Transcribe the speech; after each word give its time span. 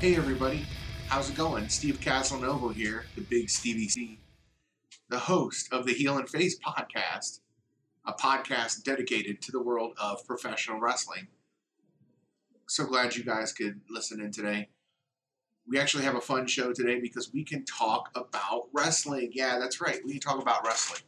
Hey 0.00 0.16
everybody, 0.16 0.64
how's 1.08 1.28
it 1.28 1.36
going? 1.36 1.68
Steve 1.68 2.00
Casanova 2.00 2.72
here, 2.72 3.04
the 3.16 3.20
big 3.20 3.50
Stevie 3.50 3.86
C, 3.86 4.18
the 5.10 5.18
host 5.18 5.70
of 5.74 5.84
the 5.84 5.92
Heel 5.92 6.16
and 6.16 6.26
Face 6.26 6.58
podcast, 6.58 7.40
a 8.06 8.14
podcast 8.14 8.82
dedicated 8.82 9.42
to 9.42 9.52
the 9.52 9.60
world 9.60 9.92
of 10.00 10.26
professional 10.26 10.80
wrestling. 10.80 11.26
So 12.66 12.86
glad 12.86 13.14
you 13.14 13.24
guys 13.24 13.52
could 13.52 13.82
listen 13.90 14.22
in 14.22 14.32
today. 14.32 14.70
We 15.68 15.78
actually 15.78 16.04
have 16.04 16.16
a 16.16 16.22
fun 16.22 16.46
show 16.46 16.72
today 16.72 16.98
because 16.98 17.30
we 17.34 17.44
can 17.44 17.66
talk 17.66 18.08
about 18.14 18.68
wrestling. 18.72 19.32
Yeah, 19.34 19.58
that's 19.58 19.82
right. 19.82 20.00
We 20.02 20.12
can 20.12 20.22
talk 20.22 20.40
about 20.40 20.64
wrestling. 20.64 21.02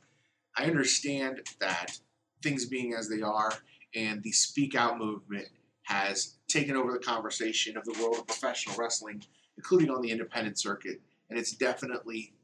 I 0.55 0.67
understand 0.67 1.41
that 1.61 1.99
things 2.43 2.67
being 2.67 2.93
as 2.93 3.09
they 3.09 3.23
are 3.23 3.55
and 3.95 4.23
the 4.23 4.33
speak 4.33 4.75
out 4.75 4.99
movement 4.99 5.49
has 5.85 6.35
taken 6.53 6.77
over 6.77 6.93
the 6.93 6.99
conversation 6.99 7.77
of 7.77 7.85
the 7.85 7.93
world 8.01 8.19
of 8.19 8.27
professional 8.27 8.77
wrestling, 8.77 9.23
including 9.57 9.91
on 9.91 10.03
the 10.03 10.11
independent 10.11 10.59
circuit. 10.59 11.01
And 11.31 11.39
it's 11.39 11.53
definitely 11.53 12.35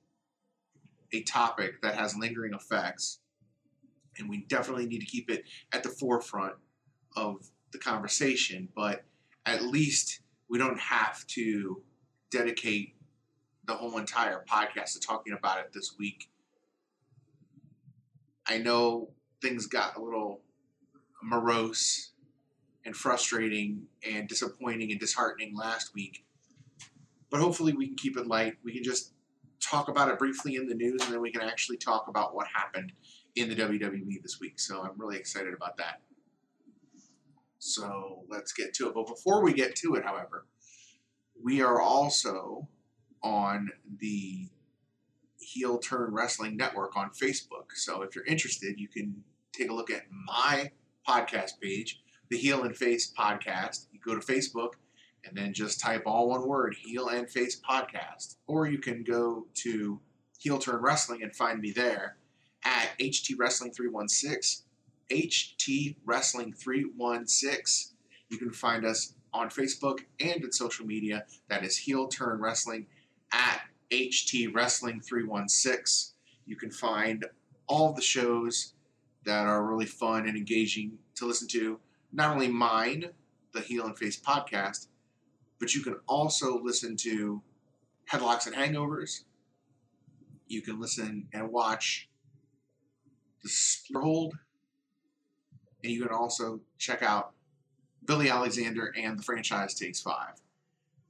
a 1.12 1.22
topic 1.22 1.82
that 1.82 1.94
has 1.94 2.16
lingering 2.16 2.54
effects. 2.54 3.20
And 4.18 4.28
we 4.28 4.44
definitely 4.48 4.86
need 4.86 5.00
to 5.00 5.06
keep 5.06 5.30
it 5.30 5.44
at 5.72 5.82
the 5.82 5.88
forefront 5.88 6.54
of 7.16 7.50
the 7.72 7.78
conversation. 7.78 8.68
But 8.74 9.04
at 9.46 9.62
least 9.62 10.20
we 10.48 10.58
don't 10.58 10.80
have 10.80 11.26
to 11.28 11.82
dedicate 12.30 12.94
the 13.66 13.74
whole 13.74 13.98
entire 13.98 14.44
podcast 14.50 14.94
to 14.94 15.00
talking 15.00 15.34
about 15.34 15.58
it 15.60 15.72
this 15.72 15.94
week. 15.98 16.30
I 18.46 18.58
know 18.58 19.10
things 19.42 19.66
got 19.66 19.96
a 19.96 20.02
little 20.02 20.40
morose 21.22 22.12
and 22.88 22.96
frustrating 22.96 23.82
and 24.10 24.26
disappointing 24.28 24.90
and 24.90 24.98
disheartening 24.98 25.54
last 25.54 25.94
week. 25.94 26.24
But 27.28 27.38
hopefully 27.40 27.74
we 27.74 27.86
can 27.86 27.96
keep 27.96 28.16
it 28.16 28.26
light. 28.26 28.54
We 28.64 28.72
can 28.72 28.82
just 28.82 29.12
talk 29.60 29.88
about 29.88 30.08
it 30.08 30.18
briefly 30.18 30.56
in 30.56 30.66
the 30.66 30.74
news 30.74 31.02
and 31.04 31.12
then 31.12 31.20
we 31.20 31.30
can 31.30 31.42
actually 31.42 31.76
talk 31.76 32.08
about 32.08 32.34
what 32.34 32.46
happened 32.46 32.92
in 33.36 33.50
the 33.50 33.54
WWE 33.54 34.22
this 34.22 34.40
week. 34.40 34.58
So 34.58 34.82
I'm 34.82 34.92
really 34.96 35.18
excited 35.18 35.52
about 35.52 35.76
that. 35.76 36.00
So 37.58 38.22
let's 38.30 38.54
get 38.54 38.72
to 38.76 38.88
it. 38.88 38.94
But 38.94 39.06
before 39.06 39.42
we 39.44 39.52
get 39.52 39.76
to 39.76 39.94
it, 39.96 40.04
however, 40.06 40.46
we 41.44 41.60
are 41.60 41.82
also 41.82 42.68
on 43.22 43.68
the 44.00 44.48
Heel 45.38 45.76
Turn 45.76 46.14
Wrestling 46.14 46.56
Network 46.56 46.96
on 46.96 47.10
Facebook. 47.10 47.74
So 47.74 48.00
if 48.00 48.16
you're 48.16 48.24
interested, 48.24 48.80
you 48.80 48.88
can 48.88 49.24
take 49.52 49.68
a 49.68 49.74
look 49.74 49.90
at 49.90 50.04
my 50.26 50.70
podcast 51.06 51.60
page 51.60 52.00
the 52.30 52.36
Heel 52.36 52.64
and 52.64 52.76
Face 52.76 53.12
podcast. 53.16 53.86
You 53.92 54.00
go 54.04 54.18
to 54.18 54.20
Facebook 54.20 54.72
and 55.24 55.36
then 55.36 55.52
just 55.52 55.80
type 55.80 56.02
all 56.06 56.28
one 56.28 56.46
word, 56.46 56.74
Heel 56.74 57.08
and 57.08 57.28
Face 57.28 57.60
podcast. 57.60 58.36
Or 58.46 58.66
you 58.66 58.78
can 58.78 59.02
go 59.02 59.46
to 59.54 60.00
Heel 60.38 60.58
Turn 60.58 60.80
Wrestling 60.80 61.22
and 61.22 61.34
find 61.34 61.60
me 61.60 61.72
there 61.72 62.16
at 62.64 62.90
HT 63.00 63.34
Wrestling 63.38 63.72
316. 63.72 64.64
HT 65.10 65.96
Wrestling 66.04 66.52
316. 66.52 67.96
You 68.30 68.38
can 68.38 68.52
find 68.52 68.84
us 68.84 69.14
on 69.32 69.48
Facebook 69.48 70.00
and 70.20 70.44
in 70.44 70.52
social 70.52 70.86
media. 70.86 71.24
That 71.48 71.64
is 71.64 71.76
Heel 71.76 72.08
Turn 72.08 72.40
Wrestling 72.40 72.86
at 73.32 73.62
HT 73.90 74.54
Wrestling 74.54 75.00
316. 75.00 76.14
You 76.46 76.56
can 76.56 76.70
find 76.70 77.24
all 77.66 77.92
the 77.92 78.02
shows 78.02 78.74
that 79.24 79.46
are 79.46 79.64
really 79.66 79.86
fun 79.86 80.26
and 80.26 80.36
engaging 80.36 80.98
to 81.16 81.26
listen 81.26 81.48
to 81.48 81.78
not 82.12 82.32
only 82.32 82.48
mine, 82.48 83.10
the 83.52 83.60
Heel 83.60 83.86
and 83.86 83.98
Face 83.98 84.20
podcast, 84.20 84.88
but 85.58 85.74
you 85.74 85.82
can 85.82 85.96
also 86.06 86.62
listen 86.62 86.96
to 86.98 87.42
Headlocks 88.10 88.46
and 88.46 88.54
Hangovers. 88.54 89.24
You 90.46 90.62
can 90.62 90.80
listen 90.80 91.28
and 91.32 91.50
watch 91.50 92.08
The 93.42 93.98
Hold. 93.98 94.34
And 95.84 95.92
you 95.92 96.02
can 96.02 96.14
also 96.14 96.60
check 96.78 97.02
out 97.02 97.32
Billy 98.04 98.30
Alexander 98.30 98.92
and 98.96 99.18
the 99.18 99.22
franchise 99.22 99.74
Takes 99.74 100.00
Five. 100.00 100.34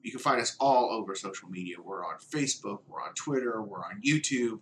You 0.02 0.10
can 0.10 0.20
find 0.20 0.40
us 0.40 0.56
all 0.60 0.90
over 0.90 1.14
social 1.14 1.48
media. 1.48 1.76
We're 1.82 2.04
on 2.04 2.18
Facebook, 2.18 2.80
we're 2.86 3.02
on 3.02 3.14
Twitter, 3.14 3.62
we're 3.62 3.84
on 3.84 4.00
YouTube, 4.04 4.60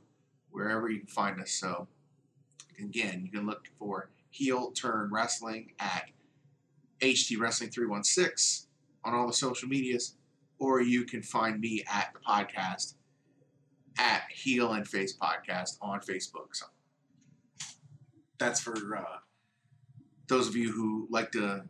wherever 0.51 0.89
you 0.89 1.01
can 1.01 1.09
find 1.09 1.41
us. 1.41 1.51
So, 1.51 1.89
again, 2.79 3.23
you 3.25 3.31
can 3.31 3.47
look 3.47 3.69
for 3.79 4.11
Heel 4.31 4.71
Turn 4.73 5.11
Wrestling 5.13 5.73
at 5.79 6.11
HT 7.01 7.39
Wrestling 7.39 7.71
316 7.71 8.69
on 9.05 9.15
all 9.15 9.27
the 9.27 9.33
social 9.33 9.69
medias, 9.69 10.17
or 10.59 10.81
you 10.81 11.05
can 11.05 11.23
find 11.23 11.61
me 11.61 11.85
at 11.93 12.13
the 12.13 12.21
podcast 12.21 12.95
at 13.99 14.25
Heel 14.31 14.73
and 14.73 14.87
Face 14.87 15.17
Podcast 15.17 15.77
on 15.81 16.01
Facebook. 16.01 16.55
So 16.55 16.67
that's 18.39 18.61
for 18.61 18.97
uh, 18.97 19.19
those 20.29 20.49
of 20.49 20.57
you 20.57 20.73
who 20.73 21.07
like 21.11 21.33
to 21.33 21.65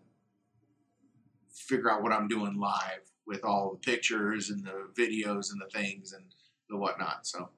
figure 1.52 1.90
out 1.90 2.02
what 2.02 2.12
I'm 2.12 2.28
doing 2.28 2.58
live 2.58 3.10
with 3.26 3.44
all 3.44 3.72
the 3.72 3.78
pictures 3.78 4.50
and 4.50 4.64
the 4.64 4.88
videos 4.98 5.50
and 5.50 5.60
the 5.60 5.68
things 5.72 6.12
and 6.12 6.24
the 6.68 6.76
whatnot. 6.76 7.26
So, 7.26 7.50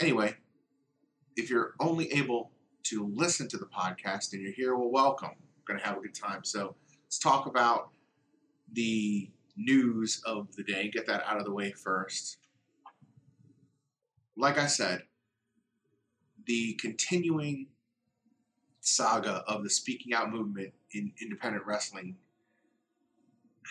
anyway, 0.00 0.36
if 1.36 1.50
you're 1.50 1.74
only 1.80 2.12
able 2.12 2.52
to 2.84 3.06
listen 3.14 3.48
to 3.48 3.58
the 3.58 3.66
podcast 3.66 4.32
and 4.32 4.42
you're 4.42 4.52
here, 4.52 4.74
well, 4.74 4.90
welcome 4.90 5.36
going 5.68 5.78
to 5.78 5.86
have 5.86 5.98
a 5.98 6.00
good 6.00 6.14
time. 6.14 6.42
So 6.42 6.74
let's 7.04 7.18
talk 7.18 7.46
about 7.46 7.90
the 8.72 9.30
news 9.56 10.22
of 10.24 10.54
the 10.56 10.64
day. 10.64 10.90
Get 10.90 11.06
that 11.06 11.22
out 11.26 11.38
of 11.38 11.44
the 11.44 11.52
way 11.52 11.72
first. 11.72 12.38
Like 14.36 14.58
I 14.58 14.66
said, 14.66 15.02
the 16.46 16.74
continuing 16.80 17.66
saga 18.80 19.44
of 19.46 19.62
the 19.62 19.70
speaking 19.70 20.14
out 20.14 20.30
movement 20.30 20.72
in 20.92 21.12
independent 21.20 21.66
wrestling 21.66 22.16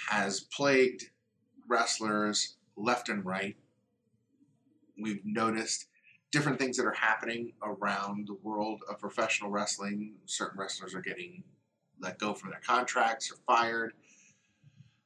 has 0.09 0.41
plagued 0.41 1.05
wrestlers 1.67 2.57
left 2.75 3.09
and 3.09 3.25
right. 3.25 3.55
We've 5.01 5.25
noticed 5.25 5.87
different 6.31 6.59
things 6.59 6.77
that 6.77 6.85
are 6.85 6.93
happening 6.93 7.53
around 7.63 8.27
the 8.27 8.37
world 8.43 8.81
of 8.89 8.99
professional 8.99 9.49
wrestling. 9.49 10.15
Certain 10.25 10.59
wrestlers 10.59 10.93
are 10.93 11.01
getting 11.01 11.43
let 11.99 12.19
go 12.19 12.33
from 12.33 12.51
their 12.51 12.61
contracts 12.65 13.31
or 13.31 13.35
fired. 13.45 13.93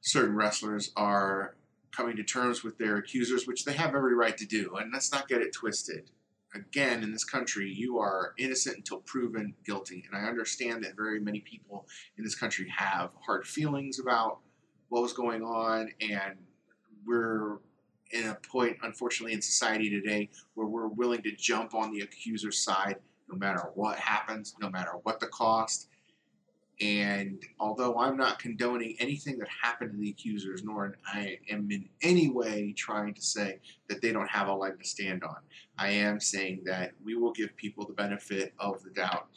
Certain 0.00 0.34
wrestlers 0.34 0.92
are 0.96 1.56
coming 1.90 2.16
to 2.16 2.24
terms 2.24 2.64
with 2.64 2.78
their 2.78 2.96
accusers, 2.96 3.46
which 3.46 3.64
they 3.64 3.74
have 3.74 3.94
every 3.94 4.14
right 4.14 4.36
to 4.38 4.46
do. 4.46 4.76
And 4.76 4.90
let's 4.92 5.12
not 5.12 5.28
get 5.28 5.42
it 5.42 5.52
twisted. 5.52 6.10
Again, 6.54 7.02
in 7.02 7.12
this 7.12 7.24
country, 7.24 7.70
you 7.70 7.98
are 7.98 8.34
innocent 8.38 8.76
until 8.76 8.98
proven 8.98 9.54
guilty. 9.64 10.04
And 10.06 10.20
I 10.20 10.28
understand 10.28 10.84
that 10.84 10.96
very 10.96 11.20
many 11.20 11.40
people 11.40 11.86
in 12.18 12.24
this 12.24 12.34
country 12.34 12.68
have 12.76 13.10
hard 13.24 13.46
feelings 13.46 13.98
about 13.98 14.38
what 14.88 15.02
was 15.02 15.12
going 15.12 15.42
on. 15.42 15.90
And 16.00 16.36
we're 17.06 17.58
in 18.10 18.28
a 18.28 18.34
point, 18.34 18.76
unfortunately, 18.82 19.32
in 19.32 19.40
society 19.40 19.88
today 19.88 20.28
where 20.54 20.66
we're 20.66 20.88
willing 20.88 21.22
to 21.22 21.32
jump 21.32 21.74
on 21.74 21.90
the 21.90 22.00
accuser's 22.00 22.62
side 22.62 22.96
no 23.30 23.38
matter 23.38 23.70
what 23.74 23.98
happens, 23.98 24.54
no 24.60 24.68
matter 24.68 24.92
what 25.02 25.20
the 25.20 25.26
cost. 25.26 25.88
And 26.82 27.40
although 27.60 27.96
I'm 27.96 28.16
not 28.16 28.40
condoning 28.40 28.96
anything 28.98 29.38
that 29.38 29.48
happened 29.62 29.92
to 29.92 29.98
the 29.98 30.10
accusers, 30.10 30.64
nor 30.64 30.96
I 31.06 31.38
am 31.48 31.70
in 31.70 31.88
any 32.02 32.28
way 32.28 32.74
trying 32.76 33.14
to 33.14 33.22
say 33.22 33.60
that 33.88 34.02
they 34.02 34.10
don't 34.10 34.28
have 34.28 34.48
a 34.48 34.54
leg 34.54 34.80
to 34.80 34.88
stand 34.88 35.22
on, 35.22 35.36
I 35.78 35.90
am 35.90 36.18
saying 36.18 36.62
that 36.64 36.92
we 37.04 37.14
will 37.14 37.32
give 37.32 37.54
people 37.56 37.86
the 37.86 37.92
benefit 37.92 38.52
of 38.58 38.82
the 38.82 38.90
doubt. 38.90 39.28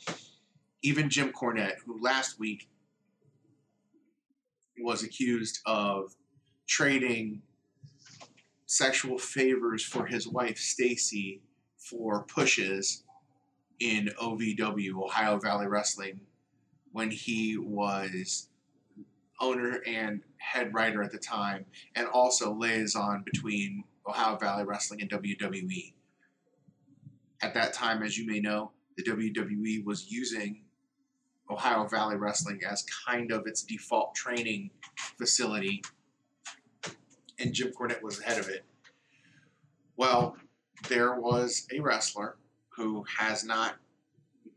Even 0.82 1.08
Jim 1.08 1.32
Cornette, 1.32 1.78
who 1.86 2.02
last 2.02 2.40
week 2.40 2.68
was 4.80 5.04
accused 5.04 5.60
of 5.68 6.16
trading 6.68 7.44
sexual 8.66 9.20
favors 9.20 9.84
for 9.84 10.08
his 10.08 10.28
wife 10.28 10.58
Stacey 10.58 11.44
for 11.78 12.24
pushes 12.24 13.04
in 13.80 14.10
OVW, 14.20 15.04
Ohio 15.04 15.38
Valley 15.38 15.68
Wrestling, 15.68 16.22
when 16.96 17.12
he 17.12 17.58
was 17.58 18.48
owner 19.42 19.82
and 19.86 20.22
head 20.38 20.74
writer 20.74 21.04
at 21.04 21.12
the 21.12 21.18
time, 21.18 21.66
and 21.94 22.08
also 22.08 22.54
liaison 22.54 23.22
between 23.26 23.84
Ohio 24.08 24.38
Valley 24.38 24.64
Wrestling 24.64 25.02
and 25.02 25.10
WWE. 25.10 25.94
At 27.42 27.54
that 27.54 27.74
time, 27.74 28.02
as 28.02 28.18
you 28.18 28.26
may 28.26 28.40
know, 28.40 28.72
the 28.96 29.04
WWE 29.04 29.84
was 29.84 30.10
using 30.10 30.62
Ohio 31.50 31.86
Valley 31.86 32.16
Wrestling 32.16 32.62
as 32.66 32.86
kind 33.06 33.30
of 33.30 33.46
its 33.46 33.62
default 33.62 34.16
training 34.16 34.70
facility, 35.18 35.82
and 37.38 37.52
Jim 37.52 37.74
Cornette 37.78 38.04
was 38.04 38.20
the 38.20 38.24
head 38.24 38.40
of 38.40 38.48
it. 38.48 38.64
Well, 39.98 40.38
there 40.88 41.20
was 41.20 41.68
a 41.74 41.82
wrestler 41.82 42.38
who 42.70 43.04
has 43.18 43.44
not 43.44 43.76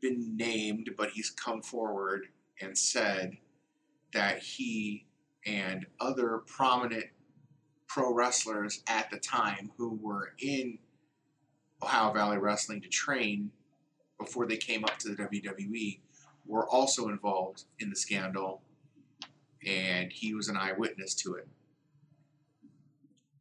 been 0.01 0.37
named, 0.37 0.91
but 0.97 1.11
he's 1.11 1.31
come 1.31 1.63
forward 1.63 2.27
and 2.61 2.77
said 2.77 3.37
that 4.13 4.39
he 4.39 5.07
and 5.47 5.87
other 6.01 6.43
prominent 6.47 7.07
pro 7.87 8.13
wrestlers 8.13 8.83
at 8.89 9.11
the 9.11 9.19
time 9.19 9.71
who 9.77 9.99
were 10.03 10.35
in 10.41 10.79
Ohio 11.83 12.13
Valley 12.13 12.39
Wrestling 12.39 12.81
to 12.83 12.89
train 12.89 13.51
before 14.19 14.47
they 14.47 14.57
came 14.57 14.85
up 14.85 14.99
to 14.99 15.09
the 15.09 15.23
WWE 15.23 16.01
were 16.47 16.69
also 16.69 17.09
involved 17.09 17.65
in 17.79 17.91
the 17.91 17.97
scandal, 17.97 18.63
and 19.65 20.13
he 20.13 20.35
was 20.35 20.49
an 20.49 20.57
eyewitness 20.57 21.15
to 21.15 21.35
it. 21.35 21.47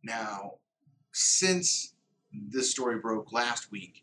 Now, 0.03 0.55
since 1.11 1.93
this 2.31 2.69
story 2.69 2.99
broke 2.99 3.31
last 3.31 3.71
week, 3.71 4.01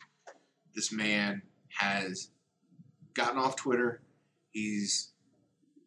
this 0.74 0.90
man 0.90 1.42
has 1.68 2.30
gotten 3.14 3.38
off 3.38 3.56
Twitter. 3.56 4.02
He's 4.50 5.12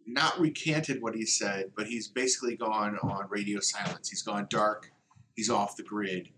not 0.06 0.40
recanted 0.40 1.02
what 1.02 1.16
he 1.16 1.26
said, 1.26 1.72
but 1.76 1.88
he's 1.88 2.08
basically 2.08 2.56
gone 2.56 2.98
on 3.04 3.28
radio 3.30 3.60
silence. 3.60 4.10
He's 4.10 4.24
gone 4.24 4.48
dark. 4.50 4.92
He's 5.36 5.50
off 5.50 5.76
the 5.76 5.84
grid. 5.84 6.30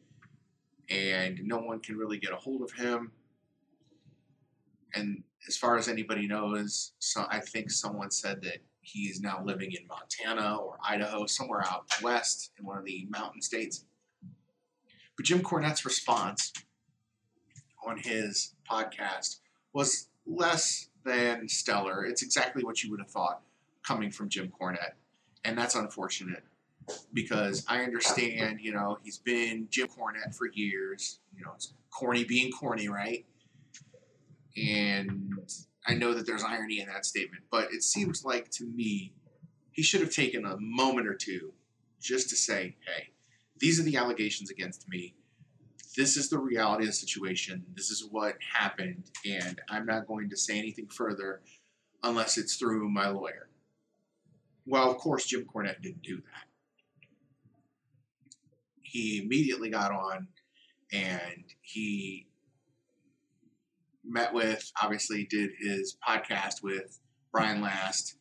And 0.89 1.39
no 1.44 1.59
one 1.59 1.80
can 1.80 1.95
really 1.97 2.18
get 2.18 2.33
a 2.33 2.36
hold 2.36 2.63
of 2.63 2.71
him. 2.71 3.12
And 4.95 5.24
as 5.47 5.56
far 5.56 5.77
as 5.77 5.88
anybody 5.88 6.27
knows, 6.27 6.94
so 6.97 7.25
I 7.30 7.39
think 7.39 7.69
someone 7.69 8.09
said 8.09 8.42
that 8.42 8.57
he's 8.81 9.21
now 9.21 9.44
living 9.44 9.71
in 9.71 9.88
Montana 9.88 10.57
or 10.57 10.77
Idaho, 10.83 11.27
somewhere 11.27 11.63
out 11.69 11.85
west 12.01 12.51
in 12.59 12.65
one 12.65 12.80
of 12.80 12.85
the 12.85 13.06
mountain 13.09 13.42
states. 13.42 13.85
But 15.15 15.25
Jim 15.25 15.42
Cornette's 15.42 15.85
response 15.85 16.53
on 17.85 17.97
his 17.97 18.56
podcast 18.69 19.42
was 19.74 20.08
less 20.29 20.89
than 21.03 21.49
stellar. 21.49 22.05
It's 22.05 22.21
exactly 22.21 22.63
what 22.63 22.83
you 22.83 22.91
would 22.91 22.99
have 22.99 23.09
thought 23.09 23.41
coming 23.83 24.11
from 24.11 24.29
Jim 24.29 24.51
Cornette. 24.59 24.93
And 25.43 25.57
that's 25.57 25.75
unfortunate 25.75 26.43
because 27.13 27.65
I 27.67 27.83
understand, 27.83 28.59
you 28.61 28.73
know, 28.73 28.99
he's 29.03 29.17
been 29.17 29.67
Jim 29.69 29.87
Cornette 29.87 30.35
for 30.35 30.47
years. 30.53 31.19
You 31.35 31.45
know, 31.45 31.51
it's 31.55 31.73
corny 31.91 32.23
being 32.23 32.51
corny, 32.51 32.89
right? 32.89 33.25
And 34.57 35.39
I 35.87 35.95
know 35.95 36.13
that 36.13 36.25
there's 36.25 36.43
irony 36.43 36.81
in 36.81 36.87
that 36.87 37.05
statement, 37.05 37.43
but 37.49 37.71
it 37.71 37.83
seems 37.83 38.25
like 38.25 38.49
to 38.51 38.65
me 38.65 39.13
he 39.71 39.81
should 39.81 40.01
have 40.01 40.13
taken 40.13 40.45
a 40.45 40.57
moment 40.59 41.07
or 41.07 41.15
two 41.15 41.53
just 42.01 42.29
to 42.29 42.35
say, 42.35 42.75
hey, 42.85 43.09
these 43.59 43.79
are 43.79 43.83
the 43.83 43.97
allegations 43.97 44.49
against 44.49 44.87
me. 44.89 45.15
This 45.97 46.18
is 46.18 46.30
the 46.30 46.39
reality 46.39 46.83
of 46.83 46.89
the 46.89 46.94
situation. 46.94 47.65
This 47.75 47.89
is 47.89 48.07
what 48.09 48.36
happened, 48.53 49.06
and 49.25 49.59
I'm 49.69 49.86
not 49.86 50.07
going 50.07 50.30
to 50.30 50.38
say 50.38 50.57
anything 50.57 50.88
further 50.88 51.41
unless 52.03 52.38
it's 52.38 52.56
through 52.56 52.89
my 52.89 53.09
lawyer. 53.09 53.50
Well, 54.65 54.91
of 54.91 54.97
course, 54.97 55.25
Jim 55.25 55.45
Cornette 55.45 55.81
didn't 55.81 56.03
do 56.03 56.18
that. 56.18 56.45
He 58.81 59.21
immediately 59.24 59.69
got 59.69 59.91
on 59.91 60.27
and 60.91 61.44
he 61.62 62.27
met 64.03 64.33
with, 64.33 64.71
obviously, 64.81 65.25
did 65.25 65.51
his 65.59 65.97
podcast 66.07 66.63
with 66.63 67.00
Brian 67.31 67.62
Last, 67.62 68.15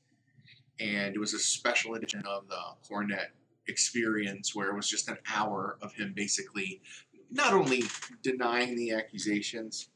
and 0.78 1.14
it 1.14 1.18
was 1.18 1.34
a 1.34 1.38
special 1.38 1.94
edition 1.94 2.22
of 2.26 2.48
the 2.48 2.60
Cornette 2.88 3.30
experience 3.68 4.54
where 4.54 4.70
it 4.70 4.76
was 4.76 4.88
just 4.88 5.08
an 5.08 5.18
hour 5.34 5.78
of 5.82 5.92
him 5.92 6.12
basically 6.14 6.80
not 7.30 7.52
only 7.52 7.84
denying 8.22 8.76
the 8.76 8.92
accusations, 8.92 9.88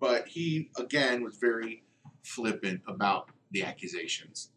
but 0.00 0.28
he 0.28 0.70
again 0.78 1.22
was 1.22 1.36
very 1.36 1.84
flippant 2.24 2.80
about 2.86 3.30
the 3.50 3.62
accusations. 3.62 4.50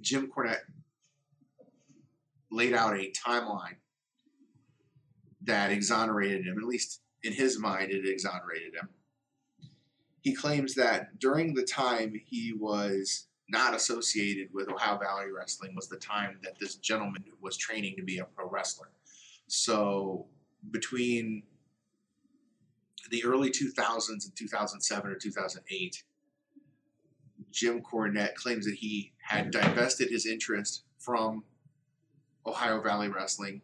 Jim 0.00 0.30
Cornette 0.30 0.64
laid 2.50 2.74
out 2.74 2.96
a 2.96 3.12
timeline 3.12 3.76
that 5.42 5.70
exonerated 5.70 6.46
him, 6.46 6.58
at 6.58 6.64
least 6.64 7.00
in 7.22 7.32
his 7.32 7.58
mind, 7.58 7.90
it 7.90 8.08
exonerated 8.08 8.74
him. 8.74 8.88
He 10.20 10.34
claims 10.34 10.74
that 10.74 11.18
during 11.18 11.54
the 11.54 11.64
time 11.64 12.14
he 12.26 12.52
was 12.58 13.26
not 13.48 13.74
associated 13.74 14.48
with 14.52 14.70
Ohio 14.70 14.98
Valley 14.98 15.30
Wrestling 15.30 15.74
was 15.74 15.88
the 15.88 15.96
time 15.96 16.38
that 16.42 16.58
this 16.58 16.76
gentleman 16.76 17.24
was 17.40 17.56
training 17.56 17.94
to 17.96 18.02
be 18.02 18.18
a 18.18 18.24
pro 18.24 18.48
wrestler. 18.48 18.88
So 19.46 20.26
between 20.70 21.42
the 23.10 23.24
early 23.24 23.50
2000s 23.50 24.08
and 24.08 24.36
2007 24.36 25.10
or 25.10 25.16
2008, 25.16 26.02
Jim 27.50 27.82
Cornette 27.82 28.34
claims 28.34 28.66
that 28.66 28.74
he 28.74 29.12
had 29.18 29.50
divested 29.50 30.10
his 30.10 30.26
interest 30.26 30.84
from 30.98 31.44
Ohio 32.46 32.80
Valley 32.80 33.08
Wrestling, 33.08 33.62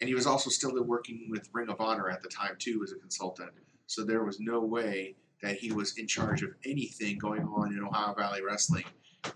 and 0.00 0.08
he 0.08 0.14
was 0.14 0.26
also 0.26 0.50
still 0.50 0.82
working 0.84 1.28
with 1.30 1.48
Ring 1.52 1.68
of 1.68 1.80
Honor 1.80 2.10
at 2.10 2.22
the 2.22 2.28
time 2.28 2.56
too 2.58 2.82
as 2.84 2.92
a 2.92 2.96
consultant. 2.96 3.50
So 3.86 4.04
there 4.04 4.24
was 4.24 4.38
no 4.40 4.60
way 4.60 5.16
that 5.42 5.56
he 5.56 5.72
was 5.72 5.96
in 5.96 6.06
charge 6.06 6.42
of 6.42 6.50
anything 6.64 7.18
going 7.18 7.42
on 7.42 7.72
in 7.72 7.82
Ohio 7.82 8.14
Valley 8.14 8.42
Wrestling 8.42 8.84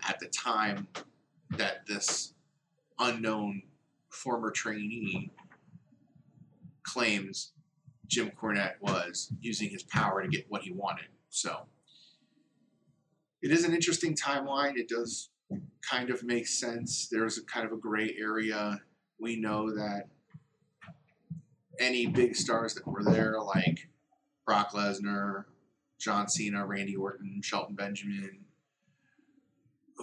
at 0.07 0.19
the 0.19 0.27
time 0.27 0.87
that 1.51 1.85
this 1.87 2.33
unknown 2.99 3.63
former 4.09 4.51
trainee 4.51 5.31
claims 6.83 7.51
Jim 8.07 8.31
Cornette 8.39 8.75
was 8.81 9.33
using 9.39 9.69
his 9.69 9.83
power 9.83 10.21
to 10.21 10.27
get 10.27 10.45
what 10.49 10.63
he 10.63 10.71
wanted. 10.71 11.07
So 11.29 11.67
it 13.41 13.51
is 13.51 13.63
an 13.63 13.73
interesting 13.73 14.15
timeline. 14.15 14.77
It 14.77 14.89
does 14.89 15.29
kind 15.89 16.09
of 16.09 16.23
make 16.23 16.47
sense. 16.47 17.07
There's 17.09 17.37
a 17.37 17.43
kind 17.45 17.65
of 17.65 17.71
a 17.71 17.77
gray 17.77 18.15
area. 18.19 18.81
We 19.19 19.39
know 19.39 19.73
that 19.73 20.09
any 21.79 22.05
big 22.05 22.35
stars 22.35 22.73
that 22.75 22.85
were 22.85 23.03
there, 23.03 23.39
like 23.39 23.89
Brock 24.45 24.71
Lesnar, 24.73 25.45
John 25.99 26.27
Cena, 26.27 26.65
Randy 26.65 26.95
Orton, 26.95 27.41
Shelton 27.43 27.75
Benjamin, 27.75 28.45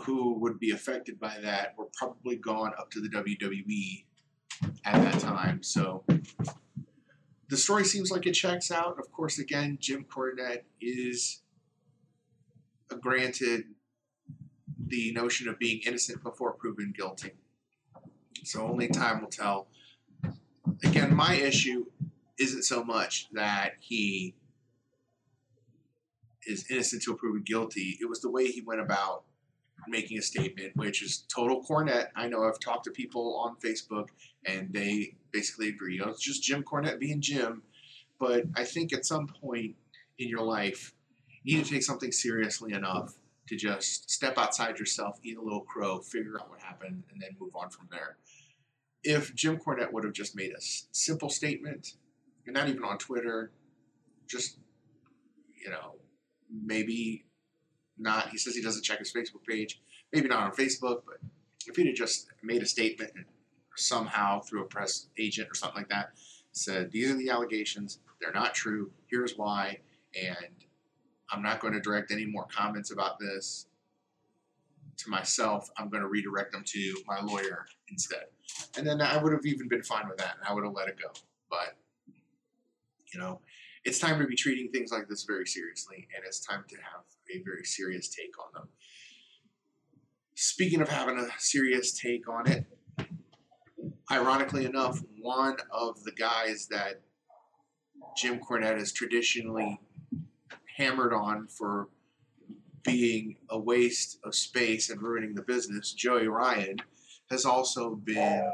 who 0.04 0.38
would 0.38 0.58
be 0.58 0.70
affected 0.70 1.18
by 1.18 1.36
that 1.42 1.74
were 1.76 1.88
probably 1.96 2.36
gone 2.36 2.72
up 2.78 2.90
to 2.92 3.00
the 3.00 3.08
WWE 3.08 4.04
at 4.84 5.02
that 5.02 5.20
time. 5.20 5.62
So 5.62 6.04
the 7.48 7.56
story 7.56 7.84
seems 7.84 8.10
like 8.10 8.26
it 8.26 8.32
checks 8.32 8.70
out. 8.70 8.98
Of 8.98 9.10
course, 9.10 9.38
again, 9.38 9.78
Jim 9.80 10.04
Cornette 10.04 10.64
is 10.80 11.42
granted 13.00 13.64
the 14.86 15.12
notion 15.12 15.48
of 15.48 15.58
being 15.58 15.80
innocent 15.86 16.22
before 16.22 16.52
proven 16.52 16.92
guilty. 16.96 17.32
So 18.44 18.66
only 18.66 18.88
time 18.88 19.20
will 19.20 19.28
tell. 19.28 19.68
Again, 20.84 21.14
my 21.14 21.34
issue 21.34 21.86
isn't 22.38 22.62
so 22.62 22.84
much 22.84 23.28
that 23.32 23.72
he 23.80 24.34
is 26.46 26.70
innocent 26.70 27.02
until 27.02 27.18
proven 27.18 27.42
guilty. 27.44 27.98
It 28.00 28.08
was 28.08 28.20
the 28.20 28.30
way 28.30 28.46
he 28.46 28.62
went 28.62 28.80
about 28.80 29.24
making 29.86 30.18
a 30.18 30.22
statement, 30.22 30.76
which 30.76 31.02
is 31.02 31.24
total 31.34 31.62
Cornette. 31.62 32.08
I 32.16 32.28
know 32.28 32.44
I've 32.44 32.60
talked 32.60 32.84
to 32.84 32.90
people 32.90 33.36
on 33.36 33.56
Facebook 33.56 34.08
and 34.44 34.72
they 34.72 35.16
basically 35.32 35.68
agree. 35.68 35.94
You 35.94 36.00
know, 36.00 36.08
it's 36.08 36.22
just 36.22 36.42
Jim 36.42 36.62
Cornette 36.62 36.98
being 36.98 37.20
Jim. 37.20 37.62
But 38.18 38.44
I 38.56 38.64
think 38.64 38.92
at 38.92 39.06
some 39.06 39.28
point 39.28 39.76
in 40.18 40.28
your 40.28 40.42
life, 40.42 40.92
you 41.44 41.56
need 41.56 41.64
to 41.66 41.70
take 41.70 41.82
something 41.82 42.12
seriously 42.12 42.72
enough 42.72 43.14
to 43.46 43.56
just 43.56 44.10
step 44.10 44.36
outside 44.36 44.78
yourself, 44.78 45.18
eat 45.22 45.38
a 45.38 45.40
little 45.42 45.60
crow, 45.60 46.00
figure 46.00 46.38
out 46.38 46.50
what 46.50 46.60
happened, 46.60 47.04
and 47.12 47.22
then 47.22 47.30
move 47.40 47.54
on 47.54 47.70
from 47.70 47.88
there. 47.90 48.16
If 49.04 49.34
Jim 49.34 49.58
Cornette 49.58 49.92
would 49.92 50.04
have 50.04 50.12
just 50.12 50.36
made 50.36 50.52
a 50.52 50.60
simple 50.60 51.30
statement, 51.30 51.94
and 52.44 52.54
not 52.54 52.68
even 52.68 52.82
on 52.84 52.98
Twitter, 52.98 53.52
just, 54.26 54.58
you 55.64 55.70
know, 55.70 55.94
maybe 56.50 57.24
not, 57.96 58.30
he 58.30 58.38
says 58.38 58.54
he 58.54 58.62
doesn't 58.62 58.82
check 58.82 58.98
his 58.98 59.12
Facebook 59.12 59.44
page, 59.48 59.80
maybe 60.12 60.28
not 60.28 60.42
on 60.42 60.50
Facebook, 60.52 61.02
but 61.06 61.18
if 61.66 61.76
he'd 61.76 61.86
have 61.86 61.96
just 61.96 62.26
made 62.42 62.62
a 62.62 62.66
statement 62.66 63.12
and 63.14 63.24
somehow 63.78 64.40
through 64.40 64.62
a 64.62 64.66
press 64.66 65.06
agent 65.18 65.48
or 65.50 65.54
something 65.54 65.82
like 65.82 65.88
that 65.88 66.10
said, 66.52 66.90
These 66.90 67.10
are 67.10 67.16
the 67.16 67.30
allegations, 67.30 68.00
they're 68.20 68.32
not 68.32 68.54
true, 68.54 68.90
here's 69.06 69.36
why, 69.36 69.78
and 70.20 70.36
I'm 71.30 71.42
not 71.42 71.60
going 71.60 71.74
to 71.74 71.80
direct 71.80 72.10
any 72.10 72.26
more 72.26 72.46
comments 72.50 72.90
about 72.90 73.18
this 73.18 73.66
to 74.98 75.10
myself. 75.10 75.70
I'm 75.76 75.88
going 75.88 76.02
to 76.02 76.08
redirect 76.08 76.52
them 76.52 76.64
to 76.66 76.96
my 77.06 77.20
lawyer 77.20 77.66
instead. 77.90 78.24
And 78.76 78.86
then 78.86 79.00
I 79.00 79.22
would 79.22 79.32
have 79.32 79.46
even 79.46 79.68
been 79.68 79.82
fine 79.82 80.08
with 80.08 80.18
that 80.18 80.36
and 80.38 80.48
I 80.48 80.52
would 80.52 80.64
have 80.64 80.72
let 80.72 80.88
it 80.88 80.96
go. 81.00 81.08
But, 81.50 81.76
you 83.12 83.20
know, 83.20 83.40
it's 83.84 83.98
time 83.98 84.18
to 84.18 84.26
be 84.26 84.36
treating 84.36 84.70
things 84.70 84.90
like 84.90 85.08
this 85.08 85.24
very 85.24 85.46
seriously 85.46 86.08
and 86.14 86.24
it's 86.26 86.40
time 86.40 86.64
to 86.68 86.76
have 86.76 87.04
a 87.34 87.42
very 87.44 87.64
serious 87.64 88.08
take 88.08 88.38
on 88.38 88.52
them. 88.54 88.68
Speaking 90.34 90.80
of 90.80 90.88
having 90.88 91.18
a 91.18 91.28
serious 91.38 91.98
take 91.98 92.28
on 92.28 92.48
it, 92.48 92.64
ironically 94.10 94.64
enough, 94.64 95.02
one 95.20 95.56
of 95.70 96.02
the 96.04 96.12
guys 96.12 96.68
that 96.68 97.00
Jim 98.16 98.40
Cornette 98.40 98.78
has 98.78 98.92
traditionally 98.92 99.80
hammered 100.76 101.12
on 101.12 101.46
for 101.48 101.88
being 102.84 103.36
a 103.50 103.58
waste 103.58 104.18
of 104.24 104.34
space 104.34 104.88
and 104.88 105.02
ruining 105.02 105.34
the 105.34 105.42
business, 105.42 105.92
Joey 105.92 106.28
Ryan, 106.28 106.78
has 107.30 107.44
also 107.44 107.94
been 107.94 108.50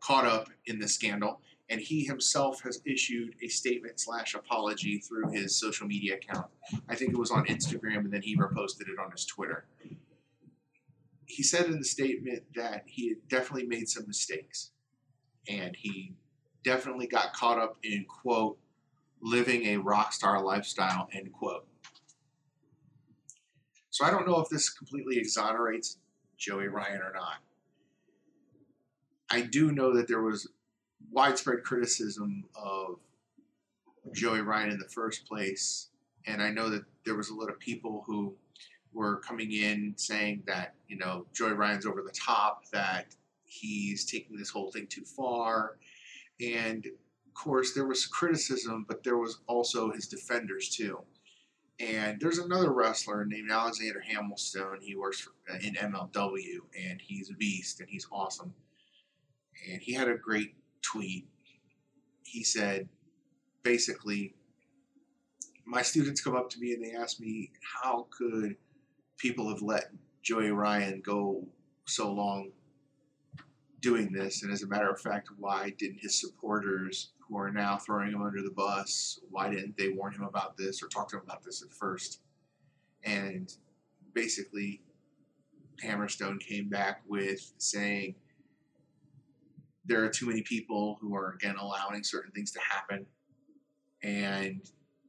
caught 0.00 0.26
up 0.26 0.48
in 0.66 0.78
the 0.78 0.86
scandal, 0.86 1.40
and 1.68 1.80
he 1.80 2.04
himself 2.04 2.62
has 2.62 2.80
issued 2.86 3.34
a 3.42 3.48
statement 3.48 3.98
slash 3.98 4.34
apology 4.34 4.98
through 4.98 5.30
his 5.32 5.56
social 5.56 5.86
media 5.86 6.14
account. 6.14 6.46
I 6.88 6.94
think 6.94 7.12
it 7.12 7.18
was 7.18 7.32
on 7.32 7.46
Instagram, 7.46 7.98
and 7.98 8.12
then 8.12 8.22
he 8.22 8.36
reposted 8.36 8.82
it 8.82 9.00
on 9.04 9.10
his 9.10 9.24
Twitter. 9.24 9.64
He 11.26 11.42
said 11.42 11.66
in 11.66 11.78
the 11.78 11.84
statement 11.84 12.44
that 12.54 12.84
he 12.86 13.08
had 13.08 13.28
definitely 13.28 13.66
made 13.66 13.88
some 13.88 14.06
mistakes, 14.06 14.70
and 15.48 15.76
he 15.76 16.14
definitely 16.64 17.06
got 17.06 17.32
caught 17.32 17.58
up 17.58 17.76
in 17.82 18.04
quote 18.04 18.58
living 19.20 19.66
a 19.66 19.76
rock 19.76 20.12
star 20.12 20.42
lifestyle 20.42 21.08
end 21.12 21.32
quote. 21.32 21.66
So 23.90 24.04
I 24.04 24.10
don't 24.10 24.26
know 24.26 24.40
if 24.40 24.48
this 24.48 24.68
completely 24.68 25.18
exonerates 25.18 25.98
Joey 26.36 26.68
Ryan 26.68 27.00
or 27.02 27.12
not. 27.14 27.38
I 29.30 29.40
do 29.40 29.72
know 29.72 29.94
that 29.94 30.06
there 30.06 30.20
was 30.20 30.48
widespread 31.10 31.64
criticism 31.64 32.44
of 32.54 33.00
Joey 34.12 34.42
Ryan 34.42 34.70
in 34.70 34.78
the 34.78 34.88
first 34.88 35.26
place, 35.26 35.88
and 36.26 36.42
I 36.42 36.50
know 36.50 36.68
that 36.68 36.84
there 37.04 37.14
was 37.14 37.30
a 37.30 37.34
lot 37.34 37.48
of 37.48 37.58
people 37.58 38.04
who 38.06 38.34
were 38.96 39.18
coming 39.18 39.52
in 39.52 39.92
saying 39.96 40.42
that 40.46 40.74
you 40.88 40.96
know 40.96 41.26
Joey 41.34 41.52
Ryan's 41.52 41.86
over 41.86 42.02
the 42.02 42.12
top, 42.12 42.64
that 42.72 43.14
he's 43.44 44.04
taking 44.04 44.36
this 44.36 44.50
whole 44.50 44.72
thing 44.72 44.86
too 44.88 45.04
far, 45.04 45.76
and 46.40 46.86
of 46.86 47.34
course 47.34 47.74
there 47.74 47.86
was 47.86 48.06
criticism, 48.06 48.86
but 48.88 49.04
there 49.04 49.18
was 49.18 49.40
also 49.46 49.92
his 49.92 50.08
defenders 50.08 50.70
too. 50.70 51.00
And 51.78 52.18
there's 52.20 52.38
another 52.38 52.72
wrestler 52.72 53.26
named 53.26 53.50
Alexander 53.50 54.02
Hammerstone. 54.10 54.80
He 54.80 54.96
works 54.96 55.20
for, 55.20 55.32
uh, 55.52 55.58
in 55.62 55.74
MLW, 55.74 56.60
and 56.74 57.02
he's 57.02 57.28
a 57.28 57.34
beast, 57.34 57.80
and 57.80 57.88
he's 57.90 58.06
awesome. 58.10 58.54
And 59.70 59.82
he 59.82 59.92
had 59.92 60.08
a 60.08 60.16
great 60.16 60.54
tweet. 60.80 61.26
He 62.22 62.44
said, 62.44 62.88
basically, 63.62 64.34
my 65.66 65.82
students 65.82 66.22
come 66.22 66.34
up 66.34 66.48
to 66.50 66.60
me 66.60 66.72
and 66.72 66.82
they 66.82 66.92
ask 66.92 67.20
me, 67.20 67.50
how 67.82 68.06
could 68.16 68.56
people 69.18 69.48
have 69.48 69.62
let 69.62 69.90
Joey 70.22 70.50
Ryan 70.50 71.00
go 71.04 71.46
so 71.86 72.12
long 72.12 72.50
doing 73.80 74.12
this? 74.12 74.42
And 74.42 74.52
as 74.52 74.62
a 74.62 74.66
matter 74.66 74.90
of 74.90 75.00
fact, 75.00 75.28
why 75.38 75.72
didn't 75.78 76.00
his 76.00 76.20
supporters, 76.20 77.12
who 77.28 77.38
are 77.38 77.50
now 77.50 77.76
throwing 77.76 78.12
him 78.12 78.22
under 78.22 78.42
the 78.42 78.50
bus, 78.50 79.20
why 79.30 79.50
didn't 79.50 79.76
they 79.76 79.88
warn 79.88 80.12
him 80.12 80.22
about 80.22 80.56
this 80.56 80.82
or 80.82 80.88
talk 80.88 81.08
to 81.10 81.16
him 81.16 81.22
about 81.24 81.42
this 81.42 81.62
at 81.62 81.72
first? 81.72 82.20
And 83.04 83.52
basically, 84.14 84.82
Hammerstone 85.84 86.40
came 86.40 86.68
back 86.68 87.02
with 87.06 87.52
saying, 87.58 88.14
there 89.84 90.04
are 90.04 90.08
too 90.08 90.26
many 90.26 90.42
people 90.42 90.98
who 91.00 91.14
are 91.14 91.32
again 91.32 91.56
allowing 91.56 92.02
certain 92.02 92.32
things 92.32 92.50
to 92.52 92.60
happen. 92.60 93.06
And 94.02 94.62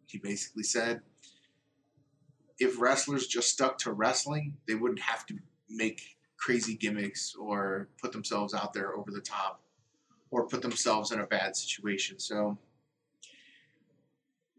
he 0.08 0.18
basically 0.18 0.64
said 0.64 1.02
if 2.60 2.80
wrestlers 2.80 3.28
just 3.28 3.50
stuck 3.50 3.78
to 3.80 3.92
wrestling, 3.92 4.58
they 4.68 4.76
wouldn't 4.76 5.02
have 5.02 5.26
to 5.28 5.38
make 5.70 6.18
crazy 6.38 6.76
gimmicks 6.76 7.36
or 7.36 7.90
put 8.02 8.12
themselves 8.12 8.54
out 8.54 8.74
there 8.74 8.96
over 8.96 9.12
the 9.12 9.22
top 9.22 9.62
or 10.32 10.48
put 10.48 10.62
themselves 10.62 11.12
in 11.12 11.20
a 11.20 11.26
bad 11.26 11.56
situation. 11.56 12.20
So, 12.20 12.58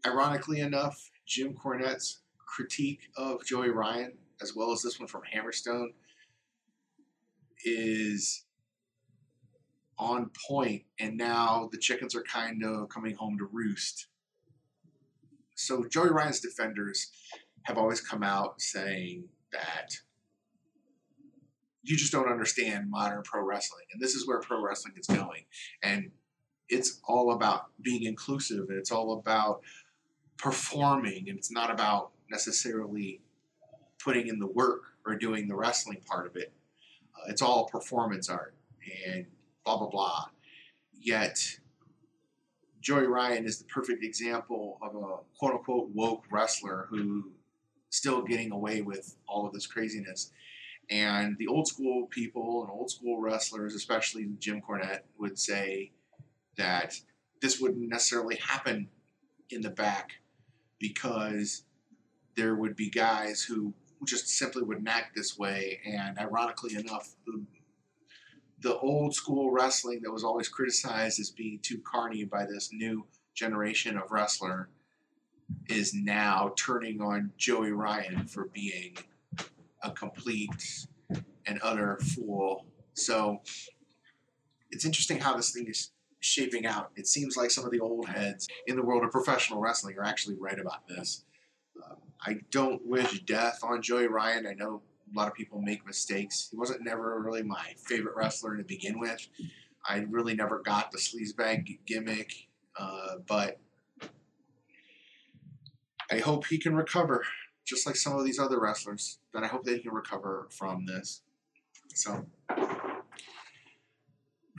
ironically 0.05 0.59
enough, 0.59 1.09
Jim 1.25 1.53
Cornette's 1.53 2.19
critique 2.45 3.09
of 3.15 3.45
Joey 3.45 3.69
Ryan, 3.69 4.13
as 4.41 4.55
well 4.55 4.71
as 4.71 4.81
this 4.81 4.99
one 4.99 5.07
from 5.07 5.21
Hammerstone, 5.33 5.93
is 7.63 8.45
on 9.97 10.31
point. 10.47 10.83
and 10.97 11.17
now 11.17 11.69
the 11.71 11.77
chickens 11.77 12.15
are 12.15 12.23
kind 12.23 12.63
of 12.63 12.87
coming 12.87 13.15
home 13.15 13.37
to 13.37 13.45
roost. 13.45 14.07
So 15.55 15.83
Joey 15.83 16.09
Ryan's 16.09 16.39
defenders 16.39 17.11
have 17.69 17.77
always 17.77 18.01
come 18.01 18.23
out 18.23 18.59
saying 18.59 19.25
that 19.51 19.91
you 21.83 21.95
just 21.95 22.11
don't 22.11 22.27
understand 22.27 22.89
modern 22.89 23.21
pro 23.23 23.43
wrestling, 23.45 23.85
and 23.93 24.01
this 24.01 24.15
is 24.15 24.27
where 24.27 24.39
pro 24.39 24.61
wrestling 24.61 24.95
is 24.97 25.05
going, 25.05 25.43
and 25.83 26.09
it's 26.67 26.99
all 27.07 27.31
about 27.31 27.67
being 27.81 28.03
inclusive, 28.03 28.65
and 28.69 28.77
it's 28.77 28.91
all 28.91 29.19
about 29.19 29.61
performing, 30.37 31.29
and 31.29 31.37
it's 31.37 31.51
not 31.51 31.69
about 31.69 32.09
necessarily 32.31 33.21
putting 34.03 34.27
in 34.27 34.39
the 34.39 34.47
work 34.47 34.81
or 35.05 35.15
doing 35.15 35.47
the 35.47 35.55
wrestling 35.55 36.01
part 36.07 36.25
of 36.25 36.35
it. 36.35 36.51
Uh, 37.15 37.29
it's 37.29 37.41
all 37.41 37.67
performance 37.67 38.29
art, 38.29 38.55
and 39.07 39.27
blah, 39.63 39.77
blah, 39.77 39.89
blah. 39.89 40.25
Yet, 40.99 41.39
Joey 42.81 43.05
Ryan 43.05 43.45
is 43.45 43.59
the 43.59 43.65
perfect 43.65 44.03
example 44.03 44.79
of 44.81 44.95
a 44.95 45.17
quote 45.37 45.53
unquote 45.53 45.89
woke 45.93 46.23
wrestler 46.31 46.87
who 46.89 47.31
still 47.89 48.21
getting 48.21 48.51
away 48.51 48.81
with 48.81 49.15
all 49.27 49.45
of 49.45 49.53
this 49.53 49.67
craziness. 49.67 50.31
And 50.89 51.37
the 51.37 51.47
old 51.47 51.67
school 51.67 52.07
people 52.07 52.63
and 52.63 52.71
old 52.71 52.89
school 52.89 53.21
wrestlers, 53.21 53.75
especially 53.75 54.27
Jim 54.39 54.61
Cornette, 54.61 55.01
would 55.19 55.37
say 55.37 55.91
that 56.57 56.99
this 57.41 57.59
wouldn't 57.59 57.89
necessarily 57.89 58.37
happen 58.37 58.89
in 59.49 59.61
the 59.61 59.69
back 59.69 60.13
because 60.79 61.63
there 62.35 62.55
would 62.55 62.75
be 62.75 62.89
guys 62.89 63.43
who 63.43 63.73
just 64.05 64.29
simply 64.29 64.63
wouldn't 64.63 64.87
act 64.87 65.15
this 65.15 65.37
way. 65.37 65.79
And 65.85 66.17
ironically 66.17 66.75
enough, 66.75 67.15
the 67.25 67.43
the 68.61 68.77
old 68.79 69.15
school 69.15 69.51
wrestling 69.51 70.01
that 70.03 70.11
was 70.11 70.23
always 70.23 70.49
criticized 70.49 71.17
as 71.19 71.31
being 71.31 71.59
too 71.61 71.81
carny 71.85 72.25
by 72.25 72.45
this 72.45 72.71
new 72.73 73.05
generation 73.33 73.97
of 73.97 74.11
wrestler 74.11 74.67
is 75.67 75.93
now 75.93 76.53
turning 76.57 77.01
on 77.01 77.31
Joey 77.37 77.71
Ryan 77.71 78.25
for 78.25 78.45
being 78.45 78.97
a 79.83 79.91
complete 79.91 80.85
and 81.45 81.59
utter 81.63 81.97
fool. 81.97 82.65
So 82.93 83.41
it's 84.71 84.85
interesting 84.85 85.19
how 85.19 85.35
this 85.35 85.51
thing 85.51 85.67
is 85.67 85.91
shaping 86.19 86.65
out. 86.65 86.91
It 86.95 87.07
seems 87.07 87.37
like 87.37 87.51
some 87.51 87.65
of 87.65 87.71
the 87.71 87.79
old 87.79 88.07
heads 88.07 88.47
in 88.67 88.75
the 88.75 88.83
world 88.83 89.03
of 89.03 89.11
professional 89.11 89.59
wrestling 89.59 89.97
are 89.97 90.03
actually 90.03 90.35
right 90.35 90.59
about 90.59 90.87
this. 90.87 91.23
Uh, 91.81 91.95
I 92.25 92.37
don't 92.51 92.85
wish 92.85 93.21
death 93.21 93.59
on 93.63 93.81
Joey 93.81 94.07
Ryan. 94.07 94.45
I 94.47 94.53
know 94.53 94.81
a 95.11 95.17
lot 95.17 95.27
of 95.27 95.33
people 95.33 95.61
make 95.61 95.85
mistakes. 95.85 96.49
He 96.51 96.57
wasn't 96.57 96.83
never 96.83 97.19
really 97.21 97.43
my 97.43 97.73
favorite 97.77 98.15
wrestler 98.15 98.57
to 98.57 98.63
begin 98.63 98.99
with. 98.99 99.27
I 99.87 100.05
really 100.09 100.35
never 100.35 100.59
got 100.59 100.91
the 100.91 100.97
sleazebag 100.97 101.79
gimmick, 101.85 102.33
uh, 102.77 103.15
but 103.27 103.59
I 106.11 106.19
hope 106.19 106.47
he 106.47 106.57
can 106.57 106.75
recover, 106.75 107.23
just 107.65 107.85
like 107.85 107.95
some 107.95 108.17
of 108.17 108.25
these 108.25 108.39
other 108.39 108.59
wrestlers. 108.59 109.19
That 109.33 109.43
I 109.43 109.47
hope 109.47 109.63
they 109.63 109.79
can 109.79 109.91
recover 109.91 110.47
from 110.51 110.85
this. 110.85 111.21
So, 111.93 112.25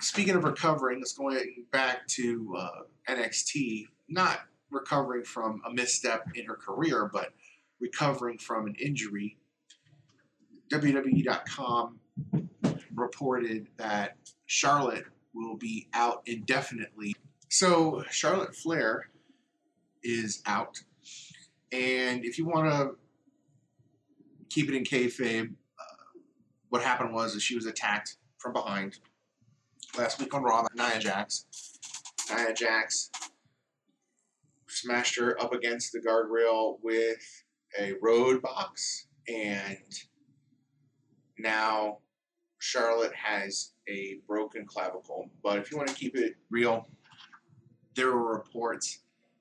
speaking 0.00 0.36
of 0.36 0.44
recovering, 0.44 0.98
let's 0.98 1.12
go 1.12 1.30
back 1.72 2.06
to 2.08 2.56
uh, 2.58 2.70
NXT. 3.08 3.86
Not 4.08 4.40
recovering 4.70 5.24
from 5.24 5.62
a 5.66 5.72
misstep 5.72 6.26
in 6.34 6.46
her 6.46 6.56
career, 6.56 7.08
but 7.12 7.32
recovering 7.80 8.38
from 8.38 8.66
an 8.66 8.74
injury 8.74 9.38
WWE.com 10.70 11.98
reported 12.94 13.68
that 13.76 14.16
Charlotte 14.46 15.06
will 15.34 15.56
be 15.56 15.88
out 15.92 16.22
indefinitely. 16.26 17.14
So 17.48 18.04
Charlotte 18.10 18.54
Flair 18.54 19.08
is 20.02 20.42
out, 20.46 20.82
and 21.72 22.24
if 22.24 22.38
you 22.38 22.46
want 22.46 22.70
to 22.70 22.96
keep 24.48 24.68
it 24.68 24.74
in 24.74 24.84
kayfabe, 24.84 25.48
uh, 25.48 26.18
what 26.68 26.82
happened 26.82 27.14
was 27.14 27.34
that 27.34 27.40
she 27.40 27.54
was 27.54 27.66
attacked 27.66 28.16
from 28.38 28.52
behind 28.52 28.98
last 29.96 30.18
week 30.18 30.32
on 30.34 30.42
Raw. 30.42 30.66
Nia 30.74 30.98
Jax, 30.98 31.46
Nia 32.34 32.52
Jax 32.52 33.10
smashed 34.68 35.18
her 35.18 35.40
up 35.40 35.52
against 35.52 35.92
the 35.92 36.00
guardrail 36.00 36.78
with 36.82 37.44
a 37.78 37.94
road 38.00 38.40
box 38.42 39.06
and 39.28 39.78
now 41.38 41.98
Charlotte 42.58 43.14
has 43.14 43.72
a 43.88 44.18
broken 44.26 44.66
clavicle. 44.66 45.30
But 45.42 45.58
if 45.58 45.70
you 45.70 45.76
want 45.76 45.88
to 45.88 45.94
keep 45.94 46.16
it 46.16 46.34
real, 46.50 46.88
there 47.94 48.12
were 48.12 48.32
reports 48.32 49.00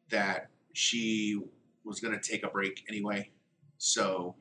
that 0.10 0.50
she 0.74 1.40
was 1.90 2.00
going 2.00 2.18
to 2.18 2.32
take 2.32 2.44
a 2.46 2.48
break 2.48 2.86
anyway. 2.88 3.32
So 3.78 4.36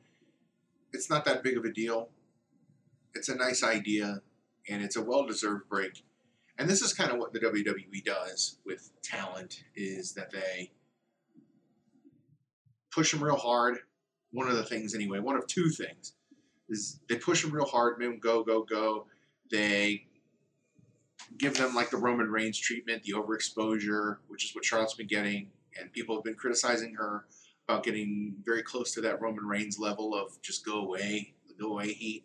it's 0.92 1.10
not 1.10 1.24
that 1.24 1.42
big 1.42 1.56
of 1.56 1.64
a 1.64 1.72
deal. 1.72 2.10
It's 3.14 3.28
a 3.28 3.34
nice 3.34 3.64
idea 3.64 4.22
and 4.68 4.82
it's 4.82 4.96
a 4.96 5.02
well-deserved 5.02 5.68
break. 5.68 6.04
And 6.58 6.68
this 6.68 6.82
is 6.82 6.92
kind 6.92 7.10
of 7.10 7.18
what 7.18 7.32
the 7.32 7.40
WWE 7.40 8.04
does 8.04 8.58
with 8.66 8.90
talent 9.02 9.64
is 9.74 10.12
that 10.14 10.30
they 10.30 10.72
push 12.92 13.12
them 13.12 13.22
real 13.22 13.36
hard. 13.36 13.78
One 14.32 14.48
of 14.48 14.56
the 14.56 14.64
things 14.64 14.94
anyway, 14.94 15.20
one 15.20 15.36
of 15.36 15.46
two 15.46 15.70
things 15.70 16.14
is 16.68 17.00
they 17.08 17.16
push 17.16 17.42
them 17.42 17.52
real 17.52 17.64
hard, 17.64 17.98
make 17.98 18.10
them 18.10 18.18
go, 18.18 18.44
go, 18.44 18.62
go. 18.62 19.06
They 19.50 20.04
give 21.38 21.56
them 21.56 21.74
like 21.74 21.90
the 21.90 21.96
Roman 21.96 22.30
Reigns 22.30 22.58
treatment, 22.58 23.04
the 23.04 23.12
overexposure, 23.12 24.16
which 24.28 24.44
is 24.44 24.54
what 24.54 24.64
Charlotte's 24.64 24.94
been 24.94 25.06
getting, 25.06 25.48
and 25.78 25.92
people 25.92 26.14
have 26.16 26.24
been 26.24 26.34
criticizing 26.34 26.94
her 26.94 27.26
about 27.68 27.82
getting 27.82 28.34
very 28.44 28.62
close 28.62 28.94
to 28.94 29.00
that 29.02 29.20
Roman 29.20 29.44
Reigns 29.44 29.78
level 29.78 30.14
of 30.14 30.40
just 30.42 30.64
go 30.64 30.80
away, 30.80 31.34
go 31.60 31.72
away 31.72 31.92
heat. 31.92 32.24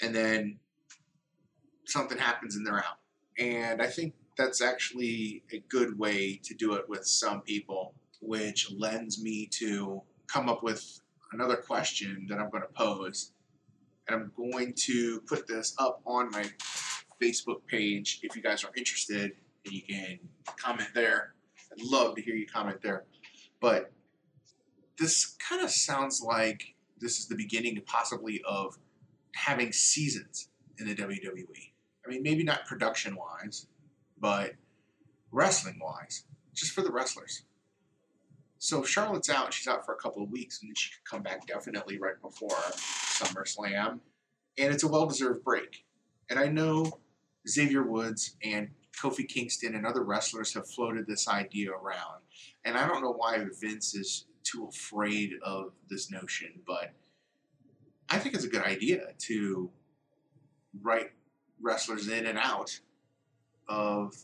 And 0.00 0.14
then 0.14 0.58
something 1.86 2.18
happens 2.18 2.56
and 2.56 2.66
they're 2.66 2.78
out. 2.78 2.98
And 3.38 3.80
I 3.80 3.86
think 3.86 4.14
that's 4.36 4.60
actually 4.60 5.44
a 5.52 5.58
good 5.68 5.98
way 5.98 6.40
to 6.44 6.54
do 6.54 6.74
it 6.74 6.88
with 6.88 7.06
some 7.06 7.42
people, 7.42 7.94
which 8.20 8.72
lends 8.72 9.22
me 9.22 9.46
to 9.58 10.02
come 10.26 10.48
up 10.48 10.62
with 10.62 11.00
another 11.32 11.56
question 11.56 12.26
that 12.28 12.38
I'm 12.38 12.50
going 12.50 12.62
to 12.62 12.68
pose. 12.74 13.32
And 14.08 14.16
I'm 14.16 14.32
going 14.36 14.74
to 14.74 15.20
put 15.28 15.46
this 15.46 15.74
up 15.78 16.00
on 16.04 16.30
my 16.30 16.44
Facebook 17.22 17.64
page 17.68 18.20
if 18.22 18.34
you 18.34 18.42
guys 18.42 18.64
are 18.64 18.70
interested 18.76 19.32
and 19.64 19.72
you 19.72 19.82
can 19.82 20.18
comment 20.56 20.90
there. 20.94 21.31
I'd 21.72 21.84
love 21.84 22.14
to 22.16 22.22
hear 22.22 22.34
you 22.34 22.46
comment 22.46 22.82
there. 22.82 23.04
But 23.60 23.92
this 24.98 25.36
kind 25.48 25.62
of 25.62 25.70
sounds 25.70 26.20
like 26.20 26.74
this 27.00 27.18
is 27.18 27.26
the 27.26 27.34
beginning 27.34 27.80
possibly 27.86 28.42
of 28.46 28.78
having 29.34 29.72
seasons 29.72 30.48
in 30.78 30.86
the 30.86 30.94
WWE. 30.94 31.72
I 32.04 32.10
mean, 32.10 32.22
maybe 32.22 32.44
not 32.44 32.66
production 32.66 33.16
wise, 33.16 33.66
but 34.20 34.54
wrestling 35.30 35.78
wise, 35.80 36.24
just 36.54 36.72
for 36.72 36.82
the 36.82 36.90
wrestlers. 36.90 37.42
So 38.58 38.84
Charlotte's 38.84 39.30
out, 39.30 39.52
she's 39.52 39.66
out 39.66 39.84
for 39.84 39.92
a 39.94 39.96
couple 39.96 40.22
of 40.22 40.30
weeks, 40.30 40.60
and 40.60 40.68
then 40.70 40.74
she 40.76 40.90
could 40.92 41.04
come 41.04 41.22
back 41.22 41.46
definitely 41.46 41.98
right 41.98 42.20
before 42.20 42.50
SummerSlam. 42.50 43.98
And 44.58 44.72
it's 44.72 44.84
a 44.84 44.88
well 44.88 45.06
deserved 45.06 45.42
break. 45.42 45.84
And 46.30 46.38
I 46.38 46.46
know 46.46 47.00
Xavier 47.48 47.82
Woods 47.82 48.36
and 48.42 48.68
Kofi 49.00 49.26
Kingston 49.26 49.74
and 49.74 49.86
other 49.86 50.02
wrestlers 50.02 50.54
have 50.54 50.68
floated 50.68 51.06
this 51.06 51.28
idea 51.28 51.72
around. 51.72 52.22
And 52.64 52.76
I 52.76 52.86
don't 52.86 53.02
know 53.02 53.12
why 53.12 53.44
Vince 53.60 53.94
is 53.94 54.26
too 54.44 54.68
afraid 54.68 55.34
of 55.42 55.72
this 55.88 56.10
notion, 56.10 56.60
but 56.66 56.92
I 58.08 58.18
think 58.18 58.34
it's 58.34 58.44
a 58.44 58.48
good 58.48 58.64
idea 58.64 59.08
to 59.20 59.70
write 60.82 61.10
wrestlers 61.60 62.08
in 62.08 62.26
and 62.26 62.38
out 62.38 62.78
of 63.68 64.16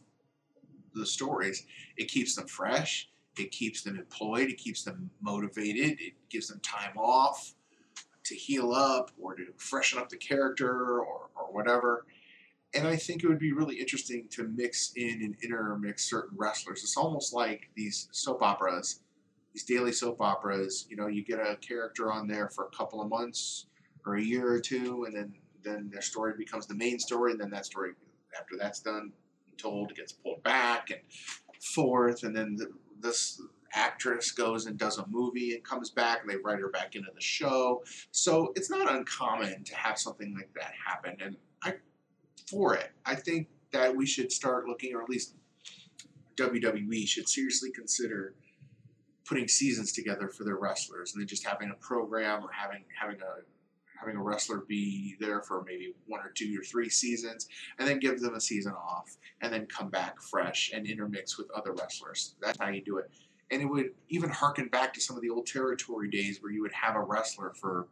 the 0.95 1.07
stories. 1.07 1.65
It 1.97 2.09
keeps 2.09 2.35
them 2.35 2.47
fresh. 2.47 3.09
It 3.39 3.51
keeps 3.51 3.83
them 3.83 3.97
employed. 3.97 4.49
It 4.49 4.59
keeps 4.59 4.83
them 4.83 5.11
motivated. 5.21 6.01
It 6.01 6.15
gives 6.29 6.49
them 6.49 6.61
time 6.61 6.97
off 6.97 7.55
to 8.25 8.35
heal 8.35 8.73
up 8.73 9.11
or 9.21 9.35
to 9.35 9.47
freshen 9.57 9.99
up 9.99 10.09
the 10.09 10.17
character 10.17 11.01
or, 11.01 11.31
or 11.35 11.53
whatever. 11.53 12.05
And 12.75 12.87
I 12.87 12.97
think 12.97 13.25
it 13.25 13.29
would 13.29 13.39
be 13.39 13.53
really 13.53 13.77
interesting 13.77 14.29
to 14.33 14.45
mix 14.45 14.93
in 14.95 15.23
and 15.23 15.35
intermix 15.43 16.09
certain 16.09 16.37
wrestlers. 16.37 16.83
It's 16.83 16.97
almost 16.97 17.33
like 17.33 17.71
these 17.75 18.09
soap 18.13 18.43
operas, 18.43 19.01
these 19.55 19.65
daily 19.65 19.93
soap 19.93 20.21
operas. 20.21 20.87
You 20.91 20.97
know, 20.97 21.07
you 21.07 21.25
get 21.25 21.39
a 21.39 21.57
character 21.57 22.13
on 22.13 22.29
there 22.29 22.49
for 22.49 22.67
a 22.67 22.77
couple 22.77 23.01
of 23.01 23.09
months 23.09 23.67
or 24.05 24.17
a 24.17 24.23
year 24.23 24.53
or 24.53 24.61
two, 24.61 25.05
and 25.05 25.17
then 25.17 25.35
then 25.65 25.91
their 25.93 26.03
story 26.03 26.35
becomes 26.37 26.67
the 26.67 26.75
main 26.75 26.99
story, 26.99 27.33
and 27.33 27.41
then 27.41 27.51
that 27.51 27.67
story 27.67 27.93
after 28.39 28.57
that's 28.59 28.81
done 28.81 29.13
told 29.57 29.95
gets 29.95 30.13
pulled 30.13 30.43
back 30.43 30.91
and 30.91 31.01
forth, 31.61 32.23
and 32.23 32.37
then 32.37 32.55
the, 32.57 32.69
this 33.01 33.43
actress 33.75 34.31
goes 34.31 34.67
and 34.67 34.79
does 34.79 34.99
a 34.99 35.07
movie 35.09 35.55
and 35.55 35.65
comes 35.65 35.91
back, 35.91 36.21
and 36.23 36.31
they 36.31 36.37
write 36.37 36.61
her 36.61 36.71
back 36.71 36.95
into 36.95 37.11
the 37.15 37.21
show. 37.21 37.83
So 38.13 38.53
it's 38.55 38.71
not 38.71 38.91
uncommon 38.91 39.65
to 39.65 39.75
have 39.75 39.99
something 39.99 40.35
like 40.35 40.51
that 40.55 40.73
happen, 40.87 41.17
and 41.21 41.37
I 41.63 41.75
for 42.51 42.75
it. 42.75 42.91
I 43.05 43.15
think 43.15 43.49
that 43.73 43.95
we 43.95 44.07
should 44.07 44.33
start 44.33 44.67
looking, 44.67 44.95
or 44.95 45.03
at 45.03 45.09
least 45.09 45.35
WWE 46.37 47.07
should 47.07 47.29
seriously 47.29 47.71
consider 47.71 48.35
putting 49.27 49.49
seasons 49.49 49.93
together 49.93 50.29
for 50.29 50.45
their 50.45 50.57
wrestlers, 50.57 51.13
and 51.13 51.21
then 51.21 51.29
just 51.29 51.47
having 51.47 51.71
a 51.71 51.75
program 51.75 52.43
or 52.43 52.51
having 52.51 52.85
having 52.99 53.21
a 53.21 53.43
having 53.99 54.17
a 54.17 54.23
wrestler 54.23 54.59
be 54.69 55.17
there 55.19 55.43
for 55.43 55.65
maybe 55.65 55.93
one 56.07 56.21
or 56.21 56.31
two 56.31 56.57
or 56.59 56.63
three 56.63 56.89
seasons, 56.89 57.49
and 57.79 57.89
then 57.89 57.99
give 57.99 58.21
them 58.21 58.35
a 58.35 58.41
season 58.41 58.73
off, 58.73 59.17
and 59.41 59.53
then 59.53 59.67
come 59.67 59.91
back 59.91 60.21
fresh 60.21 60.71
and 60.73 60.87
intermix 60.87 61.37
with 61.37 61.51
other 61.51 61.73
wrestlers. 61.73 62.37
That's 62.41 62.59
how 62.59 62.69
you 62.69 62.81
do 62.81 62.99
it. 62.99 63.11
And 63.51 63.61
it 63.61 63.65
would 63.65 63.91
even 64.09 64.31
harken 64.31 64.69
back 64.69 64.95
to 64.95 65.01
some 65.01 65.17
of 65.17 65.23
the 65.23 65.31
old 65.31 65.47
territory 65.47 66.09
days 66.11 66.41
where 66.41 66.53
you 66.53 66.63
would 66.63 66.73
have 66.73 66.95
a 66.97 67.01
wrestler 67.01 67.53
for 67.61 67.89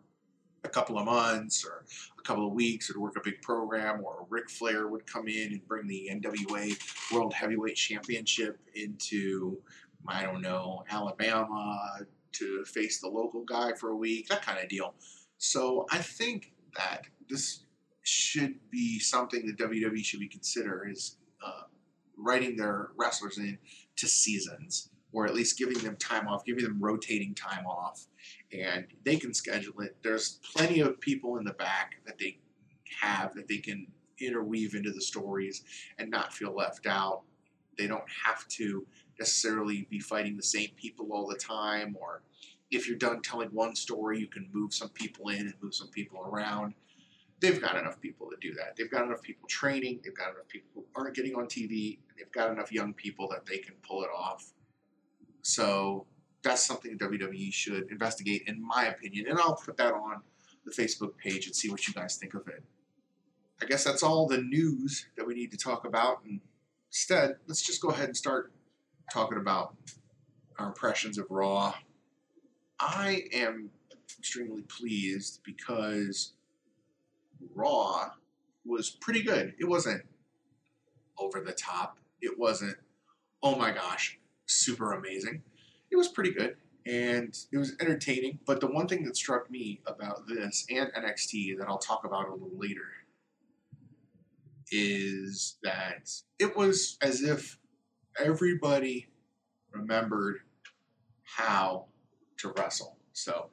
a 0.67 0.71
couple 0.71 0.99
of 0.99 1.07
months 1.07 1.65
or 1.65 1.85
a 2.19 2.23
couple 2.23 2.47
of 2.47 2.53
weeks 2.53 2.91
or 2.91 3.01
work 3.01 3.17
a 3.17 3.21
big 3.23 3.41
program, 3.41 4.03
or 4.05 4.27
Ric 4.29 4.51
Flair 4.51 4.89
would 4.89 5.07
come 5.07 5.29
in 5.29 5.53
and 5.53 5.67
bring 5.67 5.87
the 5.87 6.11
NWA 6.13 6.77
World 7.13 7.33
Heavyweight 7.33 7.77
Championship 7.77 8.59
into, 8.75 9.59
I 10.07 10.23
don't 10.23 10.43
know, 10.43 10.85
Alabama 10.91 12.01
to 12.33 12.65
face 12.65 13.01
the 13.01 13.09
local 13.09 13.45
guy 13.45 13.73
for 13.73 13.91
a 13.91 13.97
week, 13.97 14.29
that 14.29 14.43
kind 14.43 14.59
of 14.59 14.69
deal. 14.69 14.95
So 15.39 15.87
I 15.91 15.99
think 15.99 16.53
that 16.77 17.03
this 17.29 17.65
should 18.03 18.55
be 18.71 18.99
something 18.99 19.47
that 19.47 19.57
WWE 19.59 20.05
should 20.05 20.21
be 20.21 20.29
consider 20.29 20.89
is 20.89 21.17
uh, 21.45 21.63
writing 22.17 22.57
their 22.57 22.91
wrestlers 22.97 23.39
in 23.39 23.59
to 23.97 24.07
seasons, 24.07 24.91
or 25.13 25.27
at 25.27 25.35
least 25.35 25.59
giving 25.59 25.79
them 25.79 25.97
time 25.97 26.29
off, 26.29 26.45
giving 26.45 26.65
them 26.65 26.79
rotating 26.81 27.35
time 27.35 27.67
off, 27.67 28.07
and 28.53 28.87
they 29.05 29.17
can 29.17 29.35
schedule 29.35 29.81
it. 29.81 29.97
There's 30.03 30.41
plenty 30.55 30.81
of 30.81 31.01
people 31.01 31.39
in 31.39 31.45
the 31.45 31.53
back 31.53 31.97
that 32.07 32.19
they 32.19 32.39
have 33.01 33.35
that 33.35 33.49
they 33.49 33.59
can 33.59 33.87
interweave 34.21 34.75
into 34.75 34.93
the 34.93 35.01
stories 35.01 35.63
and 35.99 36.11
not 36.11 36.33
feel 36.33 36.55
left 36.55 36.87
out. 36.87 37.23
They 37.77 37.87
don't 37.87 38.09
have 38.25 38.47
to 38.49 38.87
necessarily 39.19 39.87
be 39.91 39.99
fighting 39.99 40.37
the 40.37 40.43
same 40.43 40.71
people 40.77 41.13
all 41.13 41.27
the 41.27 41.37
time 41.37 41.97
or 42.01 42.23
if 42.71 42.89
you're 42.89 42.99
done 42.99 43.23
telling 43.23 43.49
one 43.51 43.77
story, 43.77 44.19
you 44.19 44.27
can 44.27 44.49
move 44.53 44.75
some 44.75 44.89
people 44.89 45.29
in 45.29 45.41
and 45.41 45.55
move 45.63 45.75
some 45.75 45.89
people 45.89 46.21
around. 46.21 46.75
They've 47.41 47.61
got 47.61 47.77
enough 47.77 48.01
people 48.01 48.29
to 48.31 48.37
do 48.41 48.55
that. 48.55 48.75
They've 48.77 48.91
got 48.91 49.05
enough 49.05 49.23
people 49.23 49.47
training. 49.49 50.01
They've 50.03 50.17
got 50.17 50.31
enough 50.31 50.49
people 50.49 50.71
who 50.75 50.85
aren't 50.95 51.15
getting 51.15 51.37
on 51.37 51.47
TV. 51.47 51.99
They've 52.17 52.33
got 52.33 52.51
enough 52.51 52.73
young 52.73 52.95
people 52.95 53.29
that 53.29 53.47
they 53.47 53.59
can 53.59 53.75
pull 53.87 54.03
it 54.03 54.11
off. 54.17 54.53
So 55.43 56.07
that's 56.47 56.65
something 56.65 56.97
WWE 56.99 57.53
should 57.53 57.91
investigate, 57.91 58.45
in 58.47 58.65
my 58.65 58.87
opinion. 58.87 59.27
And 59.29 59.39
I'll 59.39 59.57
put 59.57 59.77
that 59.77 59.93
on 59.93 60.23
the 60.65 60.73
Facebook 60.73 61.17
page 61.17 61.47
and 61.47 61.55
see 61.55 61.71
what 61.71 61.87
you 61.87 61.95
guys 61.95 62.17
think 62.17 62.35
of 62.35 62.47
it. 62.49 62.63
I 63.61 63.67
guess 63.67 63.85
that's 63.85 64.03
all 64.03 64.27
the 64.27 64.39
news 64.39 65.07
that 65.17 65.27
we 65.27 65.35
need 65.35 65.51
to 65.53 65.57
talk 65.57 65.87
about. 65.87 66.25
And 66.25 66.41
instead, 66.91 67.37
let's 67.47 67.63
just 67.63 67.81
go 67.81 67.89
ahead 67.89 68.07
and 68.07 68.17
start 68.17 68.53
talking 69.13 69.39
about 69.39 69.77
our 70.59 70.69
impressions 70.69 71.19
of 71.19 71.27
Raw 71.31 71.75
I 72.79 73.25
am 73.33 73.71
extremely 74.19 74.63
pleased 74.63 75.41
because 75.45 76.33
Raw 77.55 78.11
was 78.65 78.91
pretty 78.91 79.23
good. 79.23 79.55
It 79.59 79.67
wasn't 79.67 80.03
over 81.19 81.41
the 81.41 81.53
top. 81.53 81.99
It 82.21 82.39
wasn't, 82.39 82.77
oh 83.43 83.57
my 83.57 83.71
gosh, 83.71 84.19
super 84.47 84.93
amazing. 84.93 85.43
It 85.97 86.01
was 86.01 86.09
pretty 86.09 86.33
good 86.33 86.57
and 86.85 87.35
it 87.51 87.57
was 87.57 87.75
entertaining. 87.81 88.39
But 88.45 88.61
the 88.61 88.67
one 88.67 88.87
thing 88.87 89.03
that 89.05 89.17
struck 89.17 89.51
me 89.51 89.81
about 89.87 90.29
this 90.29 90.67
and 90.69 90.93
NXT 90.93 91.57
that 91.57 91.69
I'll 91.69 91.79
talk 91.79 92.05
about 92.05 92.29
a 92.29 92.33
little 92.33 92.51
later 92.55 92.83
is 94.71 95.57
that 95.63 96.11
it 96.39 96.55
was 96.55 96.99
as 97.01 97.23
if 97.23 97.59
everybody 98.23 99.07
remembered 99.73 100.41
how 101.23 101.87
to 102.41 102.53
wrestle. 102.59 102.99
So 103.15 103.47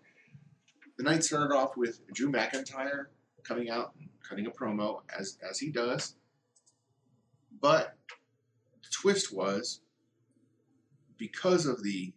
the 0.98 1.04
night 1.04 1.24
started 1.24 1.56
off 1.56 1.78
with 1.78 2.06
Drew 2.12 2.30
McIntyre 2.30 3.06
coming 3.44 3.70
out 3.70 3.94
and 3.98 4.10
cutting 4.22 4.48
a 4.48 4.52
promo 4.52 5.00
as 5.18 5.38
as 5.50 5.60
he 5.60 5.70
does. 5.70 6.16
But 7.62 7.96
the 8.84 8.90
twist 8.92 9.34
was 9.34 9.80
because 11.18 11.66
of 11.66 11.84
the 11.84 12.12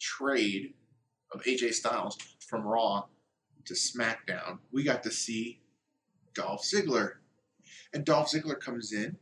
trade 0.00 0.74
of 1.32 1.42
AJ 1.42 1.74
Styles 1.74 2.18
from 2.40 2.62
Raw 2.62 3.04
to 3.64 3.74
SmackDown, 3.74 4.58
we 4.72 4.82
got 4.82 5.02
to 5.02 5.10
see 5.10 5.60
Dolph 6.34 6.62
Ziggler. 6.62 7.14
And 7.92 8.04
Dolph 8.04 8.30
Ziggler 8.30 8.58
comes 8.58 8.92
in 8.92 9.16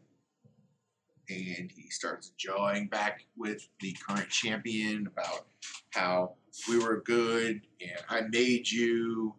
and 1.29 1.73
he 1.75 1.91
starts 1.91 2.33
jawing 2.37 2.87
back 2.87 3.27
with 3.37 3.67
the 3.81 3.97
current 4.07 4.29
champion 4.29 5.09
about 5.09 5.47
how 5.91 6.35
we 6.69 6.79
were 6.79 7.03
good 7.03 7.63
and 7.81 8.01
I 8.09 8.23
made 8.23 8.71
you, 8.71 9.35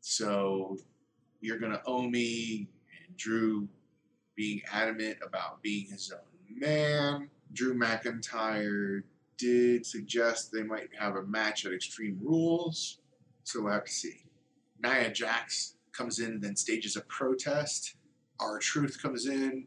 so 0.00 0.76
you're 1.40 1.58
gonna 1.58 1.82
owe 1.86 2.02
me. 2.02 2.68
And 3.06 3.16
Drew 3.16 3.68
being 4.34 4.60
adamant 4.72 5.18
about 5.24 5.62
being 5.62 5.86
his 5.86 6.12
own 6.12 6.58
man. 6.58 7.30
Drew 7.52 7.74
McIntyre 7.74 9.02
did 9.38 9.86
suggest 9.86 10.50
they 10.52 10.62
might 10.62 10.88
have 10.98 11.16
a 11.16 11.22
match 11.22 11.66
at 11.66 11.72
Extreme 11.72 12.18
Rules, 12.22 12.98
so 13.44 13.62
we'll 13.62 13.72
have 13.72 13.84
to 13.84 13.92
see. 13.92 14.24
Nia 14.82 15.10
Jax 15.10 15.76
comes 15.92 16.18
in 16.18 16.40
then 16.40 16.56
stages 16.56 16.96
a 16.96 17.00
protest. 17.02 17.96
R-Truth 18.38 19.00
comes 19.00 19.26
in 19.26 19.66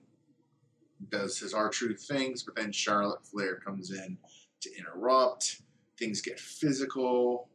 does 1.09 1.39
his 1.39 1.53
R-Truth 1.53 2.05
things, 2.07 2.43
but 2.43 2.55
then 2.55 2.71
Charlotte 2.71 3.25
Flair 3.25 3.55
comes 3.55 3.91
in 3.91 4.17
to 4.61 4.69
interrupt. 4.77 5.61
Things 5.97 6.21
get 6.21 6.39
physical. 6.39 7.49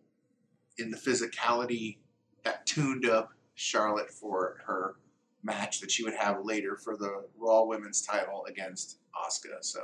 In 0.78 0.90
the 0.90 0.96
physicality, 0.96 1.98
that 2.42 2.66
tuned 2.66 3.06
up 3.06 3.30
Charlotte 3.54 4.10
for 4.10 4.62
her 4.66 4.96
match 5.42 5.80
that 5.80 5.90
she 5.90 6.02
would 6.02 6.14
have 6.14 6.44
later 6.44 6.76
for 6.76 6.96
the 6.96 7.24
Raw 7.38 7.64
Women's 7.64 8.02
title 8.02 8.46
against 8.48 8.98
Asuka. 9.14 9.58
So 9.60 9.80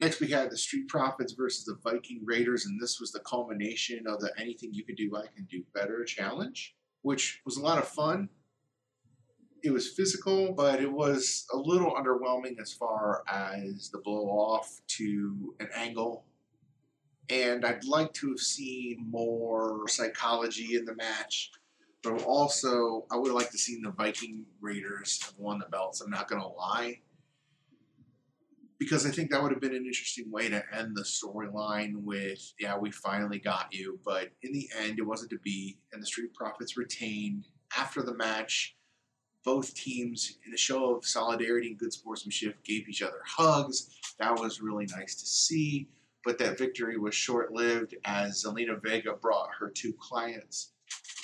next 0.00 0.20
we 0.20 0.28
had 0.28 0.50
the 0.50 0.56
Street 0.56 0.88
Profits 0.88 1.32
versus 1.32 1.64
the 1.64 1.78
Viking 1.82 2.20
Raiders, 2.24 2.66
and 2.66 2.80
this 2.80 3.00
was 3.00 3.12
the 3.12 3.20
culmination 3.20 4.06
of 4.06 4.20
the 4.20 4.32
Anything 4.38 4.72
You 4.72 4.84
Can 4.84 4.94
Do, 4.94 5.16
I 5.16 5.26
Can 5.34 5.46
Do 5.50 5.62
Better 5.74 6.04
challenge, 6.04 6.74
which 7.02 7.40
was 7.44 7.56
a 7.56 7.62
lot 7.62 7.78
of 7.78 7.88
fun. 7.88 8.28
It 9.62 9.72
was 9.72 9.92
physical, 9.92 10.52
but 10.52 10.80
it 10.80 10.90
was 10.90 11.46
a 11.52 11.56
little 11.56 11.92
underwhelming 11.92 12.60
as 12.60 12.72
far 12.72 13.22
as 13.28 13.90
the 13.90 13.98
blow 13.98 14.26
off 14.26 14.80
to 14.88 15.54
an 15.60 15.68
angle. 15.74 16.24
And 17.28 17.64
I'd 17.64 17.84
like 17.84 18.12
to 18.14 18.30
have 18.30 18.40
seen 18.40 19.06
more 19.08 19.86
psychology 19.86 20.76
in 20.76 20.84
the 20.84 20.94
match 20.94 21.52
but 22.02 22.22
also, 22.22 23.04
I 23.10 23.16
would 23.16 23.28
have 23.28 23.36
liked 23.36 23.52
to 23.52 23.58
see 23.58 23.78
the 23.82 23.90
Viking 23.90 24.44
Raiders 24.60 25.22
have 25.22 25.34
won 25.36 25.58
the 25.58 25.66
belts. 25.66 26.00
I'm 26.00 26.10
not 26.10 26.28
going 26.28 26.40
to 26.40 26.48
lie. 26.48 27.00
Because 28.80 29.06
I 29.06 29.10
think 29.10 29.30
that 29.30 29.40
would 29.42 29.52
have 29.52 29.60
been 29.60 29.74
an 29.76 29.84
interesting 29.84 30.30
way 30.30 30.48
to 30.48 30.64
end 30.76 30.96
the 30.96 31.02
storyline 31.02 31.92
with, 31.96 32.52
yeah, 32.58 32.76
we 32.76 32.90
finally 32.90 33.38
got 33.38 33.68
you. 33.70 34.00
But 34.04 34.30
in 34.42 34.52
the 34.52 34.68
end, 34.82 34.98
it 34.98 35.06
wasn't 35.06 35.30
to 35.30 35.38
be. 35.44 35.78
And 35.92 36.02
the 36.02 36.06
Street 36.06 36.34
Profits 36.34 36.76
retained 36.76 37.46
after 37.78 38.02
the 38.02 38.14
match. 38.14 38.74
Both 39.44 39.74
teams, 39.74 40.38
in 40.46 40.52
a 40.52 40.58
show 40.58 40.96
of 40.96 41.06
solidarity 41.06 41.68
and 41.68 41.78
good 41.78 41.92
sportsmanship, 41.92 42.56
gave 42.64 42.88
each 42.88 43.02
other 43.02 43.20
hugs. 43.24 43.90
That 44.18 44.38
was 44.38 44.60
really 44.60 44.86
nice 44.96 45.14
to 45.14 45.26
see. 45.26 45.88
But 46.24 46.38
that 46.38 46.58
victory 46.58 46.98
was 46.98 47.14
short 47.14 47.52
lived 47.52 47.94
as 48.04 48.44
Zelina 48.44 48.82
Vega 48.82 49.14
brought 49.14 49.50
her 49.58 49.70
two 49.70 49.94
clients 49.98 50.72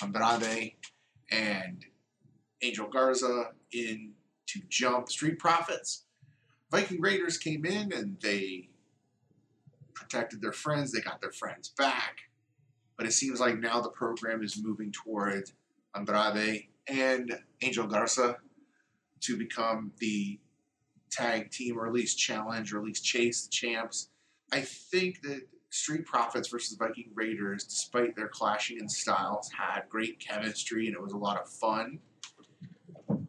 Andrade 0.01 0.73
and 1.31 1.85
Angel 2.61 2.87
Garza 2.87 3.51
in 3.71 4.13
to 4.47 4.61
jump 4.69 5.09
Street 5.09 5.37
Profits. 5.39 6.05
Viking 6.71 7.01
Raiders 7.01 7.37
came 7.37 7.65
in 7.65 7.93
and 7.93 8.17
they 8.21 8.69
protected 9.93 10.41
their 10.41 10.51
friends. 10.51 10.91
They 10.91 11.01
got 11.01 11.21
their 11.21 11.31
friends 11.31 11.69
back. 11.69 12.17
But 12.97 13.05
it 13.05 13.13
seems 13.13 13.39
like 13.39 13.59
now 13.59 13.79
the 13.81 13.89
program 13.89 14.43
is 14.43 14.61
moving 14.61 14.91
toward 14.91 15.51
Andrade 15.95 16.67
and 16.87 17.39
Angel 17.61 17.87
Garza 17.87 18.37
to 19.21 19.37
become 19.37 19.91
the 19.99 20.39
tag 21.09 21.51
team 21.51 21.77
or 21.77 21.87
at 21.87 21.93
least 21.93 22.17
challenge 22.17 22.73
or 22.73 22.79
at 22.79 22.83
least 22.83 23.03
chase 23.03 23.45
the 23.45 23.51
champs. 23.51 24.09
I 24.51 24.61
think 24.61 25.21
that 25.21 25.41
Street 25.69 26.05
Profits 26.05 26.49
versus 26.49 26.77
Viking 26.77 27.11
Raiders, 27.13 27.63
despite 27.63 28.15
their 28.15 28.29
clashing 28.29 28.79
in 28.79 28.89
styles, 28.89 29.49
had 29.51 29.83
great 29.89 30.19
chemistry 30.19 30.87
and 30.87 30.95
it 30.95 31.01
was 31.01 31.13
a 31.13 31.17
lot 31.17 31.39
of 31.39 31.49
fun. 31.49 31.99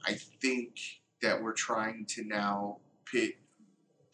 I 0.05 0.15
think 0.41 0.79
that 1.21 1.43
we're 1.43 1.53
trying 1.53 2.07
to 2.11 2.25
now 2.25 2.79
pit 3.11 3.35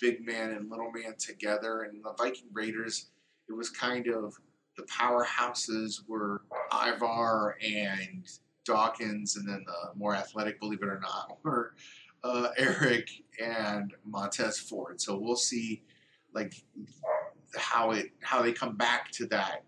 big 0.00 0.26
man 0.26 0.50
and 0.50 0.70
little 0.70 0.90
man 0.90 1.14
together, 1.18 1.82
and 1.82 2.04
the 2.04 2.12
Viking 2.18 2.48
Raiders, 2.52 3.10
it 3.48 3.52
was 3.52 3.70
kind 3.70 4.06
of 4.08 4.34
the 4.76 4.82
powerhouses 4.84 6.00
were 6.08 6.42
Ivar 6.72 7.56
and 7.62 8.26
Dawkins, 8.64 9.36
and 9.36 9.48
then 9.48 9.64
the 9.66 9.98
more 9.98 10.14
athletic, 10.14 10.60
believe 10.60 10.82
it 10.82 10.88
or 10.88 11.00
not, 11.00 11.38
were 11.44 11.74
uh, 12.22 12.48
Erik 12.56 13.08
and 13.42 13.94
Montez 14.04 14.58
Ford. 14.58 15.00
So 15.00 15.16
we'll 15.16 15.36
see, 15.36 15.82
like 16.32 16.54
how 17.56 17.92
it 17.92 18.10
how 18.20 18.42
they 18.42 18.52
come 18.52 18.76
back 18.76 19.10
to 19.12 19.26
that 19.26 19.64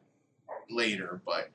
later. 0.70 1.20
But 1.24 1.50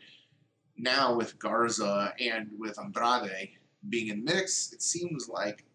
now 0.77 1.13
with 1.15 1.37
Garza 1.39 2.13
and 2.19 2.49
with 2.57 2.79
Andrade 2.79 3.49
being 3.89 4.07
in 4.07 4.23
mix, 4.23 4.71
it 4.71 4.81
seems 4.81 5.27
like 5.27 5.65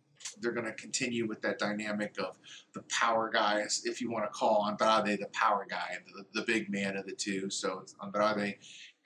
they're 0.40 0.52
going 0.52 0.66
to 0.66 0.72
continue 0.72 1.26
with 1.26 1.40
that 1.42 1.58
dynamic 1.58 2.16
of 2.18 2.38
the 2.72 2.82
power 2.82 3.30
guys, 3.30 3.82
if 3.84 4.00
you 4.00 4.10
want 4.10 4.24
to 4.24 4.30
call 4.30 4.66
Andrade 4.68 5.20
the 5.20 5.28
power 5.32 5.66
guy, 5.68 5.96
the, 6.14 6.40
the 6.40 6.46
big 6.46 6.70
man 6.70 6.96
of 6.96 7.06
the 7.06 7.12
two. 7.12 7.50
So 7.50 7.80
it's 7.80 7.94
Andrade 8.02 8.56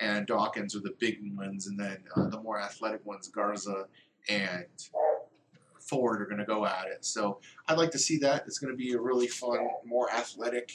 and 0.00 0.26
Dawkins 0.26 0.74
are 0.74 0.80
the 0.80 0.94
big 0.98 1.18
ones, 1.36 1.66
and 1.66 1.78
then 1.78 1.98
uh, 2.16 2.28
the 2.28 2.40
more 2.40 2.60
athletic 2.60 3.04
ones, 3.04 3.28
Garza 3.28 3.84
and 4.28 4.64
Ford, 5.78 6.22
are 6.22 6.26
going 6.26 6.38
to 6.38 6.46
go 6.46 6.64
at 6.64 6.86
it. 6.86 7.04
So 7.04 7.40
I'd 7.68 7.78
like 7.78 7.90
to 7.92 7.98
see 7.98 8.18
that. 8.18 8.44
It's 8.46 8.58
going 8.58 8.72
to 8.72 8.76
be 8.76 8.92
a 8.92 9.00
really 9.00 9.28
fun, 9.28 9.58
more 9.84 10.10
athletic 10.10 10.72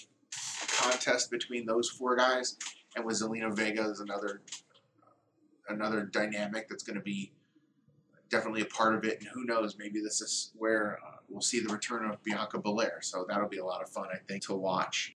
contest 0.80 1.32
between 1.32 1.66
those 1.66 1.90
four 1.90 2.16
guys, 2.16 2.58
and 2.96 3.06
with 3.06 3.22
Zelina 3.22 3.56
Vega 3.56 3.90
is 3.90 4.00
another 4.00 4.42
another 5.68 6.04
dynamic 6.04 6.70
that's 6.70 6.84
going 6.84 6.98
to 6.98 7.04
be 7.04 7.32
definitely 8.30 8.62
a 8.62 8.66
part 8.66 8.96
of 8.96 9.04
it. 9.04 9.20
And 9.20 9.30
who 9.34 9.46
knows, 9.46 9.78
maybe 9.78 10.00
this 10.02 10.22
is 10.22 10.52
where 10.56 11.00
uh, 11.06 11.18
we'll 11.30 11.42
see 11.42 11.60
the 11.60 11.72
return 11.72 12.10
of 12.10 12.22
Bianca 12.24 12.60
Belair. 12.60 13.00
So 13.02 13.26
that'll 13.28 13.50
be 13.50 13.58
a 13.58 13.66
lot 13.66 13.82
of 13.82 13.90
fun, 13.90 14.08
I 14.14 14.18
think, 14.28 14.46
to 14.46 14.56
watch. 14.56 15.16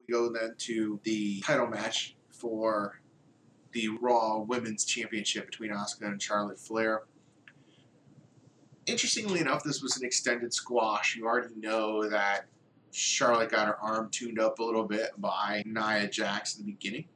We 0.00 0.12
go 0.12 0.32
then 0.32 0.54
to 0.58 1.00
the 1.04 1.40
title 1.40 1.66
match 1.66 2.16
for 2.30 3.00
the 3.72 3.88
Raw 4.00 4.38
Women's 4.40 4.84
Championship 4.84 5.46
between 5.46 5.70
Asuka 5.70 6.06
and 6.06 6.20
Charlotte 6.20 6.58
Flair. 6.58 7.02
Interestingly 8.86 9.40
enough, 9.40 9.62
this 9.62 9.80
was 9.80 9.96
an 9.96 10.04
extended 10.04 10.52
squash. 10.52 11.16
You 11.16 11.26
already 11.26 11.54
know 11.56 12.08
that 12.08 12.46
Charlotte 12.90 13.50
got 13.50 13.68
her 13.68 13.78
arm 13.78 14.10
tuned 14.10 14.38
up 14.38 14.58
a 14.58 14.64
little 14.64 14.84
bit 14.84 15.10
by 15.18 15.62
Nia 15.64 16.08
Jax 16.08 16.58
in 16.58 16.66
the 16.66 16.72
beginning. 16.72 17.06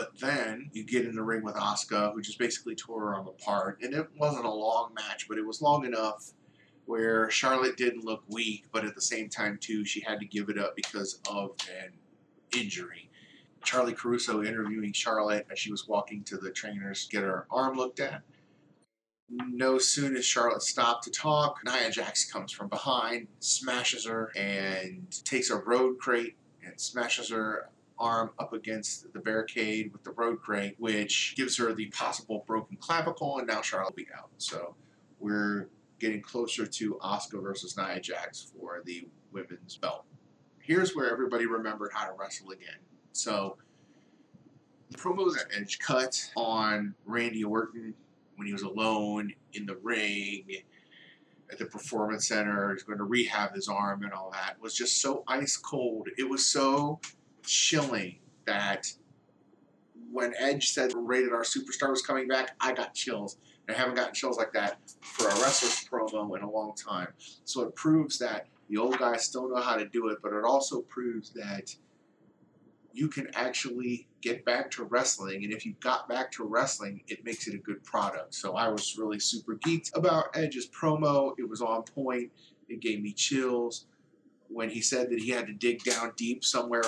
But 0.00 0.18
then 0.18 0.70
you 0.72 0.82
get 0.82 1.04
in 1.04 1.14
the 1.14 1.22
ring 1.22 1.44
with 1.44 1.56
Asuka, 1.56 2.14
who 2.14 2.22
just 2.22 2.38
basically 2.38 2.74
tore 2.74 3.12
her 3.12 3.20
apart. 3.20 3.80
And 3.82 3.92
it 3.92 4.06
wasn't 4.16 4.46
a 4.46 4.50
long 4.50 4.94
match, 4.94 5.28
but 5.28 5.36
it 5.36 5.46
was 5.46 5.60
long 5.60 5.84
enough 5.84 6.32
where 6.86 7.28
Charlotte 7.28 7.76
didn't 7.76 8.06
look 8.06 8.22
weak, 8.26 8.64
but 8.72 8.86
at 8.86 8.94
the 8.94 9.02
same 9.02 9.28
time, 9.28 9.58
too, 9.60 9.84
she 9.84 10.00
had 10.00 10.18
to 10.20 10.24
give 10.24 10.48
it 10.48 10.56
up 10.56 10.74
because 10.74 11.20
of 11.30 11.50
an 11.84 11.92
injury. 12.58 13.10
Charly 13.62 13.92
Caruso 13.94 14.42
interviewing 14.42 14.94
Charlotte 14.94 15.46
as 15.52 15.58
she 15.58 15.70
was 15.70 15.86
walking 15.86 16.24
to 16.24 16.38
the 16.38 16.50
trainers 16.50 17.04
to 17.04 17.16
get 17.16 17.22
her 17.22 17.46
arm 17.50 17.76
looked 17.76 18.00
at 18.00 18.22
no 19.30 19.76
soon 19.76 20.16
as 20.16 20.24
Charlotte 20.24 20.62
stopped 20.62 21.04
to 21.04 21.10
talk, 21.10 21.60
Nia 21.64 21.90
Jax 21.90 22.30
comes 22.30 22.52
from 22.52 22.68
behind, 22.68 23.28
smashes 23.38 24.06
her, 24.06 24.32
and 24.34 25.06
takes 25.24 25.50
a 25.50 25.56
road 25.56 25.98
crate 25.98 26.36
and 26.64 26.80
smashes 26.80 27.30
her 27.30 27.68
arm 28.00 28.30
up 28.38 28.52
against 28.52 29.12
the 29.12 29.20
barricade 29.20 29.92
with 29.92 30.02
the 30.02 30.10
road 30.12 30.40
crate, 30.40 30.74
which 30.78 31.34
gives 31.36 31.56
her 31.58 31.72
the 31.72 31.86
possible 31.86 32.44
broken 32.46 32.76
clavicle, 32.78 33.38
and 33.38 33.46
now 33.46 33.60
Charlotte 33.60 33.90
will 33.90 33.96
be 33.96 34.08
out. 34.16 34.30
So 34.38 34.74
we're 35.20 35.68
getting 35.98 36.22
closer 36.22 36.66
to 36.66 36.98
Asuka 37.02 37.42
versus 37.42 37.76
Nia 37.76 38.00
Jax 38.00 38.50
for 38.52 38.80
the 38.84 39.06
women's 39.32 39.76
belt. 39.76 40.04
Here's 40.58 40.96
where 40.96 41.10
everybody 41.10 41.46
remembered 41.46 41.90
how 41.94 42.06
to 42.06 42.12
wrestle 42.18 42.50
again. 42.50 42.78
So 43.12 43.58
the 44.90 44.98
promos 44.98 45.34
that 45.34 45.46
Edge 45.56 45.78
cut 45.78 46.30
on 46.36 46.94
Randy 47.04 47.44
Orton 47.44 47.94
when 48.36 48.46
he 48.46 48.52
was 48.52 48.62
alone 48.62 49.32
in 49.52 49.66
the 49.66 49.76
ring 49.82 50.46
at 51.52 51.58
the 51.58 51.66
performance 51.66 52.28
center. 52.28 52.72
He's 52.72 52.82
going 52.82 52.98
to 52.98 53.04
rehab 53.04 53.54
his 53.54 53.68
arm 53.68 54.02
and 54.02 54.12
all 54.12 54.30
that. 54.32 54.60
was 54.60 54.74
just 54.74 55.00
so 55.00 55.24
ice 55.26 55.56
cold. 55.56 56.08
It 56.16 56.28
was 56.28 56.46
so 56.46 57.00
chilling 57.42 58.16
that 58.46 58.92
when 60.12 60.34
Edge 60.38 60.70
said 60.70 60.92
rated 60.94 61.32
R 61.32 61.42
superstar 61.42 61.90
was 61.90 62.02
coming 62.02 62.28
back, 62.28 62.56
I 62.60 62.72
got 62.72 62.94
chills. 62.94 63.38
And 63.66 63.76
I 63.76 63.78
haven't 63.78 63.94
gotten 63.94 64.14
chills 64.14 64.36
like 64.36 64.52
that 64.54 64.78
for 65.00 65.28
a 65.28 65.34
wrestler's 65.40 65.84
promo 65.88 66.36
in 66.36 66.42
a 66.42 66.50
long 66.50 66.74
time. 66.74 67.08
So 67.44 67.62
it 67.62 67.74
proves 67.74 68.18
that 68.18 68.46
the 68.68 68.76
old 68.76 68.98
guys 68.98 69.24
still 69.24 69.48
know 69.48 69.60
how 69.60 69.76
to 69.76 69.86
do 69.86 70.08
it, 70.08 70.18
but 70.22 70.32
it 70.32 70.44
also 70.44 70.80
proves 70.82 71.30
that 71.30 71.74
you 72.92 73.08
can 73.08 73.28
actually 73.34 74.08
get 74.20 74.44
back 74.44 74.70
to 74.72 74.84
wrestling. 74.84 75.44
And 75.44 75.52
if 75.52 75.64
you 75.64 75.74
got 75.80 76.08
back 76.08 76.32
to 76.32 76.44
wrestling, 76.44 77.02
it 77.06 77.24
makes 77.24 77.46
it 77.46 77.54
a 77.54 77.58
good 77.58 77.82
product. 77.84 78.34
So 78.34 78.56
I 78.56 78.68
was 78.68 78.98
really 78.98 79.20
super 79.20 79.54
geeked 79.56 79.96
about 79.96 80.36
Edge's 80.36 80.68
promo. 80.68 81.34
It 81.38 81.48
was 81.48 81.62
on 81.62 81.82
point. 81.82 82.32
It 82.68 82.80
gave 82.80 83.00
me 83.00 83.12
chills. 83.12 83.86
When 84.48 84.70
he 84.70 84.80
said 84.80 85.10
that 85.10 85.20
he 85.20 85.30
had 85.30 85.46
to 85.46 85.52
dig 85.52 85.84
down 85.84 86.12
deep 86.16 86.44
somewhere 86.44 86.82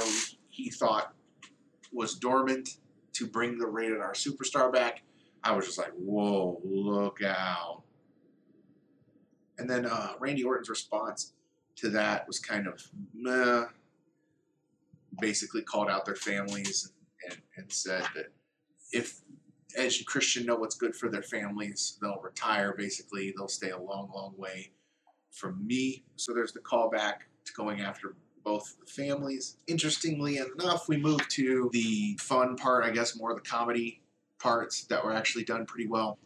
he 0.53 0.71
thought 0.71 1.15
was 1.93 2.15
dormant 2.15 2.77
to 3.15 3.27
bring 3.27 3.59
the 3.59 3.67
rated 3.67 4.01
R 4.01 4.12
superstar 4.12 4.73
back, 4.73 5.03
I 5.43 5.55
was 5.57 5.67
just 5.67 5.79
like, 5.79 5.93
whoa, 5.97 6.61
look 6.62 7.21
out. 7.23 7.83
And 9.59 9.69
then 9.69 9.87
uh, 9.87 10.12
Randy 10.21 10.45
Orton's 10.45 10.69
response 10.69 11.33
to 11.77 11.88
that 11.91 12.27
was 12.27 12.38
kind 12.38 12.67
of 12.67 12.81
meh 13.15 13.65
basically 15.21 15.62
called 15.62 15.91
out 15.91 16.07
their 16.07 16.17
families 16.17 16.93
and, 17.29 17.38
and 17.57 17.73
said 17.73 18.03
that 18.15 18.27
if 18.93 19.21
Edge 19.77 19.99
and 19.99 20.07
Christian 20.07 20.47
know 20.47 20.57
what's 20.57 20.75
good 20.75 20.95
for 20.95 21.09
their 21.09 21.23
families, 21.23 21.99
they'll 22.01 22.21
retire. 22.23 22.75
Basically, 22.77 23.33
they'll 23.37 23.49
stay 23.49 23.71
a 23.71 23.79
long, 23.79 24.11
long 24.15 24.35
way 24.37 24.71
from 25.31 25.67
me. 25.67 26.05
So 26.17 26.33
there's 26.33 26.53
the 26.53 26.61
callback 26.61 27.15
to 27.45 27.53
going 27.55 27.81
after 27.81 28.17
both 28.44 28.76
families. 28.87 29.57
Interestingly 29.66 30.38
enough, 30.38 30.88
we 30.88 30.96
moved 30.96 31.31
to 31.33 31.70
the 31.72 32.16
fun 32.20 32.57
part, 32.57 32.85
I 32.85 32.90
guess, 32.90 33.16
more 33.16 33.31
of 33.31 33.37
the 33.37 33.48
comedy 33.48 34.02
parts 34.38 34.85
that 34.85 35.05
were 35.05 35.12
actually 35.12 35.44
done 35.44 35.66
pretty 35.66 35.88
well. 35.88 36.18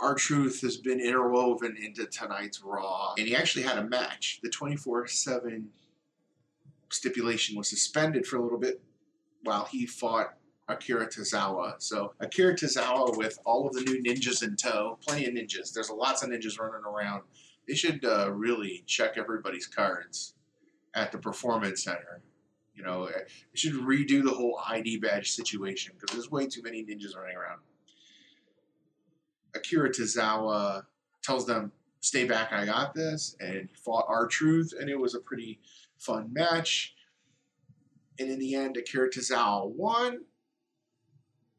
R-Truth 0.00 0.60
has 0.62 0.76
been 0.76 1.00
interwoven 1.00 1.76
into 1.80 2.06
tonight's 2.06 2.60
Raw, 2.62 3.14
and 3.16 3.26
he 3.26 3.36
actually 3.36 3.62
had 3.62 3.78
a 3.78 3.84
match. 3.84 4.40
The 4.42 4.50
24 4.50 5.06
7 5.06 5.68
stipulation 6.90 7.56
was 7.56 7.68
suspended 7.68 8.26
for 8.26 8.36
a 8.36 8.42
little 8.42 8.58
bit 8.58 8.82
while 9.42 9.64
he 9.64 9.86
fought 9.86 10.34
Akira 10.68 11.06
Tozawa. 11.06 11.74
So 11.78 12.14
Akira 12.20 12.54
Tozawa 12.54 13.16
with 13.16 13.38
all 13.44 13.66
of 13.66 13.74
the 13.74 13.82
new 13.82 14.02
ninjas 14.02 14.42
in 14.42 14.56
tow, 14.56 14.98
plenty 15.06 15.26
of 15.26 15.34
ninjas. 15.34 15.72
There's 15.72 15.90
lots 15.90 16.22
of 16.22 16.30
ninjas 16.30 16.58
running 16.58 16.84
around. 16.84 17.22
They 17.68 17.74
should 17.74 18.04
uh, 18.04 18.30
really 18.32 18.82
check 18.86 19.14
everybody's 19.16 19.66
cards 19.66 20.34
at 20.94 21.12
the 21.12 21.18
performance 21.18 21.84
center. 21.84 22.22
You 22.74 22.82
know, 22.82 23.04
eh, 23.04 23.12
they 23.18 23.56
should 23.56 23.74
redo 23.74 24.22
the 24.22 24.32
whole 24.32 24.60
ID 24.66 24.98
badge 24.98 25.32
situation 25.32 25.94
because 25.94 26.14
there's 26.14 26.30
way 26.30 26.46
too 26.46 26.62
many 26.62 26.84
ninjas 26.84 27.16
running 27.16 27.36
around. 27.36 27.60
Akira 29.54 29.90
Tozawa 29.90 30.84
tells 31.22 31.46
them, 31.46 31.72
"Stay 32.00 32.24
back, 32.24 32.52
I 32.52 32.66
got 32.66 32.94
this," 32.94 33.36
and 33.38 33.68
he 33.68 33.74
fought 33.76 34.06
R-Truth, 34.08 34.72
and 34.78 34.90
it 34.90 34.98
was 34.98 35.14
a 35.14 35.20
pretty 35.20 35.60
fun 35.98 36.32
match. 36.32 36.94
And 38.18 38.30
in 38.30 38.38
the 38.38 38.54
end, 38.54 38.76
Akira 38.76 39.10
Tozawa 39.10 39.68
won, 39.68 40.24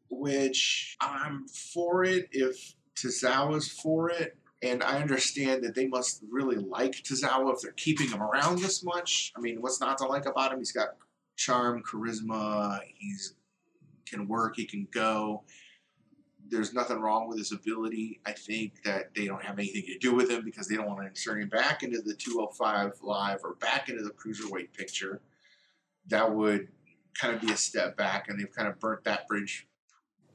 which 0.10 0.98
I'm 1.02 1.48
for 1.48 2.04
it 2.04 2.30
if 2.32 2.76
Tozawa's 2.95 3.67
for 3.67 4.10
it. 4.10 4.38
And 4.65 4.82
I 4.82 4.99
understand 4.99 5.63
that 5.63 5.75
they 5.75 5.86
must 5.86 6.23
really 6.28 6.56
like 6.56 6.93
Tozawa 6.93 7.54
if 7.54 7.62
they're 7.62 7.71
keeping 7.73 8.10
him 8.10 8.23
around 8.23 8.58
this 8.58 8.84
much. 8.84 9.32
I 9.38 9.39
mean, 9.39 9.62
what's 9.62 9.80
not 9.80 9.99
to 9.99 10.06
like 10.06 10.25
about 10.25 10.51
him? 10.51 10.58
He's 10.58 10.71
got 10.71 10.95
charm, 11.36 11.84
charisma, 11.84 12.80
he's 12.97 13.36
can 14.08 14.28
work, 14.28 14.56
he 14.56 14.65
can 14.65 14.88
go. 14.91 15.43
There's 16.47 16.73
nothing 16.73 16.99
wrong 16.99 17.28
with 17.28 17.38
his 17.38 17.51
ability. 17.51 18.21
I 18.25 18.32
think 18.32 18.84
that 18.84 19.13
they 19.15 19.25
don't 19.25 19.43
have 19.43 19.60
anything 19.60 19.84
to 19.84 19.99
do 19.99 20.15
with 20.15 20.32
him 20.32 20.43
because 20.43 20.67
they 20.67 20.75
don't 20.75 20.88
want 20.88 21.01
to 21.01 21.08
insert 21.08 21.41
him 21.41 21.49
back 21.49 21.84
into 21.84 22.01
the 22.01 22.15
205 22.15 22.93
live 23.04 23.41
or 23.43 23.56
back 23.56 23.89
into 23.89 24.04
the 24.04 24.12
cruiserweight 24.12 24.73
picture. 24.73 25.21
That 26.08 26.34
would 26.34 26.69
kind 27.13 27.36
of 27.36 27.41
be 27.41 27.51
a 27.51 27.58
step 27.58 27.97
back, 27.97 28.30
and 28.30 28.39
they've 28.39 28.51
kind 28.51 28.67
of 28.67 28.80
burnt 28.80 29.04
that 29.04 29.28
bridge 29.28 29.67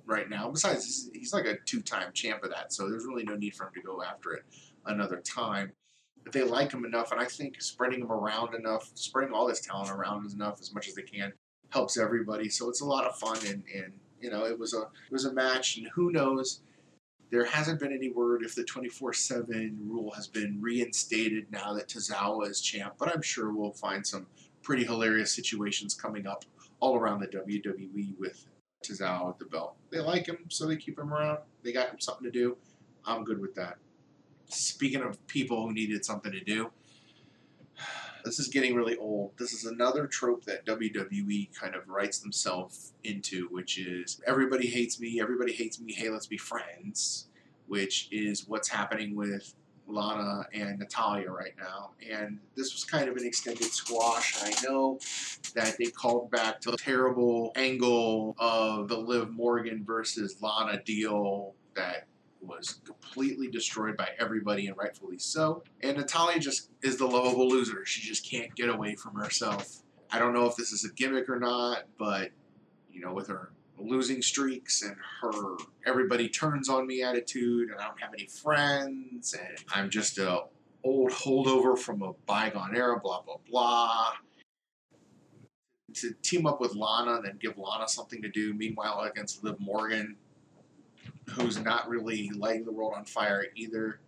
right 0.06 0.28
now. 0.28 0.50
Besides, 0.50 0.84
he's, 0.84 1.10
he's 1.12 1.32
like 1.32 1.46
a 1.46 1.56
two-time 1.66 2.12
champ 2.12 2.42
of 2.44 2.50
that, 2.50 2.72
so 2.72 2.88
there's 2.88 3.06
really 3.06 3.24
no 3.24 3.36
need 3.36 3.54
for 3.54 3.64
him 3.64 3.72
to 3.74 3.82
go 3.82 4.02
after 4.02 4.32
it 4.32 4.44
another 4.86 5.18
time. 5.18 5.72
But 6.22 6.32
they 6.32 6.42
like 6.42 6.72
him 6.72 6.84
enough, 6.84 7.12
and 7.12 7.20
I 7.20 7.24
think 7.24 7.60
spreading 7.62 8.00
him 8.00 8.12
around 8.12 8.54
enough, 8.54 8.90
spreading 8.94 9.32
all 9.32 9.46
this 9.46 9.60
talent 9.60 9.90
around 9.90 10.30
enough 10.32 10.60
as 10.60 10.74
much 10.74 10.88
as 10.88 10.94
they 10.94 11.02
can, 11.02 11.32
helps 11.70 11.96
everybody. 11.96 12.48
So 12.48 12.68
it's 12.68 12.82
a 12.82 12.86
lot 12.86 13.06
of 13.06 13.16
fun, 13.16 13.38
and, 13.46 13.62
and 13.74 13.92
you 14.20 14.30
know, 14.30 14.44
it 14.44 14.58
was 14.58 14.74
a 14.74 14.82
it 14.82 15.12
was 15.12 15.24
a 15.24 15.32
match, 15.32 15.78
and 15.78 15.88
who 15.94 16.10
knows. 16.10 16.60
There 17.30 17.44
hasn't 17.44 17.78
been 17.78 17.92
any 17.92 18.10
word 18.10 18.42
if 18.42 18.56
the 18.56 18.64
24 18.64 19.12
7 19.12 19.78
rule 19.84 20.10
has 20.16 20.26
been 20.26 20.58
reinstated 20.60 21.46
now 21.52 21.72
that 21.74 21.86
Tozawa 21.86 22.50
is 22.50 22.60
champ, 22.60 22.94
but 22.98 23.08
I'm 23.08 23.22
sure 23.22 23.52
we'll 23.52 23.70
find 23.70 24.04
some 24.04 24.26
pretty 24.62 24.84
hilarious 24.84 25.32
situations 25.32 25.94
coming 25.94 26.26
up 26.26 26.44
all 26.80 26.96
around 26.96 27.20
the 27.20 27.28
WWE 27.28 28.18
with 28.18 28.46
Tozawa 28.82 29.28
with 29.28 29.38
the 29.38 29.44
belt. 29.44 29.76
They 29.90 30.00
like 30.00 30.26
him, 30.26 30.46
so 30.48 30.66
they 30.66 30.76
keep 30.76 30.98
him 30.98 31.12
around. 31.12 31.38
They 31.62 31.72
got 31.72 31.90
him 31.90 32.00
something 32.00 32.24
to 32.24 32.30
do. 32.30 32.56
I'm 33.04 33.24
good 33.24 33.40
with 33.40 33.54
that. 33.54 33.78
Speaking 34.46 35.02
of 35.02 35.24
people 35.26 35.66
who 35.66 35.72
needed 35.72 36.04
something 36.04 36.32
to 36.32 36.40
do, 36.40 36.70
this 38.24 38.38
is 38.38 38.48
getting 38.48 38.74
really 38.74 38.96
old. 38.96 39.32
This 39.38 39.52
is 39.52 39.64
another 39.64 40.06
trope 40.06 40.44
that 40.44 40.66
WWE 40.66 41.54
kind 41.58 41.74
of 41.74 41.88
writes 41.88 42.18
themselves 42.18 42.92
into, 43.04 43.48
which 43.48 43.78
is 43.78 44.20
everybody 44.26 44.66
hates 44.66 45.00
me, 45.00 45.20
everybody 45.20 45.52
hates 45.52 45.80
me, 45.80 45.92
hey, 45.92 46.10
let's 46.10 46.26
be 46.26 46.38
friends, 46.38 47.26
which 47.66 48.08
is 48.10 48.48
what's 48.48 48.68
happening 48.68 49.14
with 49.14 49.54
Lana 49.90 50.46
and 50.52 50.78
Natalya 50.78 51.30
right 51.30 51.54
now. 51.58 51.90
And 52.08 52.38
this 52.56 52.72
was 52.72 52.84
kind 52.84 53.08
of 53.08 53.16
an 53.16 53.26
extended 53.26 53.72
squash. 53.72 54.42
I 54.42 54.52
know 54.66 54.98
that 55.54 55.76
they 55.78 55.86
called 55.86 56.30
back 56.30 56.60
to 56.62 56.70
the 56.70 56.76
terrible 56.76 57.52
angle 57.56 58.36
of 58.38 58.88
the 58.88 58.96
Liv 58.96 59.30
Morgan 59.30 59.84
versus 59.84 60.36
Lana 60.40 60.82
deal 60.82 61.54
that 61.74 62.06
was 62.40 62.80
completely 62.84 63.48
destroyed 63.48 63.96
by 63.96 64.10
everybody 64.18 64.66
and 64.66 64.76
rightfully 64.76 65.18
so. 65.18 65.62
And 65.82 65.98
Natalya 65.98 66.38
just 66.38 66.70
is 66.82 66.96
the 66.96 67.06
lovable 67.06 67.48
loser. 67.48 67.84
She 67.84 68.00
just 68.00 68.28
can't 68.28 68.54
get 68.54 68.68
away 68.68 68.94
from 68.94 69.14
herself. 69.14 69.82
I 70.10 70.18
don't 70.18 70.32
know 70.32 70.46
if 70.46 70.56
this 70.56 70.72
is 70.72 70.84
a 70.84 70.92
gimmick 70.92 71.28
or 71.28 71.38
not, 71.38 71.84
but 71.98 72.30
you 72.90 73.00
know, 73.00 73.12
with 73.12 73.28
her 73.28 73.52
losing 73.82 74.22
streaks 74.22 74.82
and 74.82 74.96
her 75.20 75.56
everybody 75.86 76.28
turns 76.28 76.68
on 76.68 76.86
me 76.86 77.02
attitude 77.02 77.70
and 77.70 77.80
I 77.80 77.86
don't 77.86 78.00
have 78.00 78.12
any 78.12 78.26
friends 78.26 79.34
and 79.34 79.58
I'm 79.72 79.90
just 79.90 80.18
a 80.18 80.44
old 80.84 81.10
holdover 81.10 81.78
from 81.78 82.02
a 82.02 82.12
bygone 82.26 82.74
era, 82.74 82.98
blah 83.00 83.22
blah 83.22 83.36
blah. 83.48 84.12
To 85.94 86.12
team 86.22 86.46
up 86.46 86.60
with 86.60 86.74
Lana 86.74 87.16
and 87.16 87.24
then 87.24 87.38
give 87.40 87.58
Lana 87.58 87.88
something 87.88 88.22
to 88.22 88.28
do, 88.28 88.54
meanwhile 88.54 89.00
against 89.00 89.42
Liv 89.42 89.58
Morgan, 89.58 90.16
who's 91.30 91.58
not 91.58 91.88
really 91.88 92.30
lighting 92.30 92.64
the 92.64 92.72
world 92.72 92.94
on 92.96 93.04
fire 93.04 93.46
either 93.56 94.00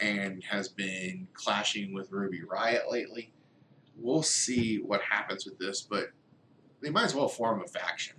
and 0.00 0.42
has 0.44 0.68
been 0.68 1.26
clashing 1.32 1.94
with 1.94 2.10
Ruby 2.10 2.40
Riott 2.40 2.90
lately. 2.90 3.32
We'll 3.96 4.22
see 4.22 4.78
what 4.78 5.00
happens 5.00 5.46
with 5.46 5.58
this, 5.58 5.80
but 5.80 6.08
they 6.82 6.90
might 6.90 7.04
as 7.04 7.14
well 7.14 7.28
form 7.28 7.62
a 7.62 7.66
faction. 7.66 8.16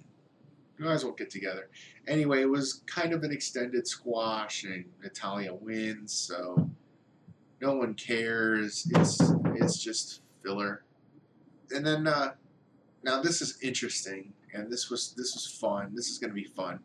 Might 0.80 0.94
as 0.94 1.04
well 1.04 1.14
get 1.14 1.30
together. 1.30 1.70
Anyway, 2.08 2.42
it 2.42 2.50
was 2.50 2.84
kind 2.86 3.14
of 3.14 3.24
an 3.24 3.32
extended 3.32 3.88
squash, 3.88 4.64
and 4.64 4.86
Natalya 5.02 5.54
wins, 5.54 6.14
so 6.14 6.70
no 7.60 7.76
one 7.76 7.96
cares. 7.96 8.88
It's 8.96 9.20
it's 9.56 9.82
just 9.82 10.22
filler. 10.44 10.84
And 11.72 11.86
then 11.86 12.08
uh, 12.08 12.34
now 13.04 13.22
this 13.22 13.42
is 13.42 13.58
interesting, 13.62 14.34
and 14.54 14.72
this 14.72 14.90
was 14.90 15.14
this 15.18 15.34
was 15.34 15.48
fun. 15.48 15.94
This 15.96 16.10
is 16.10 16.20
going 16.20 16.30
to 16.30 16.36
be 16.36 16.46
fun. 16.46 16.80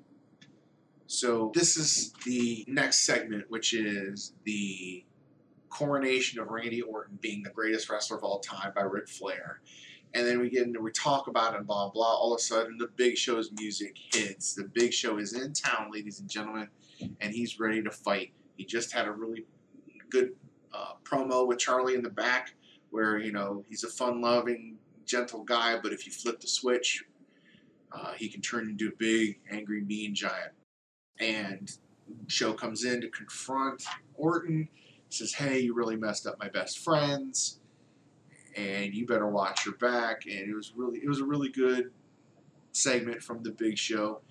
So 1.06 1.52
this 1.54 1.76
is 1.76 2.14
the 2.24 2.64
next 2.68 3.00
segment, 3.00 3.50
which 3.50 3.74
is 3.74 4.32
the 4.44 5.04
coronation 5.68 6.40
of 6.40 6.48
Randy 6.48 6.80
Orton 6.80 7.18
being 7.20 7.42
the 7.42 7.50
greatest 7.50 7.90
wrestler 7.90 8.16
of 8.16 8.24
all 8.24 8.40
time 8.40 8.72
by 8.74 8.82
Ric 8.82 9.08
Flair. 9.08 9.60
And 10.14 10.26
then 10.26 10.40
we 10.40 10.50
get 10.50 10.66
into 10.66 10.80
we 10.80 10.90
talk 10.90 11.26
about 11.26 11.54
it 11.54 11.58
and 11.58 11.66
blah 11.66 11.88
blah. 11.88 12.14
All 12.14 12.34
of 12.34 12.38
a 12.38 12.42
sudden, 12.42 12.76
the 12.78 12.88
Big 12.96 13.16
Show's 13.16 13.50
music 13.52 13.96
hits. 14.12 14.54
The 14.54 14.64
Big 14.74 14.92
Show 14.92 15.18
is 15.18 15.32
in 15.32 15.52
town, 15.52 15.90
ladies 15.90 16.20
and 16.20 16.28
gentlemen, 16.28 16.68
and 17.20 17.32
he's 17.32 17.58
ready 17.58 17.82
to 17.82 17.90
fight. 17.90 18.32
He 18.56 18.64
just 18.64 18.92
had 18.92 19.06
a 19.06 19.12
really 19.12 19.46
good 20.10 20.32
uh, 20.74 20.92
promo 21.04 21.46
with 21.46 21.58
Charly 21.58 21.94
in 21.94 22.02
the 22.02 22.10
back, 22.10 22.54
where 22.90 23.18
you 23.18 23.32
know 23.32 23.64
he's 23.68 23.84
a 23.84 23.88
fun-loving, 23.88 24.76
gentle 25.06 25.44
guy, 25.44 25.78
but 25.82 25.92
if 25.92 26.06
you 26.06 26.12
flip 26.12 26.40
the 26.40 26.46
switch, 26.46 27.04
uh, 27.92 28.12
he 28.12 28.28
can 28.28 28.40
turn 28.42 28.68
into 28.68 28.88
a 28.88 28.96
big, 28.98 29.38
angry, 29.50 29.82
mean 29.82 30.14
giant. 30.14 30.52
And 31.18 31.70
Show 32.26 32.52
comes 32.52 32.84
in 32.84 33.00
to 33.00 33.08
confront 33.08 33.84
Orton. 34.14 34.68
Says, 35.08 35.34
"Hey, 35.34 35.60
you 35.60 35.74
really 35.74 35.96
messed 35.96 36.26
up 36.26 36.38
my 36.38 36.48
best 36.48 36.78
friends, 36.78 37.60
and 38.56 38.94
you 38.94 39.06
better 39.06 39.26
watch 39.26 39.66
your 39.66 39.76
back." 39.76 40.26
And 40.26 40.48
it 40.48 40.54
was 40.54 40.72
really, 40.76 41.00
it 41.00 41.08
was 41.08 41.20
a 41.20 41.24
really 41.24 41.48
good 41.48 41.92
segment 42.72 43.22
from 43.22 43.42
the 43.42 43.50
Big 43.50 43.78
Show. 43.78 44.22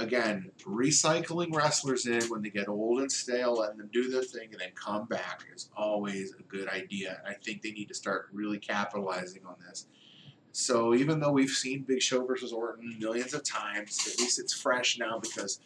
Again, 0.00 0.52
recycling 0.62 1.52
wrestlers 1.52 2.06
in 2.06 2.22
when 2.28 2.42
they 2.42 2.50
get 2.50 2.68
old 2.68 3.00
and 3.00 3.10
stale, 3.10 3.54
letting 3.54 3.78
them 3.78 3.90
do 3.92 4.08
their 4.08 4.22
thing, 4.22 4.48
and 4.52 4.60
then 4.60 4.70
come 4.74 5.06
back 5.06 5.42
is 5.52 5.70
always 5.76 6.34
a 6.38 6.42
good 6.44 6.68
idea. 6.68 7.20
And 7.24 7.34
I 7.34 7.36
think 7.42 7.62
they 7.62 7.72
need 7.72 7.88
to 7.88 7.94
start 7.94 8.28
really 8.32 8.58
capitalizing 8.58 9.44
on 9.44 9.56
this. 9.66 9.88
So 10.52 10.94
even 10.94 11.20
though 11.20 11.32
we've 11.32 11.50
seen 11.50 11.82
Big 11.82 12.00
Show 12.00 12.24
versus 12.24 12.52
Orton 12.52 12.96
millions 12.98 13.34
of 13.34 13.42
times, 13.42 14.08
at 14.12 14.20
least 14.20 14.38
it's 14.38 14.52
fresh 14.52 14.98
now 14.98 15.18
because 15.18 15.60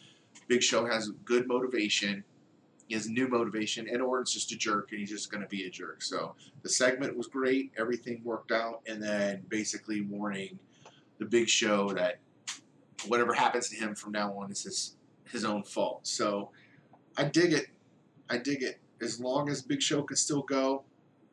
Big 0.47 0.63
Show 0.63 0.85
has 0.85 1.11
good 1.23 1.47
motivation. 1.47 2.23
He 2.87 2.95
has 2.95 3.07
new 3.07 3.27
motivation, 3.27 3.87
and 3.87 4.01
Orton's 4.01 4.33
just 4.33 4.51
a 4.51 4.57
jerk, 4.57 4.91
and 4.91 4.99
he's 4.99 5.09
just 5.09 5.31
going 5.31 5.41
to 5.41 5.47
be 5.47 5.65
a 5.65 5.69
jerk. 5.69 6.01
So 6.01 6.35
the 6.61 6.69
segment 6.69 7.15
was 7.15 7.27
great. 7.27 7.71
Everything 7.77 8.21
worked 8.23 8.51
out, 8.51 8.81
and 8.87 9.01
then 9.01 9.43
basically 9.47 10.01
warning 10.01 10.59
the 11.19 11.25
Big 11.25 11.47
Show 11.47 11.89
that 11.93 12.19
whatever 13.07 13.33
happens 13.33 13.69
to 13.69 13.75
him 13.75 13.95
from 13.95 14.11
now 14.11 14.37
on 14.37 14.51
is 14.51 14.63
his 14.63 14.95
his 15.31 15.45
own 15.45 15.63
fault. 15.63 16.05
So 16.05 16.51
I 17.17 17.25
dig 17.25 17.53
it. 17.53 17.67
I 18.29 18.37
dig 18.37 18.61
it. 18.63 18.79
As 19.01 19.19
long 19.19 19.49
as 19.49 19.61
Big 19.61 19.81
Show 19.81 20.03
can 20.03 20.17
still 20.17 20.43
go, 20.43 20.83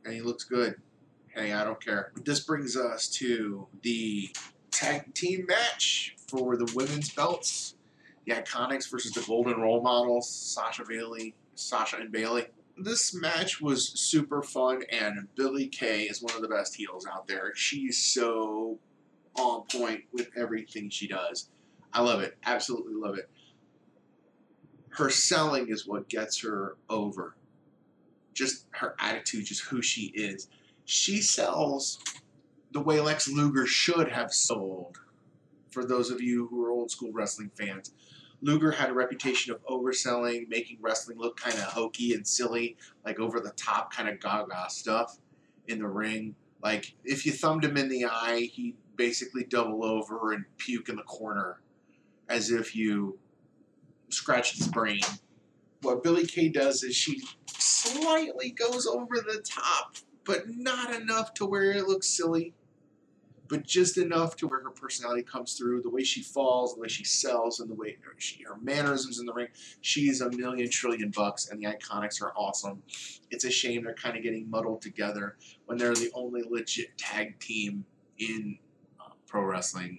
and 0.04 0.14
he 0.14 0.20
looks 0.20 0.44
good. 0.44 0.76
Hey, 1.28 1.52
I 1.52 1.64
don't 1.64 1.82
care. 1.84 2.12
This 2.24 2.40
brings 2.40 2.76
us 2.76 3.08
to 3.08 3.68
the 3.82 4.30
tag 4.70 5.14
team 5.14 5.46
match 5.46 6.16
for 6.28 6.56
the 6.56 6.70
women's 6.74 7.12
belts 7.12 7.74
the 8.30 8.42
Iconics 8.42 8.90
versus 8.90 9.12
the 9.12 9.22
Golden 9.22 9.60
Role 9.60 9.82
Models, 9.82 10.28
Sasha 10.28 10.84
Bayley, 10.88 11.34
Sasha 11.54 11.96
and 11.96 12.12
Bayley. 12.12 12.46
this 12.82 13.14
match 13.14 13.60
was 13.60 13.88
super 13.88 14.42
fun, 14.42 14.82
and 14.90 15.28
Billie 15.34 15.68
Kay 15.68 16.04
is 16.04 16.22
one 16.22 16.34
of 16.34 16.40
the 16.40 16.48
best 16.48 16.74
heels 16.74 17.06
out 17.06 17.28
there. 17.28 17.54
She's 17.54 17.98
so 17.98 18.78
on 19.34 19.64
point 19.66 20.04
with 20.12 20.30
everything 20.36 20.88
she 20.90 21.06
does. 21.06 21.50
I 21.92 22.02
love 22.02 22.20
it. 22.20 22.38
Absolutely 22.44 22.94
love 22.94 23.18
it. 23.18 23.28
Her 24.90 25.10
selling 25.10 25.68
is 25.68 25.86
what 25.86 26.08
gets 26.08 26.40
her 26.42 26.76
over. 26.88 27.36
Just 28.32 28.66
her 28.70 28.94
attitude, 28.98 29.44
just 29.44 29.62
who 29.62 29.82
she 29.82 30.06
is. 30.14 30.48
She 30.84 31.20
sells 31.20 31.98
the 32.72 32.80
way 32.80 33.00
Lex 33.00 33.28
Luger 33.28 33.66
should 33.66 34.08
have 34.08 34.32
sold. 34.32 34.98
For 35.70 35.84
those 35.84 36.10
of 36.10 36.20
you 36.20 36.48
who 36.48 36.64
are 36.64 36.70
old 36.70 36.90
school 36.90 37.12
wrestling 37.12 37.50
fans, 37.54 37.92
Luger 38.42 38.70
had 38.70 38.90
a 38.90 38.94
reputation 38.94 39.52
of 39.52 39.64
overselling, 39.66 40.48
making 40.48 40.78
wrestling 40.80 41.18
look 41.18 41.36
kind 41.36 41.56
of 41.56 41.64
hokey 41.64 42.14
and 42.14 42.26
silly, 42.26 42.76
like 43.04 43.20
over 43.20 43.40
the 43.40 43.50
top 43.50 43.92
kind 43.92 44.08
of 44.08 44.20
gaga 44.20 44.68
stuff 44.68 45.18
in 45.68 45.78
the 45.78 45.86
ring. 45.86 46.34
Like 46.62 46.94
if 47.04 47.26
you 47.26 47.32
thumbed 47.32 47.64
him 47.64 47.76
in 47.76 47.88
the 47.88 48.06
eye, 48.06 48.50
he'd 48.52 48.76
basically 48.96 49.44
double 49.44 49.84
over 49.84 50.32
and 50.32 50.44
puke 50.56 50.88
in 50.88 50.96
the 50.96 51.02
corner 51.02 51.60
as 52.28 52.50
if 52.50 52.74
you 52.76 53.18
scratched 54.08 54.56
his 54.56 54.68
brain. 54.68 55.00
What 55.82 56.02
Billie 56.02 56.26
Kay 56.26 56.48
does 56.48 56.82
is 56.82 56.94
she 56.94 57.22
slightly 57.46 58.50
goes 58.50 58.86
over 58.86 59.16
the 59.16 59.42
top, 59.42 59.96
but 60.24 60.48
not 60.48 60.94
enough 60.94 61.34
to 61.34 61.46
where 61.46 61.72
it 61.72 61.88
looks 61.88 62.08
silly 62.08 62.54
but 63.50 63.66
just 63.66 63.98
enough 63.98 64.36
to 64.36 64.46
where 64.46 64.62
her 64.62 64.70
personality 64.70 65.22
comes 65.22 65.54
through, 65.54 65.82
the 65.82 65.90
way 65.90 66.04
she 66.04 66.22
falls, 66.22 66.74
the 66.74 66.80
way 66.80 66.88
she 66.88 67.04
sells, 67.04 67.58
and 67.58 67.68
the 67.68 67.74
way 67.74 67.98
she, 68.16 68.44
her 68.44 68.56
mannerisms 68.62 69.18
in 69.18 69.26
the 69.26 69.32
ring. 69.32 69.48
She's 69.80 70.20
a 70.20 70.30
million 70.30 70.70
trillion 70.70 71.10
bucks, 71.10 71.50
and 71.50 71.60
the 71.60 71.66
Iconics 71.66 72.22
are 72.22 72.32
awesome. 72.36 72.82
It's 73.30 73.44
a 73.44 73.50
shame 73.50 73.82
they're 73.82 73.94
kind 73.94 74.16
of 74.16 74.22
getting 74.22 74.48
muddled 74.48 74.80
together 74.80 75.36
when 75.66 75.76
they're 75.76 75.94
the 75.94 76.10
only 76.14 76.42
legit 76.48 76.96
tag 76.96 77.38
team 77.40 77.84
in 78.18 78.56
uh, 79.00 79.10
pro 79.26 79.42
wrestling, 79.42 79.98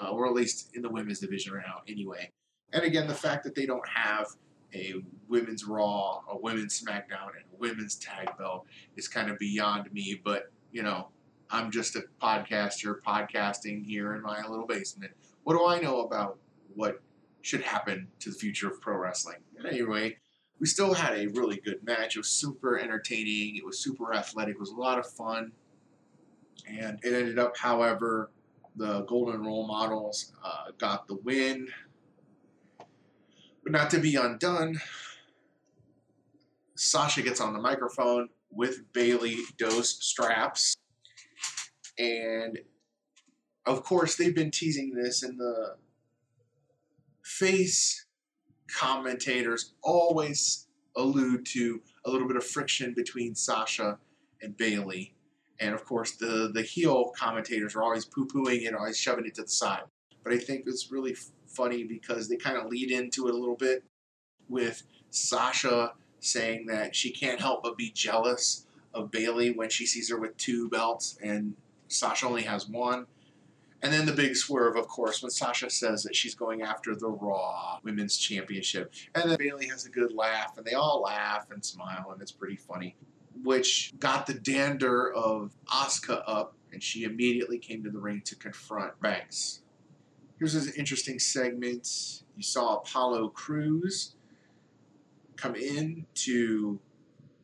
uh, 0.00 0.10
or 0.10 0.26
at 0.26 0.32
least 0.32 0.70
in 0.74 0.82
the 0.82 0.88
women's 0.88 1.18
division 1.18 1.52
right 1.52 1.64
now, 1.66 1.82
anyway. 1.88 2.30
And 2.72 2.84
again, 2.84 3.08
the 3.08 3.14
fact 3.14 3.42
that 3.44 3.56
they 3.56 3.66
don't 3.66 3.88
have 3.88 4.28
a 4.72 4.94
women's 5.28 5.64
Raw, 5.64 6.22
a 6.30 6.36
women's 6.36 6.80
SmackDown, 6.80 7.30
and 7.34 7.44
a 7.52 7.56
women's 7.58 7.96
tag 7.96 8.28
belt 8.38 8.66
is 8.96 9.08
kind 9.08 9.30
of 9.30 9.38
beyond 9.38 9.92
me, 9.92 10.20
but 10.24 10.50
you 10.72 10.82
know, 10.82 11.08
I'm 11.50 11.70
just 11.70 11.96
a 11.96 12.02
podcaster 12.22 13.00
podcasting 13.06 13.84
here 13.84 14.14
in 14.14 14.22
my 14.22 14.42
little 14.46 14.66
basement. 14.66 15.12
What 15.44 15.54
do 15.54 15.66
I 15.66 15.80
know 15.80 16.00
about 16.00 16.38
what 16.74 17.02
should 17.42 17.62
happen 17.62 18.08
to 18.20 18.30
the 18.30 18.36
future 18.36 18.68
of 18.68 18.80
pro 18.80 18.96
wrestling? 18.96 19.38
Anyway, 19.68 20.16
we 20.58 20.66
still 20.66 20.94
had 20.94 21.18
a 21.18 21.26
really 21.28 21.60
good 21.64 21.84
match. 21.84 22.16
It 22.16 22.20
was 22.20 22.28
super 22.28 22.78
entertaining. 22.78 23.56
It 23.56 23.64
was 23.64 23.78
super 23.78 24.14
athletic. 24.14 24.54
It 24.54 24.60
was 24.60 24.70
a 24.70 24.76
lot 24.76 24.98
of 24.98 25.06
fun. 25.06 25.52
And 26.66 26.98
it 27.02 27.12
ended 27.12 27.38
up, 27.38 27.56
however, 27.56 28.30
the 28.76 29.02
Golden 29.02 29.44
Role 29.44 29.66
Models 29.66 30.32
uh, 30.42 30.70
got 30.78 31.06
the 31.06 31.16
win. 31.16 31.68
But 33.62 33.72
not 33.72 33.90
to 33.90 33.98
be 33.98 34.16
undone, 34.16 34.80
Sasha 36.74 37.22
gets 37.22 37.40
on 37.40 37.52
the 37.52 37.60
microphone 37.60 38.28
with 38.50 38.92
Bayley 38.92 39.38
Dos 39.58 39.90
straps 40.04 40.76
and 41.98 42.58
of 43.66 43.82
course, 43.82 44.16
they've 44.16 44.34
been 44.34 44.50
teasing 44.50 44.94
this, 44.94 45.22
and 45.22 45.38
the 45.38 45.76
face 47.22 48.06
commentators 48.68 49.72
always 49.82 50.66
allude 50.96 51.46
to 51.46 51.80
a 52.04 52.10
little 52.10 52.28
bit 52.28 52.36
of 52.36 52.44
friction 52.44 52.92
between 52.94 53.34
Sasha 53.34 53.98
and 54.42 54.56
Bayley. 54.56 55.14
And 55.60 55.74
of 55.74 55.84
course, 55.84 56.12
the, 56.12 56.50
the 56.52 56.62
heel 56.62 57.12
commentators 57.16 57.74
are 57.74 57.82
always 57.82 58.04
poo 58.04 58.26
pooing 58.26 58.62
it, 58.62 58.74
always 58.74 58.98
shoving 58.98 59.26
it 59.26 59.34
to 59.36 59.42
the 59.42 59.48
side. 59.48 59.82
But 60.22 60.32
I 60.32 60.38
think 60.38 60.64
it's 60.66 60.90
really 60.90 61.16
funny 61.46 61.84
because 61.84 62.28
they 62.28 62.36
kind 62.36 62.56
of 62.56 62.66
lead 62.66 62.90
into 62.90 63.28
it 63.28 63.34
a 63.34 63.38
little 63.38 63.56
bit 63.56 63.84
with 64.48 64.82
Sasha 65.10 65.92
saying 66.20 66.66
that 66.66 66.94
she 66.96 67.10
can't 67.10 67.40
help 67.40 67.62
but 67.62 67.76
be 67.76 67.90
jealous 67.90 68.66
of 68.92 69.10
Bayley 69.10 69.50
when 69.52 69.70
she 69.70 69.86
sees 69.86 70.10
her 70.10 70.18
with 70.18 70.36
two 70.36 70.68
belts 70.68 71.18
and 71.22 71.54
Sasha 71.94 72.26
only 72.26 72.42
has 72.42 72.68
one. 72.68 73.06
And 73.82 73.92
then 73.92 74.06
the 74.06 74.12
big 74.12 74.34
swerve, 74.34 74.76
of 74.76 74.88
course, 74.88 75.22
when 75.22 75.30
Sasha 75.30 75.68
says 75.68 76.02
that 76.04 76.16
she's 76.16 76.34
going 76.34 76.62
after 76.62 76.96
the 76.96 77.10
Raw 77.10 77.78
Women's 77.82 78.16
Championship. 78.16 78.94
And 79.14 79.30
then 79.30 79.36
Bayley 79.38 79.68
has 79.68 79.84
a 79.84 79.90
good 79.90 80.14
laugh, 80.14 80.56
and 80.56 80.64
they 80.64 80.72
all 80.72 81.02
laugh 81.02 81.50
and 81.50 81.62
smile, 81.62 82.10
and 82.10 82.22
it's 82.22 82.32
pretty 82.32 82.56
funny. 82.56 82.96
Which 83.42 83.92
got 83.98 84.26
the 84.26 84.32
dander 84.32 85.12
of 85.12 85.52
Asuka 85.66 86.22
up, 86.26 86.54
and 86.72 86.82
she 86.82 87.04
immediately 87.04 87.58
came 87.58 87.84
to 87.84 87.90
the 87.90 87.98
ring 87.98 88.22
to 88.24 88.36
confront 88.36 88.98
Banks. 89.00 89.60
Here's 90.38 90.54
an 90.54 90.72
interesting 90.78 91.18
segment. 91.18 92.22
You 92.36 92.42
saw 92.42 92.76
Apollo 92.76 93.28
Crews 93.30 94.14
come 95.36 95.56
in 95.56 96.06
to 96.14 96.80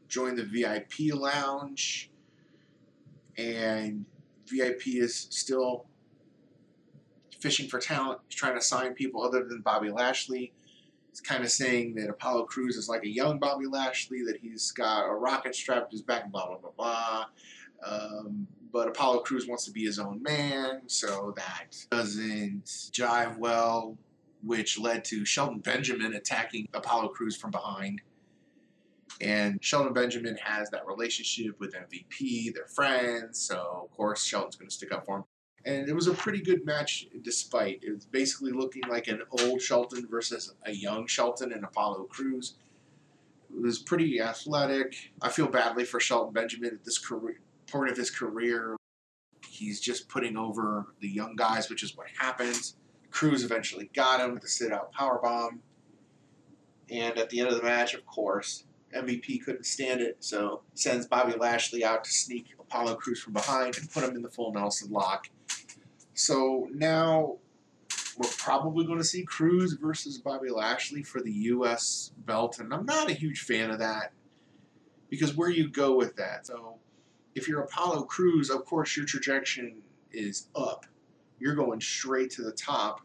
join 0.09 0.37
the 0.37 0.45
VIP 0.45 1.15
lounge, 1.15 2.11
and 3.37 4.07
MVP 4.59 5.01
is 5.01 5.29
still 5.31 5.87
fishing 7.39 7.69
for 7.69 7.79
talent. 7.79 8.21
He's 8.29 8.37
trying 8.37 8.55
to 8.55 8.61
sign 8.61 8.95
people 8.95 9.23
other 9.23 9.45
than 9.45 9.61
Bobby 9.61 9.91
Lashley. 9.91 10.53
He's 11.11 11.21
kind 11.21 11.43
of 11.43 11.51
saying 11.51 11.95
that 11.97 12.09
Apollo 12.09 12.45
Crews 12.45 12.77
is 12.77 12.89
like 12.89 13.03
a 13.03 13.09
young 13.09 13.39
Bobby 13.39 13.67
Lashley, 13.67 14.23
that 14.27 14.37
he's 14.41 14.71
got 14.71 15.09
a 15.09 15.13
rocket 15.13 15.55
strapped 15.55 15.91
to 15.91 15.95
his 15.95 16.03
back, 16.03 16.31
blah, 16.31 16.47
blah, 16.47 16.59
blah, 16.59 16.71
blah. 16.77 17.25
Um, 17.85 18.47
but 18.73 18.89
Apollo 18.89 19.21
Crews 19.21 19.49
wants 19.49 19.65
to 19.65 19.73
be 19.73 19.85
his 19.85 19.99
own 19.99 20.23
man, 20.23 20.83
so 20.87 21.35
that 21.37 21.77
doesn't 21.91 22.65
jive 22.65 23.37
well, 23.39 23.97
which 24.43 24.79
led 24.79 25.05
to 25.07 25.25
Shelton 25.25 25.59
Benjamin 25.59 26.15
attacking 26.15 26.69
Apollo 26.75 27.09
Crews 27.09 27.37
from 27.37 27.51
behind. 27.51 28.01
And 29.21 29.63
Shelton 29.63 29.93
Benjamin 29.93 30.37
has 30.43 30.71
that 30.71 30.87
relationship 30.87 31.59
with 31.61 31.75
MVP. 31.75 32.55
They're 32.55 32.67
friends, 32.67 33.39
so 33.39 33.83
of 33.85 33.97
course 33.97 34.25
Shelton's 34.25 34.57
going 34.57 34.69
to 34.69 34.75
stick 34.75 34.93
up 34.93 35.05
for 35.05 35.19
him. 35.19 35.25
And 35.65 35.89
it 35.89 35.95
was 35.95 36.07
a 36.07 36.15
pretty 36.15 36.41
good 36.41 36.65
match, 36.65 37.07
despite 37.23 37.81
it 37.83 37.93
was 37.93 38.07
basically 38.07 38.53
looking 38.53 38.83
like 38.89 39.09
an 39.09 39.23
old 39.31 39.61
Shelton 39.61 40.07
versus 40.11 40.55
a 40.65 40.73
young 40.73 41.07
Shelton 41.07 41.53
and 41.53 41.65
Apollo 41.65 42.05
Crews. 42.05 42.55
It 43.55 43.61
was 43.61 43.79
pretty 43.79 44.21
athletic. 44.21 44.95
I 45.21 45.29
feel 45.29 45.49
badly 45.49 45.85
for 45.85 46.01
Shelton 46.01 46.33
Benjamin 46.33 46.73
at 46.73 46.85
this 46.85 46.99
career, 46.99 47.41
point 47.67 47.91
of 47.91 47.97
his 47.97 48.11
career. 48.11 48.77
He's 49.47 49.81
just 49.81 50.09
putting 50.09 50.37
over 50.37 50.87
the 51.01 51.09
young 51.09 51.37
guys, 51.37 51.69
which 51.69 51.83
is 51.83 51.95
what 51.95 52.07
happens. 52.17 52.77
Crews 53.11 53.45
eventually 53.45 53.91
got 53.93 54.21
him 54.21 54.33
with 54.33 54.43
the 54.43 54.49
sit 54.49 54.73
out 54.73 54.93
power 54.93 55.19
bomb. 55.23 55.61
And 56.91 57.19
at 57.19 57.29
the 57.29 57.41
end 57.41 57.51
of 57.51 57.57
the 57.57 57.63
match, 57.63 57.93
of 57.93 58.07
course, 58.07 58.65
MVP 58.95 59.45
couldn't 59.45 59.67
stand 59.67 60.01
it, 60.01 60.17
so 60.21 60.63
sends 60.75 61.07
Bobby 61.07 61.35
Lashley 61.39 61.85
out 61.85 62.05
to 62.05 62.11
sneak 62.11 62.55
Apollo 62.59 62.97
Crews 62.97 63.21
from 63.21 63.33
behind 63.33 63.77
and 63.79 63.91
put 63.91 64.05
him 64.05 64.17
in 64.17 64.23
the 64.23 64.31
full 64.31 64.53
Nelson 64.53 64.91
lock. 64.91 65.29
So 66.15 66.69
now 66.73 67.37
we're 68.19 68.31
probably 68.39 68.85
going 68.85 68.99
to 68.99 69.05
see 69.05 69.25
Crews 69.25 69.75
versus 69.75 70.19
Bobby 70.19 70.51
Lashley 70.51 71.03
for 71.03 71.21
the 71.21 71.33
U.S. 71.33 72.13
belt, 72.27 72.59
and 72.59 72.73
I'm 72.75 72.85
not 72.85 73.11
a 73.11 73.15
huge 73.15 73.43
fan 73.43 73.71
of 73.71 73.79
that 73.79 74.13
because 75.09 75.37
where 75.37 75.51
you 75.51 75.69
go 75.69 75.97
with 75.97 76.17
that. 76.17 76.47
So 76.47 76.75
if 77.35 77.49
you're 77.49 77.63
Apollo 77.63 78.03
Crews, 78.03 78.51
of 78.51 78.65
course 78.65 78.97
your 78.97 79.07
trajectory 79.07 79.77
is 80.13 80.49
up. 80.55 80.87
You're 81.39 81.55
going 81.55 81.81
straight 81.81 82.31
to 82.33 82.43
the 82.43 82.53
top, 82.53 83.01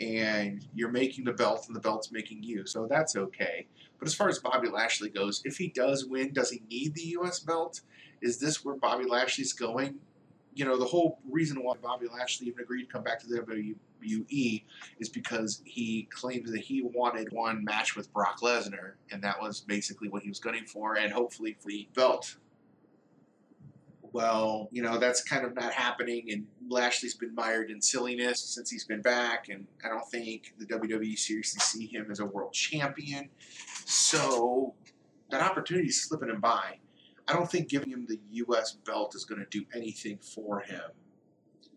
and 0.00 0.66
you're 0.74 0.90
making 0.90 1.24
the 1.24 1.32
belt, 1.32 1.66
and 1.66 1.76
the 1.76 1.80
belt's 1.80 2.10
making 2.10 2.42
you. 2.42 2.66
So 2.66 2.86
that's 2.86 3.16
okay. 3.16 3.66
But 3.98 4.08
as 4.08 4.14
far 4.14 4.28
as 4.28 4.38
Bobby 4.38 4.68
Lashley 4.68 5.08
goes, 5.08 5.42
if 5.44 5.56
he 5.56 5.68
does 5.68 6.04
win, 6.04 6.32
does 6.32 6.50
he 6.50 6.62
need 6.70 6.94
the 6.94 7.02
U.S. 7.18 7.40
belt? 7.40 7.80
Is 8.20 8.38
this 8.38 8.64
where 8.64 8.76
Bobby 8.76 9.04
Lashley's 9.04 9.52
going? 9.52 9.96
You 10.54 10.64
know, 10.64 10.78
the 10.78 10.84
whole 10.84 11.18
reason 11.28 11.62
why 11.62 11.74
Bobby 11.82 12.06
Lashley 12.12 12.46
even 12.46 12.60
agreed 12.60 12.84
to 12.84 12.92
come 12.92 13.02
back 13.02 13.20
to 13.20 13.26
the 13.26 13.40
WWE 13.40 14.62
is 15.00 15.08
because 15.08 15.62
he 15.64 16.08
claimed 16.10 16.46
that 16.48 16.60
he 16.60 16.82
wanted 16.82 17.32
one 17.32 17.64
match 17.64 17.96
with 17.96 18.12
Brock 18.12 18.40
Lesnar, 18.40 18.92
and 19.10 19.22
that 19.22 19.40
was 19.40 19.60
basically 19.60 20.08
what 20.08 20.22
he 20.22 20.28
was 20.28 20.38
gunning 20.38 20.66
for, 20.66 20.96
and 20.96 21.12
hopefully 21.12 21.56
for 21.60 21.68
the 21.68 21.88
belt 21.94 22.36
well, 24.14 24.68
you 24.70 24.80
know, 24.80 24.96
that's 24.96 25.24
kind 25.24 25.44
of 25.44 25.56
not 25.56 25.72
happening. 25.72 26.26
And 26.30 26.46
Lashley's 26.68 27.14
been 27.14 27.34
mired 27.34 27.68
in 27.68 27.82
silliness 27.82 28.40
since 28.40 28.70
he's 28.70 28.84
been 28.84 29.02
back. 29.02 29.48
And 29.48 29.66
I 29.84 29.88
don't 29.88 30.08
think 30.08 30.54
the 30.56 30.66
WWE 30.66 31.18
seriously 31.18 31.58
see 31.58 31.86
him 31.88 32.06
as 32.12 32.20
a 32.20 32.24
world 32.24 32.52
champion. 32.52 33.28
So 33.84 34.74
that 35.30 35.42
opportunity 35.42 35.88
is 35.88 36.02
slipping 36.02 36.30
him 36.30 36.40
by. 36.40 36.78
I 37.26 37.32
don't 37.32 37.50
think 37.50 37.68
giving 37.68 37.90
him 37.90 38.06
the 38.06 38.20
U.S. 38.32 38.72
belt 38.84 39.14
is 39.14 39.24
going 39.24 39.40
to 39.40 39.46
do 39.50 39.64
anything 39.74 40.18
for 40.18 40.60
him 40.60 40.90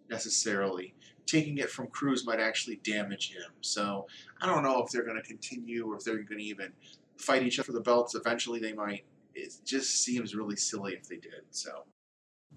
necessarily. 0.09 0.93
Taking 1.25 1.57
it 1.57 1.69
from 1.69 1.87
Crews 1.87 2.25
might 2.25 2.39
actually 2.39 2.77
damage 2.83 3.31
him. 3.33 3.51
So 3.61 4.07
I 4.41 4.45
don't 4.45 4.63
know 4.63 4.83
if 4.83 4.91
they're 4.91 5.03
going 5.03 5.21
to 5.21 5.27
continue 5.27 5.85
or 5.91 5.97
if 5.97 6.03
they're 6.03 6.23
going 6.23 6.39
to 6.39 6.43
even 6.43 6.71
fight 7.17 7.43
each 7.43 7.59
other 7.59 7.67
for 7.67 7.71
the 7.73 7.81
belts. 7.81 8.15
Eventually, 8.15 8.59
they 8.59 8.73
might 8.73 9.03
it 9.37 9.53
just 9.63 10.03
seems 10.03 10.35
really 10.35 10.55
silly 10.55 10.93
if 10.93 11.07
they 11.07 11.17
did. 11.17 11.43
So 11.51 11.83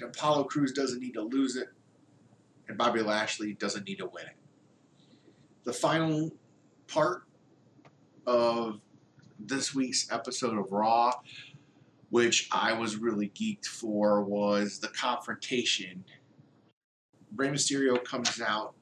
Apollo 0.03 0.44
Crews 0.44 0.72
doesn't 0.72 1.01
need 1.01 1.12
to 1.14 1.22
lose 1.22 1.57
it, 1.57 1.68
and 2.68 2.78
Bobby 2.78 3.03
Lashley 3.03 3.53
doesn't 3.53 3.86
need 3.86 3.98
to 3.98 4.07
win 4.07 4.26
it. 4.26 4.36
The 5.64 5.72
final 5.72 6.30
part 6.88 7.24
of 8.26 8.80
this 9.47 9.74
week's 9.74 10.11
episode 10.12 10.59
of 10.59 10.72
Raw, 10.72 11.12
which 12.11 12.49
I 12.53 12.72
was 12.72 12.97
really 12.97 13.28
geeked 13.30 13.66
for, 13.66 14.22
was 14.22 14.78
the 14.78 14.88
confrontation. 14.88 16.05
Rey 17.34 17.49
Mysterio 17.49 18.03
comes 18.03 18.41
out 18.41 18.74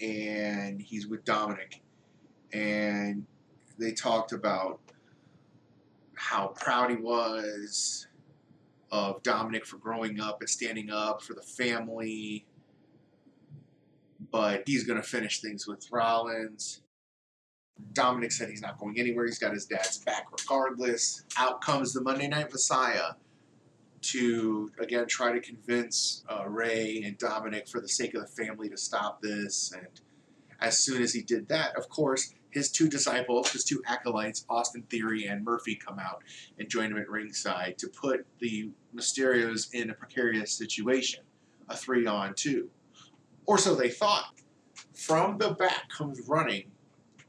and 0.00 0.80
he's 0.80 1.06
with 1.06 1.24
Dominik, 1.24 1.80
and 2.52 3.26
they 3.78 3.92
talked 3.92 4.32
about 4.32 4.80
how 6.14 6.48
proud 6.48 6.90
he 6.90 6.96
was 6.96 8.06
of 8.90 9.22
Dominik 9.22 9.64
for 9.64 9.78
growing 9.78 10.20
up 10.20 10.40
and 10.40 10.50
standing 10.50 10.90
up 10.90 11.22
for 11.22 11.34
the 11.34 11.42
family. 11.42 12.46
But 14.30 14.64
he's 14.66 14.84
going 14.84 15.00
to 15.00 15.06
finish 15.06 15.40
things 15.40 15.66
with 15.66 15.86
Rollins. 15.90 16.82
Dominik 17.92 18.32
said 18.32 18.48
he's 18.48 18.62
not 18.62 18.78
going 18.78 18.98
anywhere. 18.98 19.26
He's 19.26 19.38
got 19.38 19.52
his 19.52 19.66
dad's 19.66 19.98
back 19.98 20.26
regardless. 20.30 21.24
Out 21.36 21.60
comes 21.60 21.92
the 21.92 22.02
Monday 22.02 22.28
Night 22.28 22.50
Messiah 22.52 23.12
to, 24.02 24.70
again, 24.78 25.06
try 25.06 25.32
to 25.32 25.40
convince 25.40 26.24
uh, 26.28 26.48
Rey 26.48 27.02
and 27.04 27.18
Dominik 27.18 27.68
for 27.68 27.80
the 27.80 27.88
sake 27.88 28.14
of 28.14 28.22
the 28.22 28.44
family 28.44 28.68
to 28.68 28.76
stop 28.76 29.20
this. 29.20 29.72
And 29.76 29.88
as 30.60 30.78
soon 30.78 31.02
as 31.02 31.12
he 31.12 31.22
did 31.22 31.48
that, 31.48 31.76
of 31.76 31.88
course, 31.88 32.34
his 32.50 32.70
two 32.70 32.88
disciples, 32.88 33.52
his 33.52 33.64
two 33.64 33.82
acolytes, 33.86 34.44
Austin 34.48 34.82
Theory 34.90 35.26
and 35.26 35.44
Murphy, 35.44 35.76
come 35.76 35.98
out 35.98 36.22
and 36.58 36.68
join 36.68 36.90
him 36.90 36.98
at 36.98 37.08
ringside 37.08 37.78
to 37.78 37.88
put 37.88 38.26
the 38.40 38.70
Mysterios 38.94 39.72
in 39.72 39.90
a 39.90 39.94
precarious 39.94 40.52
situation, 40.52 41.20
a 41.68 41.76
three 41.76 42.06
on 42.06 42.34
two. 42.34 42.70
Or 43.46 43.58
so 43.58 43.74
they 43.74 43.90
thought. 43.90 44.34
From 44.94 45.38
the 45.38 45.50
back 45.50 45.88
comes 45.90 46.28
running 46.28 46.72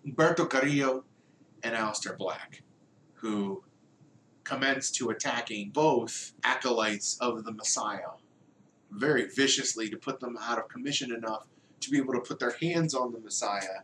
Humberto 0.06 0.50
Carrillo 0.50 1.04
and 1.64 1.76
Aleister 1.76 2.18
Black, 2.18 2.64
who 3.14 3.64
commence 4.44 4.92
to 4.92 5.10
attacking 5.10 5.70
both 5.70 6.34
acolytes 6.44 7.18
of 7.22 7.44
the 7.44 7.52
Messiah 7.52 8.18
very 8.92 9.26
viciously 9.26 9.90
to 9.90 9.98
put 9.98 10.20
them 10.20 10.38
out 10.42 10.58
of 10.58 10.68
commission 10.68 11.14
enough 11.14 11.48
to 11.80 11.90
be 11.90 11.98
able 11.98 12.14
to 12.14 12.20
put 12.20 12.40
their 12.40 12.56
hands 12.62 12.94
on 12.94 13.12
the 13.12 13.20
Messiah 13.20 13.82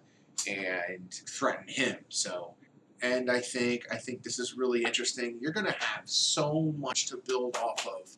and 0.48 1.12
threaten 1.12 1.68
him. 1.68 1.98
So, 2.10 2.54
and 3.02 3.32
I 3.32 3.40
think 3.40 3.86
I 3.92 3.98
think 3.98 4.24
this 4.24 4.40
is 4.40 4.56
really 4.56 4.84
interesting. 4.84 5.38
You're 5.40 5.54
going 5.54 5.66
to 5.66 5.72
have 5.80 6.04
so 6.06 6.74
much 6.78 7.08
to 7.08 7.18
build 7.18 7.58
off 7.58 7.88
of 7.88 8.12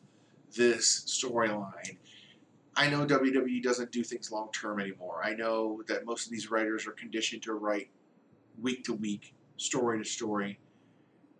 this 0.56 1.04
storyline. 1.06 1.96
I 2.76 2.88
know 2.88 3.04
WWE 3.04 3.62
doesn't 3.62 3.92
do 3.92 4.02
things 4.02 4.30
long 4.30 4.50
term 4.52 4.80
anymore. 4.80 5.20
I 5.24 5.34
know 5.34 5.82
that 5.88 6.04
most 6.04 6.26
of 6.26 6.32
these 6.32 6.50
writers 6.50 6.86
are 6.86 6.92
conditioned 6.92 7.42
to 7.42 7.54
write 7.54 7.90
week 8.60 8.84
to 8.84 8.94
week, 8.94 9.34
story 9.56 9.98
to 9.98 10.04
story, 10.04 10.58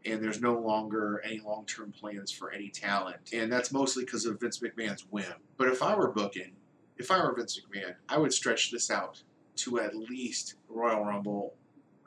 and 0.04 0.22
there's 0.22 0.40
no 0.40 0.58
longer 0.58 1.22
any 1.24 1.40
long 1.40 1.66
term 1.66 1.92
plans 1.92 2.30
for 2.30 2.50
any 2.50 2.68
talent. 2.68 3.30
And 3.32 3.52
that's 3.52 3.72
mostly 3.72 4.04
because 4.04 4.26
of 4.26 4.40
Vince 4.40 4.60
McMahon's 4.60 5.06
whim. 5.10 5.34
But 5.56 5.68
if 5.68 5.82
I 5.82 5.94
were 5.94 6.10
booking, 6.10 6.52
if 6.96 7.10
I 7.10 7.22
were 7.22 7.34
Vince 7.34 7.60
McMahon, 7.60 7.94
I 8.08 8.18
would 8.18 8.32
stretch 8.32 8.70
this 8.70 8.90
out 8.90 9.22
to 9.56 9.80
at 9.80 9.94
least 9.94 10.54
Royal 10.68 11.04
Rumble 11.04 11.54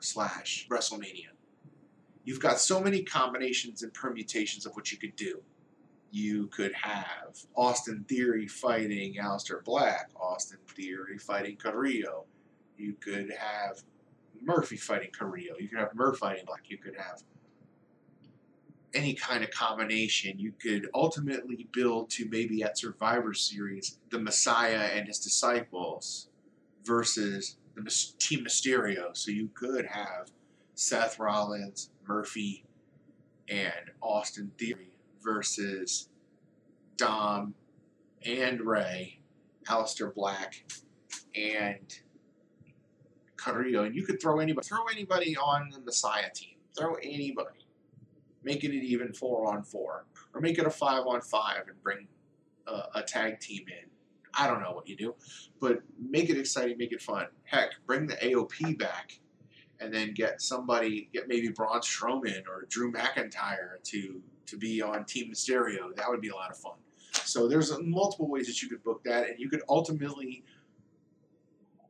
slash 0.00 0.66
WrestleMania. 0.70 1.28
You've 2.24 2.40
got 2.40 2.58
so 2.58 2.80
many 2.80 3.02
combinations 3.02 3.82
and 3.82 3.92
permutations 3.92 4.66
of 4.66 4.74
what 4.74 4.90
you 4.90 4.98
could 4.98 5.14
do. 5.14 5.42
You 6.14 6.46
could 6.46 6.72
have 6.74 7.40
Austin 7.56 8.04
Theory 8.08 8.46
fighting 8.46 9.16
Aleister 9.16 9.64
Black, 9.64 10.10
Austin 10.14 10.60
Theory 10.68 11.18
fighting 11.18 11.56
Carrillo. 11.56 12.26
You 12.78 12.92
could 12.92 13.32
have 13.32 13.82
Murphy 14.40 14.76
fighting 14.76 15.10
Carrillo. 15.10 15.56
You 15.58 15.68
could 15.68 15.80
have 15.80 15.92
Murphy 15.92 16.18
fighting 16.20 16.44
Black. 16.46 16.70
You 16.70 16.78
could 16.78 16.94
have 16.94 17.24
any 18.94 19.14
kind 19.14 19.42
of 19.42 19.50
combination. 19.50 20.38
You 20.38 20.52
could 20.52 20.88
ultimately 20.94 21.66
build 21.72 22.10
to 22.10 22.28
maybe 22.28 22.62
at 22.62 22.78
Survivor 22.78 23.34
Series 23.34 23.98
the 24.10 24.20
Messiah 24.20 24.90
and 24.94 25.08
his 25.08 25.18
disciples 25.18 26.28
versus 26.84 27.56
the 27.74 27.82
Team 28.20 28.44
Mysterio. 28.44 29.16
So 29.16 29.32
you 29.32 29.50
could 29.52 29.86
have 29.86 30.30
Seth 30.76 31.18
Rollins, 31.18 31.90
Murphy, 32.06 32.62
and 33.48 33.90
Austin 34.00 34.52
Theory 34.56 34.93
versus 35.24 36.08
Dom 36.96 37.54
and 38.24 38.60
Rey, 38.60 39.20
Aleister 39.68 40.14
Black, 40.14 40.64
and 41.34 42.00
Carrillo. 43.36 43.84
And 43.84 43.94
you 43.94 44.04
could 44.04 44.20
throw 44.20 44.38
anybody 44.38 44.66
throw 44.66 44.86
anybody 44.86 45.36
on 45.36 45.70
the 45.70 45.80
Messiah 45.80 46.30
team. 46.34 46.56
Throw 46.76 46.94
anybody. 47.02 47.66
Making 48.42 48.74
it 48.74 48.84
even 48.84 49.12
four 49.12 49.52
on 49.52 49.62
four. 49.62 50.06
Or 50.34 50.40
make 50.40 50.58
it 50.58 50.66
a 50.66 50.70
five 50.70 51.06
on 51.06 51.20
five 51.22 51.68
and 51.68 51.82
bring 51.82 52.08
a, 52.66 52.82
a 52.96 53.02
tag 53.02 53.40
team 53.40 53.64
in 53.68 53.90
I 54.36 54.46
don't 54.46 54.60
know 54.60 54.72
what 54.72 54.88
you 54.88 54.96
do, 54.96 55.14
but 55.60 55.82
make 55.98 56.28
it 56.30 56.38
exciting, 56.38 56.76
make 56.78 56.92
it 56.92 57.02
fun. 57.02 57.26
Heck, 57.44 57.70
bring 57.86 58.06
the 58.06 58.16
AOP 58.16 58.78
back, 58.78 59.18
and 59.80 59.92
then 59.92 60.14
get 60.14 60.40
somebody, 60.40 61.08
get 61.12 61.28
maybe 61.28 61.48
Braun 61.48 61.80
Strowman 61.80 62.46
or 62.48 62.66
Drew 62.68 62.92
McIntyre 62.92 63.82
to 63.84 64.22
to 64.46 64.56
be 64.56 64.82
on 64.82 65.04
Team 65.04 65.32
Mysterio. 65.32 65.94
That 65.96 66.08
would 66.08 66.20
be 66.20 66.28
a 66.28 66.34
lot 66.34 66.50
of 66.50 66.56
fun. 66.56 66.74
So 67.24 67.48
there's 67.48 67.72
multiple 67.80 68.28
ways 68.28 68.46
that 68.46 68.60
you 68.62 68.68
could 68.68 68.82
book 68.82 69.04
that, 69.04 69.28
and 69.28 69.38
you 69.38 69.48
could 69.48 69.62
ultimately 69.68 70.44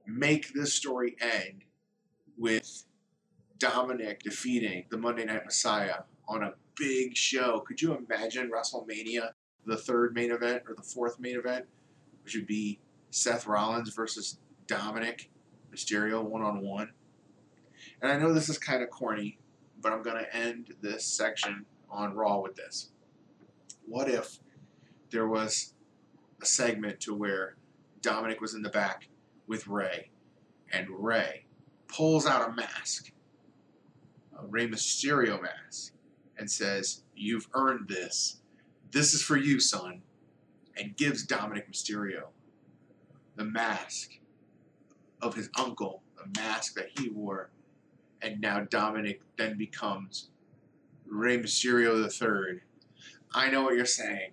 make 0.07 0.53
this 0.53 0.75
story 0.75 1.17
end 1.21 1.65
with 2.37 2.85
Dominik 3.59 4.23
defeating 4.23 4.85
the 4.91 4.99
Monday 4.99 5.25
Night 5.25 5.45
Messiah 5.45 6.03
on 6.29 6.43
a 6.43 6.55
big 6.77 7.17
show. 7.17 7.61
Could 7.61 7.81
you 7.81 7.97
imagine 7.97 8.51
WrestleMania, 8.51 9.31
the 9.65 9.77
third 9.77 10.15
main 10.15 10.31
event 10.31 10.65
or 10.69 10.75
the 10.75 10.83
fourth 10.83 11.19
main 11.19 11.37
event? 11.37 11.67
which 12.25 12.35
would 12.35 12.47
be 12.47 12.81
Seth 13.11 13.47
Rollins 13.47 13.91
versus 13.91 14.39
Dominik 14.67 15.29
Mysterio 15.73 16.23
one 16.23 16.43
on 16.43 16.63
one. 16.63 16.91
And 18.01 18.11
I 18.11 18.19
know 18.19 18.33
this 18.33 18.49
is 18.49 18.59
kind 18.59 18.83
of 18.83 18.91
corny, 18.91 19.39
but 19.81 19.93
I'm 19.93 20.03
going 20.03 20.25
to 20.25 20.35
end 20.37 20.75
this 20.81 21.05
section 21.05 21.67
on 21.95 22.15
Raw 22.15 22.41
with 22.41 22.57
this. 22.57 22.91
What 23.87 24.09
if 24.09 24.39
there 25.11 25.29
was 25.29 25.75
a 26.41 26.47
segment 26.47 27.01
to 27.01 27.15
where 27.15 27.57
Dominik 28.01 28.41
was 28.41 28.55
in 28.55 28.63
the 28.63 28.69
back 28.69 29.09
with 29.47 29.67
Rey, 29.67 30.11
and 30.73 30.89
Rey 30.91 31.47
pulls 31.89 32.27
out 32.27 32.49
a 32.49 32.53
mask, 32.53 33.13
a 34.39 34.47
Rey 34.47 34.67
Mysterio 34.67 35.41
mask, 35.41 35.93
and 36.37 36.51
says, 36.51 37.03
You've 37.15 37.49
earned 37.55 37.89
this. 37.89 38.41
This 38.91 39.15
is 39.15 39.23
for 39.23 39.37
you, 39.37 39.61
son 39.61 40.03
and 40.77 40.97
gives 40.97 41.27
Dominik 41.27 41.69
Mysterio 41.71 42.29
the 43.37 43.45
mask 43.45 44.13
of 45.21 45.35
his 45.35 45.51
uncle, 45.59 46.03
the 46.17 46.41
mask 46.41 46.75
that 46.75 46.91
he 46.99 47.09
wore, 47.09 47.51
and 48.23 48.41
now 48.41 48.61
Dominik 48.61 49.21
then 49.37 49.57
becomes 49.57 50.31
Rey 51.15 51.39
Mysterio 51.39 52.03
III. 52.05 52.61
I 53.33 53.49
know 53.49 53.63
what 53.63 53.77
you're 53.77 53.87
saying. 53.87 54.33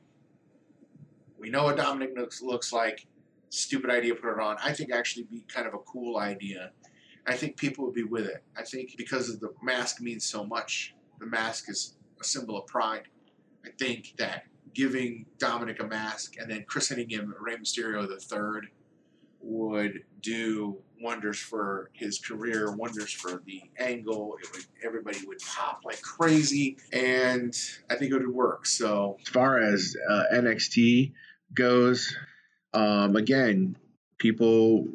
We 1.38 1.50
know 1.50 1.66
what 1.66 1.78
Dominik 1.78 2.18
looks, 2.18 2.42
looks 2.42 2.74
like. 2.74 3.06
Stupid 3.50 3.92
idea, 3.92 4.16
put 4.16 4.34
it 4.34 4.40
on. 4.40 4.58
I 4.64 4.74
think 4.74 4.92
actually 4.92 5.24
be 5.24 5.46
kind 5.48 5.68
of 5.68 5.76
a 5.76 5.80
cool 5.80 6.18
idea. 6.18 6.72
I 7.28 7.36
think 7.36 7.58
people 7.58 7.86
would 7.86 7.94
be 7.94 8.04
with 8.04 8.26
it. 8.26 8.44
I 8.58 8.64
think 8.64 8.96
because 8.98 9.30
of 9.30 9.40
the 9.40 9.54
mask 9.62 10.02
means 10.02 10.26
so 10.26 10.44
much. 10.44 10.96
The 11.20 11.28
mask 11.28 11.70
is 11.70 11.98
a 12.20 12.24
symbol 12.24 12.58
of 12.58 12.66
pride. 12.66 13.04
I 13.64 13.70
think 13.78 14.16
that 14.18 14.46
giving 14.74 15.28
Dominik 15.38 15.84
a 15.84 15.88
mask 15.88 16.38
and 16.40 16.50
then 16.50 16.64
christening 16.68 17.10
him 17.10 17.36
Rey 17.40 17.58
Mysterio 17.58 18.08
the 18.08 18.20
Third 18.20 18.70
would 19.40 20.04
do 20.22 20.78
wonders 21.02 21.40
for 21.40 21.90
his 21.94 22.20
career, 22.20 22.72
wonders 22.72 23.12
for 23.12 23.42
the 23.46 23.62
angle. 23.78 24.38
It 24.42 24.52
would 24.52 24.66
everybody 24.84 25.20
would 25.26 25.40
pop 25.40 25.82
like 25.84 26.02
crazy, 26.02 26.78
and 26.92 27.56
I 27.90 27.96
think 27.96 28.12
it 28.12 28.18
would 28.18 28.28
work. 28.28 28.66
So 28.66 29.18
as 29.22 29.28
far 29.28 29.60
as 29.60 29.96
uh, 30.10 30.24
NXT 30.34 31.14
goes, 31.54 32.16
um, 32.74 33.16
again, 33.16 33.78
people 34.18 34.88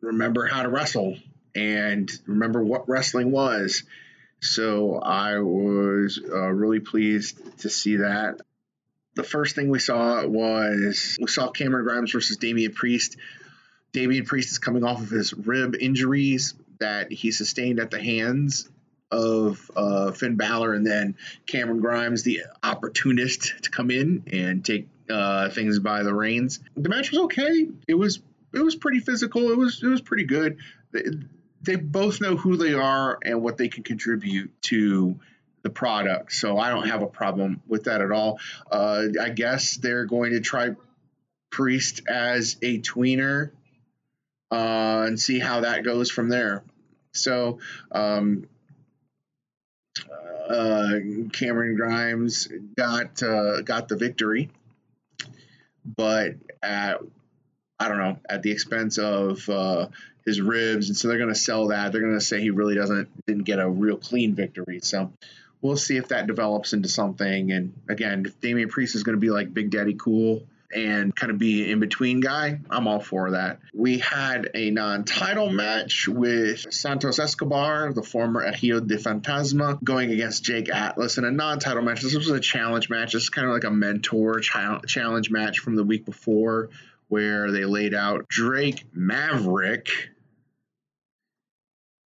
remember 0.00 0.46
how 0.46 0.62
to 0.62 0.68
wrestle 0.68 1.16
and 1.54 2.10
remember 2.26 2.62
what 2.62 2.88
wrestling 2.88 3.30
was. 3.30 3.84
So 4.40 4.98
I 4.98 5.38
was 5.40 6.18
uh, 6.22 6.48
really 6.48 6.80
pleased 6.80 7.60
to 7.60 7.68
see 7.68 7.96
that 7.96 8.40
the 9.14 9.22
first 9.22 9.54
thing 9.54 9.68
we 9.68 9.78
saw 9.78 10.24
was 10.26 11.18
we 11.20 11.26
saw 11.26 11.50
Cameron 11.50 11.84
Grimes 11.84 12.12
versus 12.12 12.36
Damian 12.36 12.72
Priest. 12.72 13.16
Damian 13.92 14.24
Priest 14.24 14.50
is 14.52 14.58
coming 14.58 14.84
off 14.84 15.00
of 15.00 15.10
his 15.10 15.34
rib 15.34 15.74
injuries 15.78 16.54
that 16.78 17.12
he 17.12 17.32
sustained 17.32 17.80
at 17.80 17.90
the 17.90 18.00
hands 18.00 18.68
of 19.10 19.70
uh, 19.76 20.12
Finn 20.12 20.36
Balor 20.36 20.74
and 20.74 20.86
then 20.86 21.16
Cameron 21.46 21.80
Grimes, 21.80 22.22
the 22.22 22.42
opportunist, 22.62 23.54
to 23.62 23.70
come 23.70 23.90
in 23.90 24.24
and 24.32 24.64
take 24.64 24.88
uh, 25.10 25.48
things 25.50 25.78
by 25.80 26.02
the 26.02 26.14
reins. 26.14 26.60
The 26.76 26.88
match 26.88 27.10
was 27.10 27.20
okay. 27.22 27.68
It 27.88 27.94
was 27.94 28.20
it 28.52 28.60
was 28.60 28.76
pretty 28.76 29.00
physical. 29.00 29.50
It 29.50 29.58
was 29.58 29.82
it 29.82 29.88
was 29.88 30.00
pretty 30.00 30.24
good. 30.24 30.58
They, 30.92 31.02
they 31.62 31.76
both 31.76 32.20
know 32.20 32.36
who 32.36 32.56
they 32.56 32.72
are 32.72 33.18
and 33.24 33.42
what 33.42 33.58
they 33.58 33.68
can 33.68 33.82
contribute 33.82 34.50
to 34.62 35.18
the 35.62 35.70
product. 35.70 36.32
So 36.32 36.56
I 36.56 36.70
don't 36.70 36.88
have 36.88 37.02
a 37.02 37.06
problem 37.06 37.62
with 37.68 37.84
that 37.84 38.00
at 38.00 38.10
all. 38.10 38.38
Uh, 38.70 39.08
I 39.20 39.28
guess 39.28 39.76
they're 39.76 40.06
going 40.06 40.32
to 40.32 40.40
try 40.40 40.70
Priest 41.50 42.02
as 42.08 42.56
a 42.62 42.78
tweener 42.78 43.50
uh, 44.50 45.04
and 45.06 45.18
see 45.18 45.38
how 45.38 45.60
that 45.60 45.84
goes 45.84 46.10
from 46.10 46.28
there. 46.28 46.62
So 47.12 47.58
um, 47.92 48.46
uh, 50.48 50.94
Cameron 51.32 51.76
Grimes 51.76 52.48
got 52.76 53.22
uh, 53.22 53.62
got 53.62 53.88
the 53.88 53.96
victory, 53.96 54.50
but 55.84 56.34
at 56.62 56.98
I 57.78 57.88
don't 57.88 57.98
know 57.98 58.18
at 58.28 58.42
the 58.42 58.50
expense 58.50 58.98
of 58.98 59.48
uh, 59.48 59.88
his 60.24 60.40
ribs, 60.40 60.88
and 60.88 60.96
so 60.96 61.08
they're 61.08 61.18
going 61.18 61.32
to 61.32 61.38
sell 61.38 61.68
that. 61.68 61.92
They're 61.92 62.00
going 62.00 62.14
to 62.14 62.20
say 62.20 62.40
he 62.40 62.50
really 62.50 62.74
doesn't 62.74 63.08
didn't 63.26 63.44
get 63.44 63.58
a 63.58 63.68
real 63.68 63.96
clean 63.96 64.34
victory. 64.34 64.80
So 64.82 65.12
we'll 65.62 65.76
see 65.76 65.96
if 65.96 66.08
that 66.08 66.26
develops 66.26 66.72
into 66.72 66.88
something. 66.88 67.52
And 67.52 67.72
again, 67.88 68.24
if 68.26 68.40
Damian 68.40 68.68
Priest 68.68 68.94
is 68.94 69.02
going 69.02 69.16
to 69.16 69.20
be 69.20 69.30
like 69.30 69.52
Big 69.52 69.70
Daddy 69.70 69.94
Cool 69.94 70.42
and 70.72 71.14
kind 71.14 71.32
of 71.32 71.38
be 71.38 71.70
in 71.70 71.80
between 71.80 72.20
guy, 72.20 72.60
I'm 72.70 72.86
all 72.86 73.00
for 73.00 73.32
that. 73.32 73.60
We 73.74 73.98
had 73.98 74.50
a 74.54 74.70
non 74.70 75.04
title 75.04 75.50
match 75.50 76.06
with 76.08 76.72
Santos 76.72 77.18
Escobar, 77.18 77.92
the 77.92 78.02
former 78.02 78.40
Hijo 78.52 78.80
de 78.80 78.96
Fantasma, 78.96 79.82
going 79.82 80.12
against 80.12 80.44
Jake 80.44 80.68
Atlas 80.68 81.18
in 81.18 81.24
a 81.24 81.30
non 81.30 81.58
title 81.58 81.82
match. 81.82 82.02
This 82.02 82.14
was 82.14 82.30
a 82.30 82.40
challenge 82.40 82.88
match. 82.88 83.12
This 83.12 83.24
is 83.24 83.30
kind 83.30 83.46
of 83.46 83.52
like 83.52 83.64
a 83.64 83.70
mentor 83.70 84.40
challenge 84.40 85.30
match 85.30 85.58
from 85.58 85.76
the 85.76 85.84
week 85.84 86.04
before 86.04 86.70
where 87.08 87.50
they 87.50 87.64
laid 87.64 87.92
out 87.92 88.28
Drake 88.28 88.84
Maverick. 88.92 89.88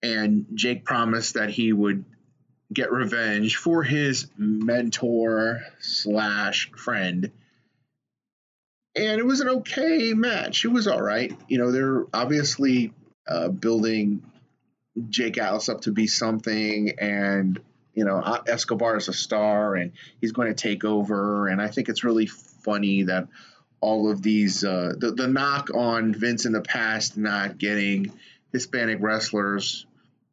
And 0.02 0.46
Jake 0.54 0.84
promised 0.84 1.34
that 1.34 1.50
he 1.50 1.72
would 1.72 2.04
get 2.72 2.90
revenge 2.90 3.56
for 3.56 3.82
his 3.82 4.26
mentor 4.36 5.62
slash 5.80 6.70
friend 6.72 7.30
and 8.96 9.18
it 9.18 9.26
was 9.26 9.40
an 9.40 9.48
okay 9.48 10.14
match. 10.14 10.64
It 10.64 10.68
was 10.68 10.86
all 10.86 11.02
right. 11.02 11.36
You 11.48 11.58
know, 11.58 11.72
they're 11.72 12.04
obviously 12.12 12.92
uh, 13.26 13.48
building 13.48 14.22
Jake 15.08 15.38
Atlas 15.38 15.68
up 15.68 15.82
to 15.82 15.92
be 15.92 16.06
something, 16.06 16.92
and 16.98 17.60
you 17.94 18.04
know 18.04 18.20
Escobar 18.46 18.96
is 18.96 19.08
a 19.08 19.12
star, 19.12 19.74
and 19.74 19.92
he's 20.20 20.32
going 20.32 20.48
to 20.48 20.54
take 20.54 20.84
over. 20.84 21.48
And 21.48 21.60
I 21.60 21.68
think 21.68 21.88
it's 21.88 22.04
really 22.04 22.26
funny 22.26 23.04
that 23.04 23.28
all 23.80 24.10
of 24.10 24.22
these 24.22 24.64
uh, 24.64 24.94
the 24.96 25.12
the 25.12 25.26
knock 25.26 25.70
on 25.74 26.14
Vince 26.14 26.46
in 26.46 26.52
the 26.52 26.60
past 26.60 27.16
not 27.16 27.58
getting 27.58 28.12
Hispanic 28.52 28.98
wrestlers 29.00 29.86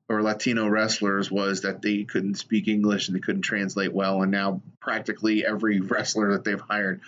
or 0.08 0.22
Latino 0.22 0.68
wrestlers 0.68 1.32
was 1.32 1.62
that 1.62 1.82
they 1.82 2.04
couldn't 2.04 2.36
speak 2.36 2.68
English 2.68 3.08
and 3.08 3.16
they 3.16 3.22
couldn't 3.22 3.42
translate 3.42 3.94
well, 3.94 4.22
and 4.22 4.32
now 4.32 4.62
practically 4.80 5.44
every 5.46 5.80
wrestler 5.82 6.34
that 6.34 6.44
they've 6.44 6.62
hired 6.62 7.02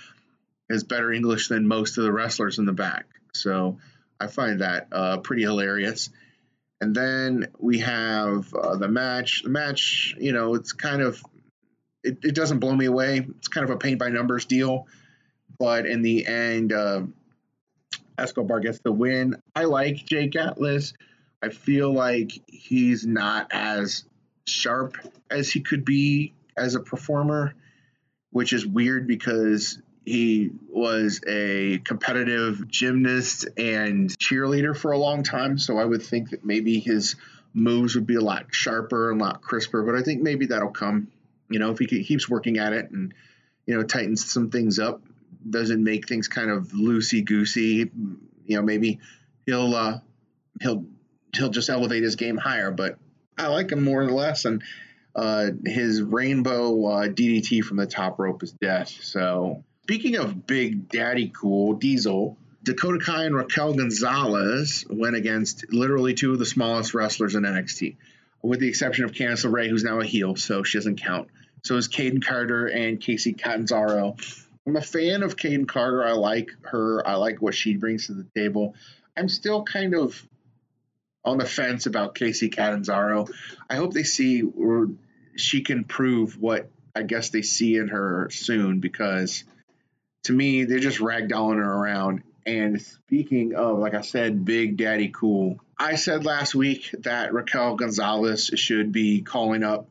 has 0.69 0.83
better 0.83 1.11
English 1.11 1.47
than 1.47 1.67
most 1.67 1.97
of 1.97 2.03
the 2.03 2.11
wrestlers 2.11 2.59
in 2.59 2.65
the 2.65 2.73
back. 2.73 3.05
So 3.33 3.77
I 4.19 4.27
find 4.27 4.61
that 4.61 4.87
uh, 4.91 5.17
pretty 5.17 5.43
hilarious. 5.43 6.09
And 6.81 6.95
then 6.95 7.47
we 7.59 7.79
have 7.79 8.53
uh, 8.53 8.75
the 8.75 8.87
match. 8.87 9.43
The 9.43 9.49
match, 9.49 10.15
you 10.19 10.33
know, 10.33 10.55
it's 10.55 10.73
kind 10.73 11.01
of, 11.01 11.23
it, 12.03 12.19
it, 12.23 12.35
doesn't 12.35 12.59
blow 12.59 12.75
me 12.75 12.85
away. 12.85 13.25
It's 13.37 13.47
kind 13.47 13.63
of 13.63 13.69
a 13.69 13.77
paint 13.77 13.99
by 13.99 14.09
numbers 14.09 14.45
deal. 14.45 14.87
But 15.59 15.85
in 15.85 16.01
the 16.01 16.25
end, 16.25 16.73
uh, 16.73 17.03
Escobar 18.17 18.59
gets 18.59 18.79
the 18.79 18.91
win. 18.91 19.41
I 19.55 19.63
like 19.65 20.05
Jake 20.05 20.35
Atlas. 20.35 20.93
I 21.41 21.49
feel 21.49 21.91
like 21.91 22.31
he's 22.47 23.05
not 23.05 23.47
as 23.51 24.05
sharp 24.45 24.97
as 25.29 25.51
he 25.51 25.61
could 25.61 25.85
be 25.85 26.33
as 26.57 26.75
a 26.75 26.79
performer, 26.79 27.53
which 28.31 28.53
is 28.53 28.65
weird 28.65 29.07
because 29.07 29.81
he 30.05 30.51
was 30.69 31.21
a 31.27 31.79
competitive 31.79 32.67
gymnast 32.67 33.47
and 33.57 34.09
cheerleader 34.17 34.75
for 34.75 34.91
a 34.91 34.97
long 34.97 35.23
time, 35.23 35.57
so 35.57 35.77
I 35.77 35.85
would 35.85 36.01
think 36.01 36.31
that 36.31 36.43
maybe 36.43 36.79
his 36.79 37.15
moves 37.53 37.95
would 37.95 38.07
be 38.07 38.15
a 38.15 38.21
lot 38.21 38.47
sharper 38.51 39.11
and 39.11 39.21
a 39.21 39.23
lot 39.23 39.41
crisper. 39.41 39.83
But 39.83 39.95
I 39.95 40.01
think 40.01 40.21
maybe 40.21 40.47
that'll 40.47 40.71
come. 40.71 41.07
You 41.49 41.59
know, 41.59 41.71
if 41.71 41.79
he 41.79 41.85
keeps 41.85 42.27
working 42.27 42.57
at 42.57 42.73
it 42.73 42.91
and 42.91 43.13
you 43.65 43.75
know 43.75 43.83
tightens 43.83 44.29
some 44.29 44.49
things 44.49 44.79
up, 44.79 45.01
doesn't 45.49 45.83
make 45.83 46.07
things 46.07 46.27
kind 46.27 46.49
of 46.49 46.69
loosey 46.69 47.23
goosey. 47.23 47.91
You 48.45 48.57
know, 48.57 48.61
maybe 48.61 48.99
he'll 49.45 49.73
uh, 49.73 49.99
he'll 50.61 50.85
he'll 51.33 51.49
just 51.49 51.69
elevate 51.69 52.03
his 52.03 52.15
game 52.15 52.37
higher. 52.37 52.71
But 52.71 52.97
I 53.37 53.47
like 53.47 53.71
him 53.71 53.83
more 53.83 54.01
or 54.01 54.11
less, 54.11 54.43
and 54.45 54.63
uh, 55.15 55.51
his 55.65 56.01
rainbow 56.01 56.85
uh, 56.87 57.07
DDT 57.07 57.63
from 57.63 57.77
the 57.77 57.87
top 57.87 58.19
rope 58.19 58.43
is 58.43 58.51
death. 58.51 58.89
So 58.89 59.63
Speaking 59.83 60.15
of 60.15 60.47
Big 60.47 60.87
Daddy 60.87 61.27
Cool, 61.27 61.73
Diesel, 61.73 62.37
Dakota 62.63 63.03
Kai 63.03 63.25
and 63.25 63.35
Raquel 63.35 63.73
Gonzalez 63.73 64.85
went 64.89 65.17
against 65.17 65.73
literally 65.73 66.13
two 66.13 66.31
of 66.31 66.39
the 66.39 66.45
smallest 66.45 66.93
wrestlers 66.93 67.35
in 67.35 67.43
NXT, 67.43 67.97
with 68.41 68.61
the 68.61 68.69
exception 68.69 69.03
of 69.03 69.11
Candice 69.11 69.43
LeRae, 69.43 69.69
who's 69.69 69.83
now 69.83 69.99
a 69.99 70.05
heel, 70.05 70.37
so 70.37 70.63
she 70.63 70.77
doesn't 70.77 71.01
count. 71.01 71.27
So 71.65 71.75
is 71.75 71.89
Kayden 71.89 72.23
Carter 72.23 72.67
and 72.67 72.97
Kacy 72.97 73.37
Catanzaro. 73.37 74.15
I'm 74.65 74.77
a 74.77 74.81
fan 74.81 75.21
of 75.21 75.35
Kayden 75.35 75.67
Carter. 75.67 76.01
I 76.01 76.13
like 76.13 76.51
her. 76.61 77.05
I 77.05 77.15
like 77.15 77.41
what 77.41 77.53
she 77.53 77.75
brings 77.75 78.07
to 78.07 78.13
the 78.13 78.27
table. 78.33 78.75
I'm 79.17 79.27
still 79.27 79.63
kind 79.63 79.95
of 79.95 80.25
on 81.25 81.37
the 81.37 81.45
fence 81.45 81.87
about 81.87 82.15
Kacy 82.15 82.49
Catanzaro. 82.49 83.27
I 83.69 83.75
hope 83.75 83.91
they 83.91 84.03
see 84.03 84.43
or 84.43 84.91
she 85.35 85.59
can 85.59 85.83
prove 85.83 86.39
what 86.39 86.69
I 86.95 87.03
guess 87.03 87.31
they 87.31 87.41
see 87.41 87.75
in 87.75 87.89
her 87.89 88.29
soon 88.31 88.79
because 88.79 89.43
to 90.23 90.33
me, 90.33 90.63
they're 90.63 90.79
just 90.79 90.99
ragdolling 90.99 91.57
her 91.57 91.73
around. 91.73 92.23
And 92.45 92.81
speaking 92.81 93.55
of, 93.55 93.79
like 93.79 93.93
I 93.93 94.01
said, 94.01 94.43
Big 94.43 94.77
Daddy 94.77 95.09
Cool, 95.09 95.59
I 95.77 95.95
said 95.95 96.25
last 96.25 96.55
week 96.55 96.89
that 96.99 97.33
Raquel 97.33 97.75
Gonzalez 97.75 98.51
should 98.55 98.91
be 98.91 99.21
calling 99.21 99.63
up 99.63 99.87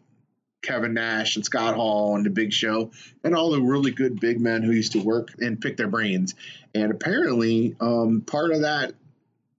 Kevin 0.63 0.95
Nash 0.95 1.37
and 1.37 1.45
Scott 1.45 1.75
Hall 1.75 2.15
and 2.15 2.25
the 2.25 2.31
Big 2.31 2.53
Show 2.53 2.93
and 3.25 3.35
all 3.35 3.51
the 3.51 3.61
really 3.61 3.91
good 3.91 4.21
big 4.21 4.41
men 4.41 4.63
who 4.63 4.73
used 4.73 4.93
to 4.93 5.01
work 5.03 5.31
and 5.39 5.61
pick 5.61 5.77
their 5.77 5.89
brains. 5.89 6.35
And 6.75 6.91
apparently, 6.91 7.77
um, 7.81 8.23
part 8.23 8.53
of 8.53 8.63
that 8.63 8.95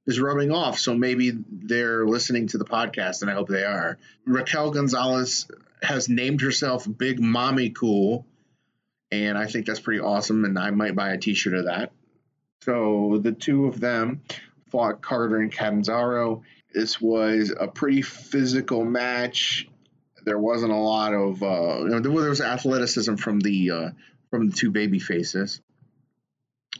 is 0.05 0.19
rubbing 0.19 0.51
off. 0.51 0.79
So 0.79 0.95
maybe 0.95 1.33
they're 1.49 2.05
listening 2.05 2.47
to 2.47 2.57
the 2.57 2.65
podcast, 2.65 3.21
and 3.21 3.29
I 3.29 3.33
hope 3.33 3.47
they 3.47 3.63
are. 3.63 3.97
Raquel 4.25 4.71
Gonzalez 4.71 5.47
has 5.81 6.07
named 6.07 6.41
herself 6.41 6.87
Big 6.97 7.19
Mommy 7.19 7.69
Cool 7.69 8.25
and 9.13 9.37
I 9.37 9.47
think 9.47 9.65
that's 9.65 9.79
pretty 9.79 10.01
awesome. 10.01 10.45
And 10.45 10.57
I 10.57 10.71
might 10.71 10.95
buy 10.95 11.13
a 11.13 11.17
T-shirt 11.17 11.53
of 11.53 11.65
that. 11.65 11.91
So 12.63 13.19
the 13.21 13.31
two 13.31 13.65
of 13.65 13.79
them 13.79 14.21
fought 14.71 15.01
Carter 15.01 15.37
and 15.37 15.51
Catanzaro. 15.51 16.43
This 16.73 16.99
was 16.99 17.53
a 17.57 17.67
pretty 17.67 18.01
physical 18.01 18.83
match. 18.83 19.67
There 20.25 20.39
wasn't 20.39 20.71
a 20.71 20.77
lot 20.77 21.13
of 21.13 21.43
uh, 21.43 21.79
you 21.81 21.89
know, 21.89 21.99
there 21.99 22.11
was 22.11 22.41
athleticism 22.41 23.15
from 23.15 23.39
the 23.39 23.71
uh, 23.71 23.89
from 24.31 24.49
the 24.49 24.55
two 24.55 24.71
baby 24.71 24.99
faces, 24.99 25.61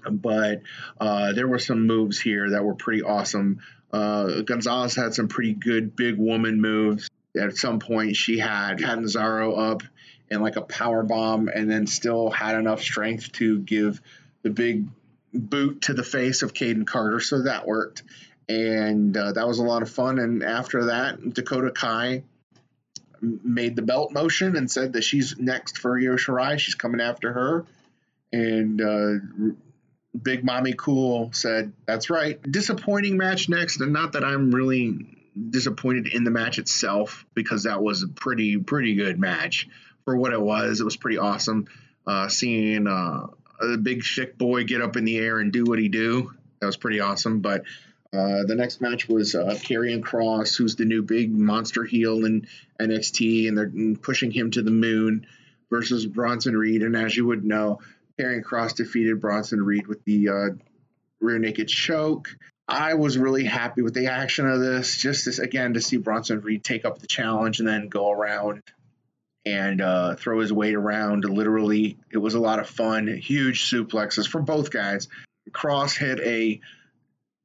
but 0.09 0.61
uh, 0.99 1.33
there 1.33 1.47
were 1.47 1.59
some 1.59 1.85
moves 1.85 2.19
here 2.19 2.51
that 2.51 2.63
were 2.63 2.75
pretty 2.75 3.03
awesome. 3.03 3.59
Uh, 3.91 4.41
Gonzalez 4.41 4.95
had 4.95 5.13
some 5.13 5.27
pretty 5.27 5.53
good 5.53 5.95
big 5.95 6.17
woman 6.17 6.59
moves. 6.61 7.09
At 7.39 7.57
some 7.57 7.79
point, 7.79 8.15
she 8.15 8.39
had 8.39 8.79
Catanzaro 8.79 9.53
up 9.55 9.83
and 10.33 10.41
like 10.41 10.55
a 10.55 10.61
power 10.61 11.03
bomb, 11.03 11.47
and 11.47 11.69
then 11.69 11.87
still 11.87 12.29
had 12.29 12.55
enough 12.55 12.81
strength 12.81 13.31
to 13.33 13.59
give 13.59 14.01
the 14.41 14.49
big 14.49 14.87
boot 15.33 15.83
to 15.83 15.93
the 15.93 16.03
face 16.03 16.41
of 16.41 16.53
Kayden 16.53 16.85
Carter. 16.85 17.19
So 17.19 17.43
that 17.43 17.65
worked, 17.65 18.03
and 18.49 19.15
uh, 19.15 19.33
that 19.33 19.47
was 19.47 19.59
a 19.59 19.63
lot 19.63 19.81
of 19.81 19.89
fun. 19.89 20.19
And 20.19 20.43
after 20.43 20.85
that, 20.85 21.33
Dakota 21.33 21.71
Kai 21.71 22.23
made 23.21 23.75
the 23.75 23.81
belt 23.81 24.11
motion 24.11 24.55
and 24.57 24.69
said 24.69 24.93
that 24.93 25.03
she's 25.03 25.37
next 25.37 25.77
for 25.77 25.97
Io 25.97 26.17
Shirai. 26.17 26.59
She's 26.59 26.75
coming 26.75 26.99
after 26.99 27.31
her, 27.31 27.65
and 28.31 28.81
uh, 28.81 29.55
Big 30.19 30.43
Mommy 30.43 30.73
Cool 30.73 31.31
said, 31.33 31.71
"That's 31.85 32.09
right." 32.09 32.41
Disappointing 32.41 33.17
match 33.17 33.49
next, 33.49 33.81
and 33.81 33.93
not 33.93 34.13
that 34.13 34.23
I'm 34.23 34.51
really 34.51 35.07
disappointed 35.49 36.07
in 36.07 36.23
the 36.23 36.31
match 36.31 36.59
itself 36.59 37.25
because 37.33 37.63
that 37.63 37.81
was 37.81 38.03
a 38.03 38.07
pretty 38.07 38.57
pretty 38.57 38.95
good 38.95 39.19
match 39.19 39.67
for 40.05 40.15
what 40.15 40.33
it 40.33 40.41
was. 40.41 40.79
It 40.79 40.83
was 40.83 40.97
pretty 40.97 41.17
awesome. 41.17 41.67
Uh, 42.05 42.27
seeing 42.27 42.87
uh, 42.87 43.27
a 43.61 43.77
big 43.77 44.03
thick 44.03 44.37
boy 44.37 44.63
get 44.65 44.81
up 44.81 44.97
in 44.97 45.05
the 45.05 45.17
air 45.17 45.39
and 45.39 45.51
do 45.51 45.63
what 45.63 45.79
he 45.79 45.89
do. 45.89 46.33
That 46.59 46.67
was 46.67 46.77
pretty 46.77 46.99
awesome. 46.99 47.39
But 47.39 47.63
Uh, 48.13 48.43
the 48.45 48.53
next 48.53 48.79
match 48.79 49.09
was 49.09 49.33
uh, 49.33 49.57
Kross, 49.59 50.55
who's 50.55 50.75
the 50.75 50.85
new 50.85 51.01
big 51.01 51.31
monster 51.31 51.83
heel 51.83 52.25
in 52.25 52.45
NXT, 52.79 53.47
and 53.47 53.57
they're 53.57 53.95
pushing 53.95 54.29
him 54.29 54.51
to 54.51 54.61
the 54.61 54.69
moon 54.69 55.25
versus 55.71 56.05
Bronson 56.05 56.55
Reed. 56.55 56.83
And 56.83 56.95
as 56.95 57.17
you 57.17 57.25
would 57.25 57.43
know, 57.43 57.79
Karrion 58.19 58.43
Kross 58.43 58.75
defeated 58.75 59.19
Bronson 59.19 59.63
Reed 59.63 59.87
with 59.87 60.03
the 60.05 60.29
uh, 60.29 60.49
rear 61.19 61.39
naked 61.39 61.67
choke. 61.67 62.27
I 62.67 62.93
was 62.93 63.17
really 63.17 63.45
happy 63.45 63.81
with 63.81 63.95
the 63.95 64.07
action 64.07 64.47
of 64.47 64.59
this. 64.59 64.95
Just 64.95 65.25
this 65.25 65.39
again 65.39 65.73
to 65.73 65.81
see 65.81 65.97
Bronson 65.97 66.39
Reed 66.41 66.63
take 66.63 66.85
up 66.85 66.99
the 66.99 67.07
challenge 67.07 67.59
and 67.59 67.67
then 67.67 67.89
go 67.89 68.11
around 68.11 68.61
and 69.45 69.81
uh, 69.81 70.15
throw 70.15 70.39
his 70.39 70.53
weight 70.53 70.75
around. 70.75 71.25
Literally, 71.25 71.97
it 72.11 72.17
was 72.17 72.33
a 72.33 72.39
lot 72.39 72.59
of 72.59 72.69
fun. 72.69 73.07
Huge 73.07 73.69
suplexes 73.69 74.27
from 74.27 74.45
both 74.45 74.71
guys. 74.71 75.07
Kross 75.51 75.97
hit 75.97 76.19
a 76.21 76.61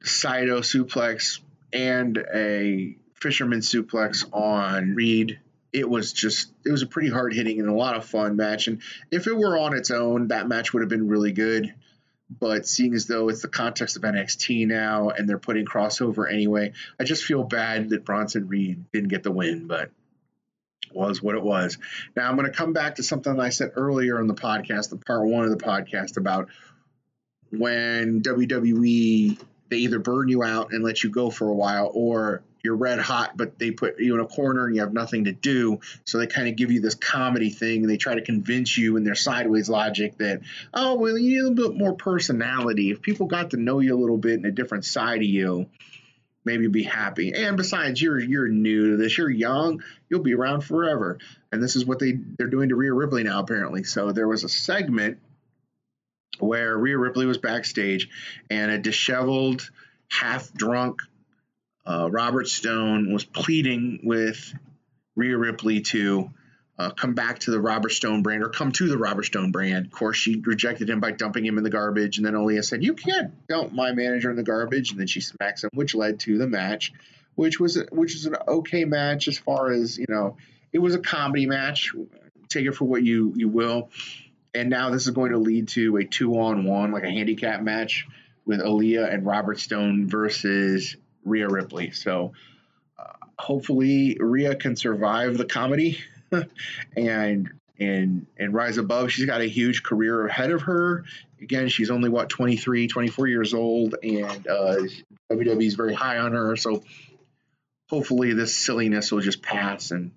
Saito 0.04 0.60
suplex 0.60 1.40
and 1.72 2.16
a 2.32 2.96
fisherman 3.14 3.60
suplex 3.60 4.24
on 4.32 4.94
Reed. 4.94 5.40
It 5.72 5.88
was 5.88 6.12
just, 6.12 6.50
it 6.64 6.70
was 6.70 6.82
a 6.82 6.86
pretty 6.86 7.10
hard 7.10 7.34
hitting 7.34 7.60
and 7.60 7.68
a 7.68 7.74
lot 7.74 7.96
of 7.96 8.04
fun 8.04 8.36
match. 8.36 8.68
And 8.68 8.80
if 9.10 9.26
it 9.26 9.36
were 9.36 9.58
on 9.58 9.76
its 9.76 9.90
own, 9.90 10.28
that 10.28 10.48
match 10.48 10.72
would 10.72 10.82
have 10.82 10.88
been 10.88 11.08
really 11.08 11.32
good. 11.32 11.74
But 12.30 12.66
seeing 12.66 12.94
as 12.94 13.06
though 13.06 13.28
it's 13.28 13.42
the 13.42 13.48
context 13.48 13.96
of 13.96 14.02
NXT 14.02 14.66
now 14.66 15.08
and 15.08 15.28
they're 15.28 15.38
putting 15.38 15.64
Kross 15.64 16.00
over 16.00 16.26
anyway, 16.26 16.72
I 17.00 17.04
just 17.04 17.24
feel 17.24 17.42
bad 17.42 17.90
that 17.90 18.04
Bronson 18.04 18.48
Reed 18.48 18.84
didn't 18.92 19.08
get 19.08 19.22
the 19.22 19.32
win, 19.32 19.66
but 19.66 19.90
was 20.92 21.22
what 21.22 21.34
it 21.34 21.42
was. 21.42 21.78
Now 22.16 22.28
I'm 22.28 22.36
going 22.36 22.50
to 22.50 22.56
come 22.56 22.72
back 22.72 22.96
to 22.96 23.02
something 23.02 23.38
I 23.38 23.50
said 23.50 23.72
earlier 23.76 24.20
in 24.20 24.26
the 24.26 24.34
podcast, 24.34 24.90
the 24.90 24.96
part 24.96 25.26
one 25.26 25.44
of 25.44 25.50
the 25.50 25.64
podcast 25.64 26.16
about 26.16 26.48
when 27.50 28.22
WWE 28.22 29.38
they 29.68 29.78
either 29.78 29.98
burn 29.98 30.28
you 30.28 30.42
out 30.42 30.72
and 30.72 30.82
let 30.82 31.02
you 31.02 31.10
go 31.10 31.30
for 31.30 31.48
a 31.48 31.54
while 31.54 31.90
or 31.92 32.42
you're 32.62 32.76
red 32.76 32.98
hot, 32.98 33.36
but 33.36 33.58
they 33.58 33.70
put 33.70 34.00
you 34.00 34.14
in 34.14 34.20
a 34.20 34.26
corner 34.26 34.66
and 34.66 34.74
you 34.74 34.80
have 34.80 34.92
nothing 34.92 35.24
to 35.24 35.32
do. 35.32 35.80
So 36.04 36.18
they 36.18 36.26
kind 36.26 36.48
of 36.48 36.56
give 36.56 36.72
you 36.72 36.80
this 36.80 36.94
comedy 36.94 37.50
thing 37.50 37.82
and 37.82 37.90
they 37.90 37.96
try 37.96 38.14
to 38.14 38.22
convince 38.22 38.76
you 38.76 38.96
in 38.96 39.04
their 39.04 39.14
sideways 39.14 39.68
logic 39.68 40.18
that, 40.18 40.40
oh, 40.74 40.96
well, 40.96 41.16
you 41.16 41.30
need 41.30 41.38
a 41.38 41.48
little 41.48 41.70
bit 41.70 41.78
more 41.78 41.94
personality. 41.94 42.90
If 42.90 43.00
people 43.00 43.26
got 43.26 43.50
to 43.50 43.56
know 43.56 43.78
you 43.80 43.94
a 43.94 44.00
little 44.00 44.18
bit 44.18 44.34
and 44.34 44.46
a 44.46 44.50
different 44.50 44.84
side 44.84 45.18
of 45.18 45.28
you, 45.28 45.66
maybe 46.48 46.66
be 46.66 46.82
happy. 46.82 47.32
And 47.34 47.56
besides, 47.56 48.00
you're 48.00 48.18
you're 48.18 48.48
new 48.48 48.92
to 48.92 48.96
this. 48.96 49.16
You're 49.16 49.30
young. 49.30 49.82
You'll 50.08 50.22
be 50.22 50.34
around 50.34 50.62
forever. 50.62 51.18
And 51.52 51.62
this 51.62 51.76
is 51.76 51.84
what 51.84 51.98
they 51.98 52.12
they're 52.38 52.48
doing 52.48 52.70
to 52.70 52.76
Rhea 52.76 52.92
Ripley 52.92 53.22
now, 53.22 53.40
apparently. 53.40 53.84
So 53.84 54.12
there 54.12 54.26
was 54.26 54.44
a 54.44 54.48
segment 54.48 55.18
where 56.38 56.76
Rhea 56.76 56.96
Ripley 56.96 57.26
was 57.26 57.38
backstage, 57.38 58.08
and 58.48 58.70
a 58.70 58.78
disheveled, 58.78 59.68
half 60.08 60.52
drunk 60.52 61.00
uh, 61.86 62.08
Robert 62.10 62.48
Stone 62.48 63.12
was 63.12 63.24
pleading 63.24 64.00
with 64.04 64.54
Rhea 65.16 65.36
Ripley 65.36 65.80
to 65.80 66.30
uh, 66.78 66.90
come 66.90 67.14
back 67.14 67.40
to 67.40 67.50
the 67.50 67.60
Robert 67.60 67.90
Stone 67.90 68.22
brand 68.22 68.42
or 68.42 68.48
come 68.48 68.70
to 68.72 68.88
the 68.88 68.96
Robert 68.96 69.24
Stone 69.24 69.50
brand. 69.50 69.86
Of 69.86 69.92
course, 69.92 70.16
she 70.16 70.40
rejected 70.40 70.88
him 70.88 71.00
by 71.00 71.10
dumping 71.10 71.44
him 71.44 71.58
in 71.58 71.64
the 71.64 71.70
garbage, 71.70 72.18
and 72.18 72.26
then 72.26 72.34
Aliyah 72.34 72.64
said, 72.64 72.84
"You 72.84 72.94
can't 72.94 73.32
dump 73.48 73.72
my 73.72 73.92
manager 73.92 74.30
in 74.30 74.36
the 74.36 74.44
garbage," 74.44 74.92
and 74.92 75.00
then 75.00 75.08
she 75.08 75.20
smacks 75.20 75.64
him, 75.64 75.70
which 75.74 75.94
led 75.94 76.20
to 76.20 76.38
the 76.38 76.46
match, 76.46 76.92
which 77.34 77.58
was 77.58 77.82
which 77.90 78.14
is 78.14 78.26
an 78.26 78.36
okay 78.46 78.84
match 78.84 79.26
as 79.26 79.38
far 79.38 79.72
as 79.72 79.98
you 79.98 80.06
know. 80.08 80.36
It 80.72 80.78
was 80.78 80.94
a 80.94 81.00
comedy 81.00 81.46
match. 81.46 81.92
Take 82.48 82.66
it 82.66 82.72
for 82.72 82.84
what 82.84 83.02
you 83.02 83.32
you 83.36 83.48
will. 83.48 83.90
And 84.54 84.70
now 84.70 84.90
this 84.90 85.06
is 85.06 85.10
going 85.10 85.32
to 85.32 85.38
lead 85.38 85.68
to 85.68 85.96
a 85.96 86.04
two 86.04 86.38
on 86.38 86.64
one, 86.64 86.92
like 86.92 87.04
a 87.04 87.10
handicap 87.10 87.60
match 87.60 88.06
with 88.46 88.60
Aliyah 88.60 89.12
and 89.12 89.26
Robert 89.26 89.60
Stone 89.60 90.08
versus 90.08 90.96
Rhea 91.24 91.48
Ripley. 91.48 91.90
So 91.90 92.32
uh, 92.98 93.26
hopefully 93.38 94.16
Rhea 94.18 94.54
can 94.54 94.74
survive 94.74 95.36
the 95.36 95.44
comedy 95.44 95.98
and 96.96 97.50
and 97.78 98.26
and 98.38 98.54
rise 98.54 98.78
above. 98.78 99.12
She's 99.12 99.26
got 99.26 99.40
a 99.40 99.48
huge 99.48 99.82
career 99.82 100.26
ahead 100.26 100.50
of 100.50 100.62
her. 100.62 101.04
Again, 101.40 101.68
she's 101.68 101.90
only 101.90 102.08
what 102.08 102.28
23, 102.28 102.88
24 102.88 103.26
years 103.28 103.54
old, 103.54 103.94
and 104.02 104.46
uh, 104.48 104.78
WWE 105.30 105.66
is 105.66 105.74
very 105.74 105.94
high 105.94 106.18
on 106.18 106.32
her. 106.32 106.56
So 106.56 106.82
hopefully 107.88 108.32
this 108.32 108.56
silliness 108.56 109.12
will 109.12 109.20
just 109.20 109.42
pass 109.42 109.90
and 109.90 110.12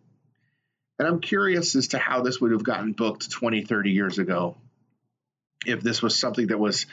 and 1.02 1.08
I'm 1.08 1.20
curious 1.20 1.76
as 1.76 1.88
to 1.90 1.98
how 1.98 2.22
this 2.22 2.40
would 2.40 2.52
have 2.52 2.64
gotten 2.64 2.92
booked 2.92 3.32
20, 3.32 3.64
30 3.64 3.90
years 3.90 4.20
ago. 4.20 4.56
If 5.66 5.82
this 5.82 6.00
was 6.00 6.16
something 6.16 6.46
that 6.48 6.60
was 6.60 6.86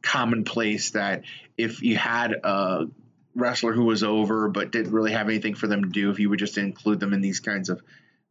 commonplace, 0.00 0.92
that 0.92 1.24
if 1.58 1.82
you 1.82 1.98
had 1.98 2.32
a 2.32 2.86
wrestler 3.34 3.74
who 3.74 3.84
was 3.84 4.02
over 4.02 4.48
but 4.48 4.72
didn't 4.72 4.92
really 4.92 5.12
have 5.12 5.28
anything 5.28 5.54
for 5.54 5.66
them 5.66 5.82
to 5.84 5.90
do, 5.90 6.08
if 6.08 6.18
you 6.18 6.30
would 6.30 6.38
just 6.38 6.56
include 6.56 6.98
them 6.98 7.12
in 7.12 7.20
these 7.20 7.40
kinds 7.40 7.68
of 7.68 7.82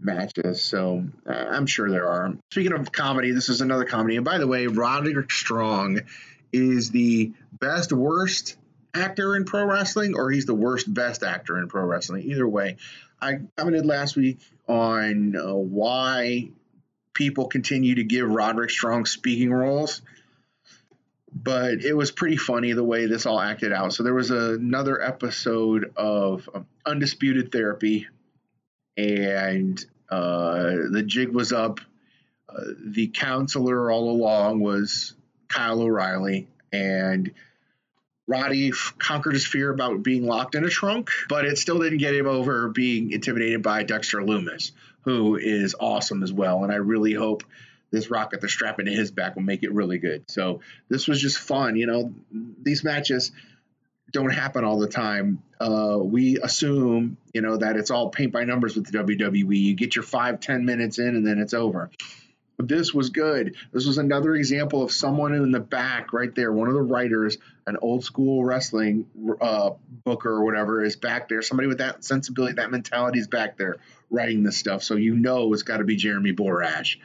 matches. 0.01 0.63
So 0.63 1.05
uh, 1.27 1.31
I'm 1.31 1.65
sure 1.65 1.89
there 1.89 2.07
are. 2.07 2.33
Speaking 2.51 2.73
of 2.73 2.91
comedy, 2.91 3.31
this 3.31 3.49
is 3.49 3.61
another 3.61 3.85
comedy. 3.85 4.15
And 4.15 4.25
by 4.25 4.37
the 4.37 4.47
way, 4.47 4.67
Roderick 4.67 5.31
Strong 5.31 6.01
is 6.51 6.91
the 6.91 7.31
best 7.59 7.91
worst 7.91 8.57
actor 8.93 9.35
in 9.35 9.45
pro 9.45 9.65
wrestling, 9.65 10.15
or 10.15 10.29
he's 10.29 10.45
the 10.45 10.55
worst 10.55 10.91
best 10.93 11.23
actor 11.23 11.57
in 11.57 11.67
pro 11.67 11.83
wrestling. 11.83 12.23
Either 12.23 12.47
way, 12.47 12.77
I 13.21 13.39
commented 13.55 13.85
last 13.85 14.15
week 14.15 14.39
on 14.67 15.35
uh, 15.35 15.53
why 15.53 16.49
people 17.13 17.47
continue 17.47 17.95
to 17.95 18.03
give 18.03 18.29
Roderick 18.29 18.69
Strong 18.69 19.05
speaking 19.05 19.51
roles, 19.51 20.01
but 21.33 21.83
it 21.83 21.93
was 21.93 22.11
pretty 22.11 22.37
funny 22.37 22.73
the 22.73 22.83
way 22.83 23.05
this 23.05 23.25
all 23.25 23.39
acted 23.39 23.71
out. 23.71 23.93
So 23.93 24.03
there 24.03 24.13
was 24.13 24.31
another 24.31 25.01
episode 25.01 25.93
of 25.95 26.49
um, 26.53 26.65
Undisputed 26.85 27.51
Therapy, 27.51 28.07
and 28.97 29.83
uh, 30.09 30.73
the 30.91 31.03
jig 31.05 31.29
was 31.29 31.53
up. 31.53 31.79
Uh, 32.49 32.61
the 32.85 33.07
counselor 33.07 33.91
all 33.91 34.09
along 34.09 34.59
was 34.59 35.13
Kyle 35.47 35.81
O'Reilly, 35.81 36.47
and 36.73 37.31
Roddy 38.27 38.71
conquered 38.97 39.33
his 39.33 39.45
fear 39.45 39.71
about 39.71 40.03
being 40.03 40.25
locked 40.25 40.55
in 40.55 40.63
a 40.63 40.69
trunk, 40.69 41.09
but 41.27 41.45
it 41.45 41.57
still 41.57 41.79
didn't 41.79 41.99
get 41.99 42.15
him 42.15 42.27
over 42.27 42.69
being 42.69 43.11
intimidated 43.11 43.61
by 43.61 43.83
Dexter 43.83 44.19
Lumis, 44.19 44.71
who 45.01 45.35
is 45.35 45.75
awesome 45.79 46.23
as 46.23 46.31
well. 46.31 46.63
And 46.63 46.71
I 46.71 46.77
really 46.77 47.13
hope 47.13 47.43
this 47.91 48.09
rocket 48.09 48.39
the 48.39 48.47
strap 48.47 48.79
into 48.79 48.91
his 48.91 49.11
back 49.11 49.35
will 49.35 49.43
make 49.43 49.63
it 49.63 49.73
really 49.73 49.97
good. 49.97 50.23
So 50.29 50.61
this 50.89 51.07
was 51.07 51.21
just 51.21 51.37
fun. 51.37 51.75
You 51.75 51.87
know, 51.87 52.13
these 52.61 52.83
matches 52.83 53.31
don't 54.11 54.29
happen 54.29 54.63
all 54.63 54.79
the 54.79 54.87
time. 54.87 55.41
Uh, 55.59 55.97
we 56.01 56.37
assume, 56.37 57.17
you 57.33 57.41
know, 57.41 57.57
that 57.57 57.77
it's 57.77 57.91
all 57.91 58.09
paint 58.09 58.31
by 58.31 58.43
numbers 58.43 58.75
with 58.75 58.91
the 58.91 58.97
WWE. 58.97 59.57
You 59.57 59.75
get 59.75 59.95
your 59.95 60.03
five, 60.03 60.39
ten 60.39 60.65
minutes 60.65 60.99
in, 60.99 61.07
and 61.07 61.25
then 61.25 61.39
it's 61.39 61.53
over 61.53 61.89
this 62.67 62.93
was 62.93 63.09
good. 63.09 63.55
This 63.71 63.85
was 63.85 63.97
another 63.97 64.35
example 64.35 64.83
of 64.83 64.91
someone 64.91 65.33
in 65.33 65.51
the 65.51 65.59
back 65.59 66.13
right 66.13 66.33
there. 66.33 66.51
One 66.51 66.67
of 66.67 66.73
the 66.73 66.81
writers, 66.81 67.37
an 67.65 67.77
old 67.81 68.03
school 68.03 68.43
wrestling 68.43 69.05
uh, 69.39 69.71
booker 70.03 70.29
or 70.29 70.45
whatever, 70.45 70.83
is 70.83 70.95
back 70.95 71.29
there. 71.29 71.41
Somebody 71.41 71.67
with 71.67 71.79
that 71.79 72.03
sensibility, 72.03 72.55
that 72.55 72.71
mentality 72.71 73.19
is 73.19 73.27
back 73.27 73.57
there 73.57 73.77
writing 74.09 74.43
this 74.43 74.57
stuff. 74.57 74.83
So 74.83 74.95
you 74.95 75.15
know 75.15 75.53
it's 75.53 75.63
got 75.63 75.77
to 75.77 75.83
be 75.83 75.95
Jeremy 75.95 76.33
Borash. 76.33 76.97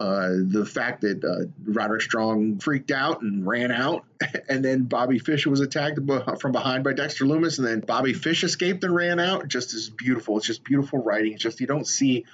Uh, 0.00 0.28
the 0.46 0.64
fact 0.64 1.00
that 1.00 1.24
uh, 1.24 1.50
Roderick 1.64 2.02
Strong 2.02 2.60
freaked 2.60 2.92
out 2.92 3.20
and 3.22 3.44
ran 3.44 3.72
out, 3.72 4.04
and 4.48 4.64
then 4.64 4.84
Bobby 4.84 5.18
Fish 5.18 5.44
was 5.44 5.60
attacked 5.60 5.98
from 6.40 6.52
behind 6.52 6.84
by 6.84 6.92
Dexter 6.92 7.24
Lumis, 7.24 7.58
and 7.58 7.66
then 7.66 7.80
Bobby 7.80 8.12
Fish 8.12 8.44
escaped 8.44 8.84
and 8.84 8.94
ran 8.94 9.18
out, 9.18 9.48
just 9.48 9.74
is 9.74 9.90
beautiful. 9.90 10.38
It's 10.38 10.46
just 10.46 10.62
beautiful 10.62 11.02
writing. 11.02 11.32
It's 11.32 11.42
just 11.42 11.60
you 11.60 11.66
don't 11.66 11.86
see 11.86 12.26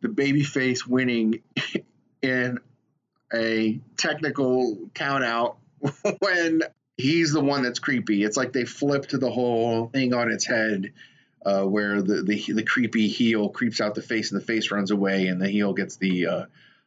the 0.00 0.08
babyface 0.08 0.86
winning 0.86 1.42
in 2.22 2.58
a 3.34 3.78
technical 3.98 4.88
count 4.94 5.24
out 5.24 5.58
when 6.20 6.62
he's 6.96 7.32
the 7.32 7.40
one 7.40 7.62
that's 7.62 7.78
creepy. 7.78 8.24
It's 8.24 8.36
like 8.36 8.52
they 8.52 8.64
flipped 8.64 9.18
the 9.18 9.30
whole 9.30 9.88
thing 9.88 10.14
on 10.14 10.30
its 10.30 10.46
head, 10.46 10.92
uh, 11.44 11.62
where 11.62 12.02
the, 12.02 12.22
the 12.22 12.52
the 12.52 12.62
creepy 12.62 13.08
heel 13.08 13.48
creeps 13.48 13.80
out 13.80 13.94
the 13.94 14.02
face 14.02 14.32
and 14.32 14.40
the 14.40 14.44
face 14.44 14.70
runs 14.70 14.90
away, 14.90 15.26
and 15.26 15.40
the 15.40 15.48
heel 15.48 15.72
gets 15.72 15.96
the 15.96 16.26
uh, 16.26 16.44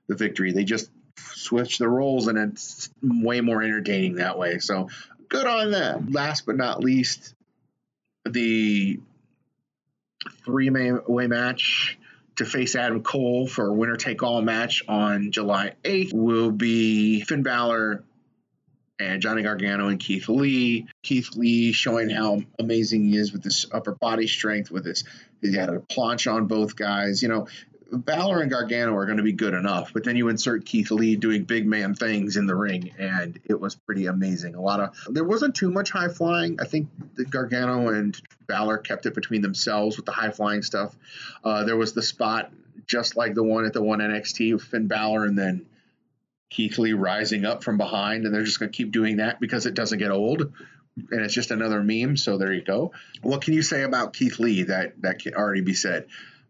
the 0.07 0.15
victory. 0.15 0.51
They 0.51 0.63
just 0.63 0.89
switch 1.17 1.77
the 1.77 1.89
roles, 1.89 2.27
and 2.27 2.37
it's 2.37 2.89
way 3.01 3.41
more 3.41 3.63
entertaining 3.63 4.15
that 4.15 4.37
way. 4.37 4.59
So 4.59 4.89
good 5.29 5.47
on 5.47 5.71
them. 5.71 6.11
Last 6.11 6.45
but 6.45 6.55
not 6.55 6.83
least, 6.83 7.33
the 8.25 8.99
three 10.45 10.69
way 10.69 11.27
match 11.27 11.97
to 12.35 12.45
face 12.45 12.75
Adam 12.75 13.03
Cole 13.03 13.47
for 13.47 13.67
a 13.67 13.73
winner 13.73 13.95
take 13.95 14.23
all 14.23 14.41
match 14.41 14.83
on 14.87 15.31
July 15.31 15.73
8th 15.83 16.13
will 16.13 16.51
be 16.51 17.21
Finn 17.21 17.43
Balor 17.43 18.03
and 19.03 19.21
Johnny 19.21 19.43
Gargano 19.43 19.87
and 19.87 19.99
Keith 19.99 20.29
Lee. 20.29 20.87
Keith 21.01 21.35
Lee 21.35 21.71
showing 21.71 22.09
how 22.09 22.41
amazing 22.59 23.05
he 23.05 23.17
is 23.17 23.33
with 23.33 23.43
his 23.43 23.65
upper 23.71 23.93
body 23.93 24.27
strength, 24.27 24.71
with 24.71 24.85
his 24.85 25.03
he 25.41 25.53
had 25.55 25.69
a 25.69 25.79
plancha 25.79 26.33
on 26.33 26.47
both 26.47 26.75
guys. 26.75 27.21
You 27.21 27.29
know, 27.29 27.47
Balor 27.91 28.41
and 28.41 28.49
Gargano 28.49 28.95
are 28.95 29.05
going 29.05 29.17
to 29.17 29.23
be 29.23 29.33
good 29.33 29.53
enough, 29.53 29.91
but 29.93 30.03
then 30.03 30.15
you 30.15 30.29
insert 30.29 30.65
Keith 30.65 30.89
Lee 30.89 31.15
doing 31.15 31.43
big 31.43 31.67
man 31.67 31.93
things 31.95 32.37
in 32.37 32.47
the 32.47 32.55
ring, 32.55 32.91
and 32.97 33.39
it 33.45 33.59
was 33.59 33.75
pretty 33.75 34.07
amazing. 34.07 34.55
A 34.55 34.61
lot 34.61 34.79
of 34.79 35.13
there 35.13 35.23
wasn't 35.23 35.55
too 35.55 35.69
much 35.69 35.91
high 35.91 36.07
flying. 36.07 36.59
I 36.59 36.65
think 36.65 36.89
Gargano 37.29 37.89
and 37.89 38.19
Balor 38.47 38.79
kept 38.79 39.05
it 39.05 39.13
between 39.13 39.41
themselves 39.41 39.97
with 39.97 40.05
the 40.05 40.11
high 40.11 40.31
flying 40.31 40.63
stuff. 40.63 40.95
Uh, 41.43 41.65
there 41.65 41.77
was 41.77 41.93
the 41.93 42.01
spot 42.01 42.51
just 42.87 43.15
like 43.15 43.33
the 43.33 43.43
one 43.43 43.65
at 43.65 43.73
the 43.73 43.83
one 43.83 43.99
NXT 43.99 44.53
with 44.53 44.63
Finn 44.63 44.87
Balor, 44.87 45.25
and 45.25 45.37
then 45.37 45.65
Keith 46.49 46.77
Lee 46.77 46.93
rising 46.93 47.45
up 47.45 47.63
from 47.63 47.77
behind, 47.77 48.25
and 48.25 48.33
they're 48.33 48.43
just 48.43 48.59
going 48.59 48.71
to 48.71 48.75
keep 48.75 48.91
doing 48.91 49.17
that 49.17 49.39
because 49.39 49.65
it 49.65 49.73
doesn't 49.73 49.99
get 49.99 50.11
old 50.11 50.53
and 51.09 51.21
it's 51.21 51.33
just 51.33 51.49
another 51.49 51.81
meme. 51.81 52.15
So 52.17 52.37
there 52.37 52.53
you 52.53 52.61
go. 52.61 52.91
What 53.23 53.41
can 53.41 53.53
you 53.55 53.63
say 53.63 53.81
about 53.81 54.13
Keith 54.13 54.39
Lee 54.39 54.63
that 54.63 55.01
that 55.01 55.19
can 55.19 55.33
already 55.33 55.61
be 55.61 55.73
said? 55.73 56.05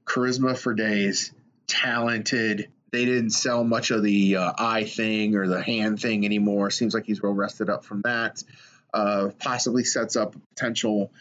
charisma 0.05 0.57
for 0.57 0.73
days, 0.73 1.31
talented. 1.67 2.69
They 2.91 3.05
didn't 3.05 3.31
sell 3.31 3.63
much 3.63 3.91
of 3.91 4.03
the 4.03 4.37
uh, 4.37 4.53
eye 4.57 4.83
thing 4.83 5.35
or 5.35 5.47
the 5.47 5.61
hand 5.61 6.01
thing 6.01 6.25
anymore. 6.25 6.69
Seems 6.69 6.93
like 6.93 7.05
he's 7.05 7.21
well 7.21 7.33
rested 7.33 7.69
up 7.69 7.85
from 7.85 8.01
that. 8.01 8.43
Uh, 8.93 9.29
possibly 9.39 9.83
sets 9.83 10.15
up 10.15 10.35
potential 10.55 11.11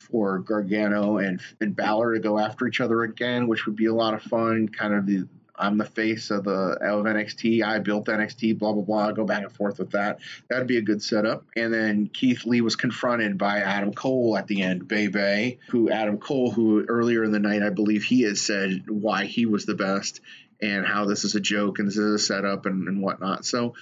for 0.00 0.40
Gargano 0.40 1.18
and, 1.18 1.40
and 1.60 1.74
Balor 1.74 2.14
to 2.14 2.20
go 2.20 2.38
after 2.38 2.66
each 2.66 2.80
other 2.80 3.02
again, 3.02 3.46
which 3.46 3.66
would 3.66 3.76
be 3.76 3.86
a 3.86 3.94
lot 3.94 4.12
of 4.12 4.22
fun. 4.22 4.68
Kind 4.68 4.94
of 4.94 5.06
the 5.06 5.26
I'm 5.54 5.76
the 5.78 5.84
face 5.84 6.30
of 6.30 6.44
the 6.44 6.78
of 6.80 7.04
NXT. 7.04 7.62
I 7.62 7.78
built 7.78 8.06
NXT. 8.06 8.58
Blah 8.58 8.72
blah 8.72 8.82
blah. 8.82 9.12
Go 9.12 9.24
back 9.24 9.42
and 9.42 9.52
forth 9.52 9.78
with 9.78 9.90
that. 9.90 10.18
That'd 10.48 10.66
be 10.66 10.78
a 10.78 10.82
good 10.82 11.02
setup. 11.02 11.44
And 11.56 11.72
then 11.72 12.08
Keith 12.08 12.44
Lee 12.44 12.60
was 12.60 12.76
confronted 12.76 13.38
by 13.38 13.60
Adam 13.60 13.92
Cole 13.92 14.36
at 14.36 14.46
the 14.46 14.62
end, 14.62 14.88
Bay 14.88 15.08
Bay, 15.08 15.58
who 15.68 15.90
Adam 15.90 16.18
Cole, 16.18 16.50
who 16.50 16.84
earlier 16.88 17.24
in 17.24 17.32
the 17.32 17.38
night 17.38 17.62
I 17.62 17.70
believe 17.70 18.04
he 18.04 18.22
has 18.22 18.40
said 18.40 18.84
why 18.88 19.24
he 19.24 19.46
was 19.46 19.66
the 19.66 19.74
best 19.74 20.20
and 20.60 20.86
how 20.86 21.04
this 21.04 21.24
is 21.24 21.34
a 21.34 21.40
joke 21.40 21.78
and 21.78 21.88
this 21.88 21.96
is 21.96 22.14
a 22.14 22.18
setup 22.18 22.66
and, 22.66 22.88
and 22.88 23.02
whatnot. 23.02 23.44
So 23.44 23.74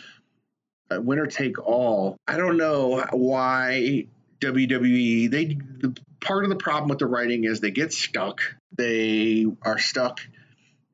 uh, 0.91 1.01
winner 1.01 1.27
take 1.27 1.59
all. 1.65 2.17
I 2.27 2.37
don't 2.37 2.57
know 2.57 3.05
why 3.13 4.07
WWE 4.41 5.31
they 5.31 5.45
the 5.45 5.97
part 6.21 6.45
of 6.45 6.51
the 6.51 6.57
problem 6.57 6.89
with 6.89 6.99
the 6.99 7.07
writing 7.07 7.45
is 7.45 7.61
they 7.61 7.71
get 7.71 7.93
stuck. 7.93 8.41
They 8.77 9.47
are 9.63 9.79
stuck 9.79 10.21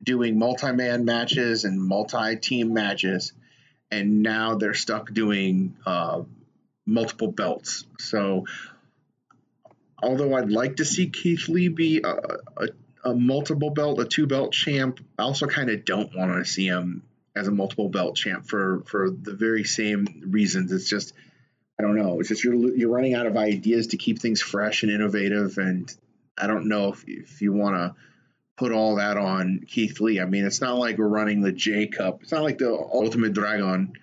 doing 0.07 0.39
multi-man 0.39 1.03
matches 1.03 1.65
and 1.65 1.79
multi-team 1.79 2.73
matches, 2.73 3.33
and 3.91 4.23
now 4.23 4.55
they're 4.55 4.73
stuck 4.73 5.11
doing 5.13 5.75
uh, 5.85 6.21
multiple 6.85 7.29
belts. 7.29 7.83
So, 7.99 8.45
although 10.01 10.33
I'd 10.33 10.49
like 10.49 10.77
to 10.77 10.85
see 10.85 11.09
Keith 11.09 11.49
Lee 11.49 11.67
be 11.67 12.01
a, 12.03 12.09
a, 12.09 12.67
a 13.03 13.13
multiple 13.13 13.69
belt, 13.69 13.99
a 13.99 14.05
two 14.05 14.27
belt 14.27 14.53
champ, 14.53 15.01
I 15.19 15.23
also 15.23 15.45
kind 15.45 15.69
of 15.69 15.83
don't 15.83 16.15
want 16.15 16.33
to 16.33 16.45
see 16.49 16.65
him 16.65 17.03
as 17.35 17.49
a 17.49 17.51
multiple 17.51 17.89
belt 17.89 18.15
champ 18.15 18.47
for 18.47 18.83
for 18.87 19.09
the 19.09 19.33
very 19.33 19.65
same 19.65 20.23
reasons. 20.25 20.71
It's 20.71 20.89
just 20.89 21.13
I 21.77 21.83
don't 21.83 21.97
know. 21.97 22.21
It's 22.21 22.29
just 22.29 22.45
you're 22.45 22.55
you're 22.55 22.89
running 22.89 23.13
out 23.13 23.27
of 23.27 23.35
ideas 23.35 23.87
to 23.87 23.97
keep 23.97 24.19
things 24.19 24.41
fresh 24.41 24.83
and 24.83 24.91
innovative, 24.91 25.57
and 25.57 25.93
I 26.37 26.47
don't 26.47 26.69
know 26.69 26.93
if 26.93 27.03
if 27.07 27.41
you 27.41 27.51
want 27.51 27.75
to 27.75 27.95
put 28.57 28.71
all 28.71 28.95
that 28.95 29.17
on 29.17 29.63
Keith 29.67 30.01
Lee. 30.01 30.19
I 30.19 30.25
mean, 30.25 30.43
it's 30.43 30.59
not 30.59 30.77
like 30.77 30.97
we're 30.97 31.07
running 31.07 31.41
the 31.41 31.51
J 31.51 31.87
Cup. 31.87 32.23
It's 32.23 32.31
not 32.31 32.43
like 32.43 32.57
the 32.57 32.73
Ultimate 32.73 33.33
Dragon 33.33 33.93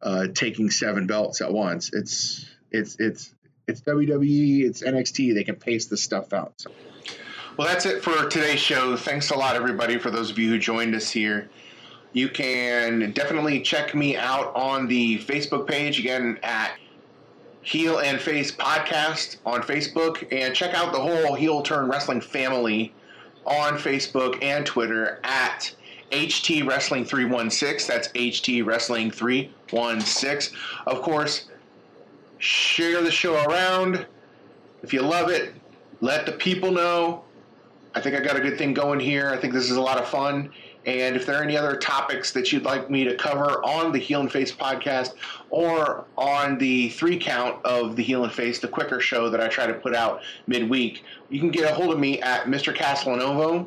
uh, 0.00 0.28
taking 0.28 0.70
seven 0.70 1.06
belts 1.06 1.40
at 1.40 1.52
once. 1.52 1.90
It's 1.92 2.46
it's 2.70 2.96
it's 2.98 3.34
it's 3.66 3.80
WWE. 3.82 4.64
It's 4.64 4.82
NXT. 4.82 5.34
They 5.34 5.44
can 5.44 5.56
pace 5.56 5.86
this 5.86 6.02
stuff 6.02 6.32
out. 6.32 6.54
So. 6.56 6.70
Well, 7.56 7.68
that's 7.68 7.86
it 7.86 8.02
for 8.02 8.28
today's 8.28 8.60
show. 8.60 8.96
Thanks 8.96 9.30
a 9.30 9.36
lot, 9.36 9.56
everybody, 9.56 9.98
for 9.98 10.10
those 10.10 10.30
of 10.30 10.38
you 10.38 10.48
who 10.48 10.58
joined 10.58 10.94
us 10.94 11.10
here. 11.10 11.50
You 12.12 12.28
can 12.28 13.12
definitely 13.12 13.60
check 13.60 13.94
me 13.94 14.16
out 14.16 14.54
on 14.54 14.86
the 14.86 15.18
Facebook 15.18 15.66
page 15.66 15.98
again 15.98 16.38
at 16.42 16.76
Heel 17.62 17.98
and 17.98 18.20
Face 18.20 18.52
Podcast 18.52 19.38
on 19.44 19.62
Facebook, 19.62 20.26
and 20.30 20.54
check 20.54 20.74
out 20.74 20.92
the 20.92 21.00
whole 21.00 21.34
Heel 21.34 21.62
Turn 21.62 21.88
Wrestling 21.88 22.20
family 22.20 22.92
on 23.46 23.74
Facebook 23.74 24.42
and 24.42 24.64
Twitter 24.64 25.20
at 25.24 25.74
HT 26.10 26.66
Wrestling 26.66 27.04
316. 27.04 27.94
That's 27.94 28.08
HT 28.08 28.64
Wrestling 28.64 29.10
316. 29.10 30.56
Of 30.86 31.02
course, 31.02 31.46
share 32.38 33.02
the 33.02 33.10
show 33.10 33.42
around. 33.44 34.06
If 34.82 34.92
you 34.92 35.02
love 35.02 35.30
it, 35.30 35.54
let 36.00 36.26
the 36.26 36.32
people 36.32 36.70
know. 36.70 37.24
I 37.94 38.00
think 38.00 38.16
I 38.16 38.20
got 38.20 38.36
a 38.36 38.40
good 38.40 38.58
thing 38.58 38.74
going 38.74 39.00
here. 39.00 39.30
I 39.30 39.36
think 39.36 39.52
this 39.52 39.70
is 39.70 39.76
a 39.76 39.80
lot 39.80 39.98
of 39.98 40.08
fun. 40.08 40.50
And 40.86 41.16
if 41.16 41.24
there 41.24 41.38
are 41.40 41.42
any 41.42 41.56
other 41.56 41.76
topics 41.76 42.32
that 42.32 42.52
you'd 42.52 42.64
like 42.64 42.90
me 42.90 43.04
to 43.04 43.16
cover 43.16 43.64
on 43.64 43.90
the 43.90 43.98
Heel 43.98 44.20
and 44.20 44.30
Face 44.30 44.52
podcast 44.52 45.14
or 45.48 46.04
on 46.18 46.58
the 46.58 46.90
three 46.90 47.18
count 47.18 47.64
of 47.64 47.96
the 47.96 48.02
Heel 48.02 48.24
and 48.24 48.32
Face, 48.32 48.58
the 48.58 48.68
quicker 48.68 49.00
show 49.00 49.30
that 49.30 49.40
I 49.40 49.48
try 49.48 49.66
to 49.66 49.72
put 49.72 49.94
out 49.94 50.20
midweek, 50.46 51.02
you 51.30 51.40
can 51.40 51.50
get 51.50 51.70
a 51.70 51.74
hold 51.74 51.92
of 51.92 51.98
me 51.98 52.20
at 52.20 52.44
Mr. 52.44 52.74
Casalinuovo 52.74 53.66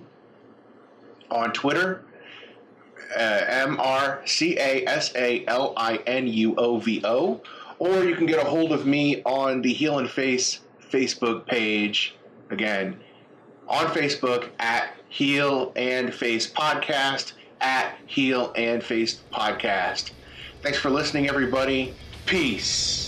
on 1.31 1.53
Twitter, 1.53 2.03
uh, 3.17 3.41
M 3.47 3.79
R 3.79 4.21
C 4.25 4.57
A 4.59 4.85
S 4.85 5.11
A 5.15 5.43
L 5.47 5.73
I 5.75 5.97
N 6.05 6.27
U 6.27 6.55
O 6.57 6.77
V 6.77 7.01
O, 7.03 7.41
or 7.79 8.03
you 8.03 8.15
can 8.15 8.27
get 8.27 8.39
a 8.39 8.47
hold 8.47 8.71
of 8.71 8.85
me 8.85 9.23
on 9.23 9.63
the 9.63 9.73
Heel 9.73 9.97
and 9.97 10.09
Face 10.09 10.59
Facebook 10.91 11.47
page. 11.47 12.15
Again, 12.51 12.99
on 13.67 13.87
Facebook 13.87 14.49
at 14.59 14.93
Heel 15.09 15.71
and 15.75 16.13
Face 16.13 16.49
Podcast 16.49 17.33
at 17.61 17.97
Heel 18.05 18.53
and 18.55 18.83
Face 18.83 19.19
Podcast. 19.31 20.11
Thanks 20.61 20.77
for 20.77 20.89
listening, 20.89 21.29
everybody. 21.29 21.93
Peace. 22.25 23.06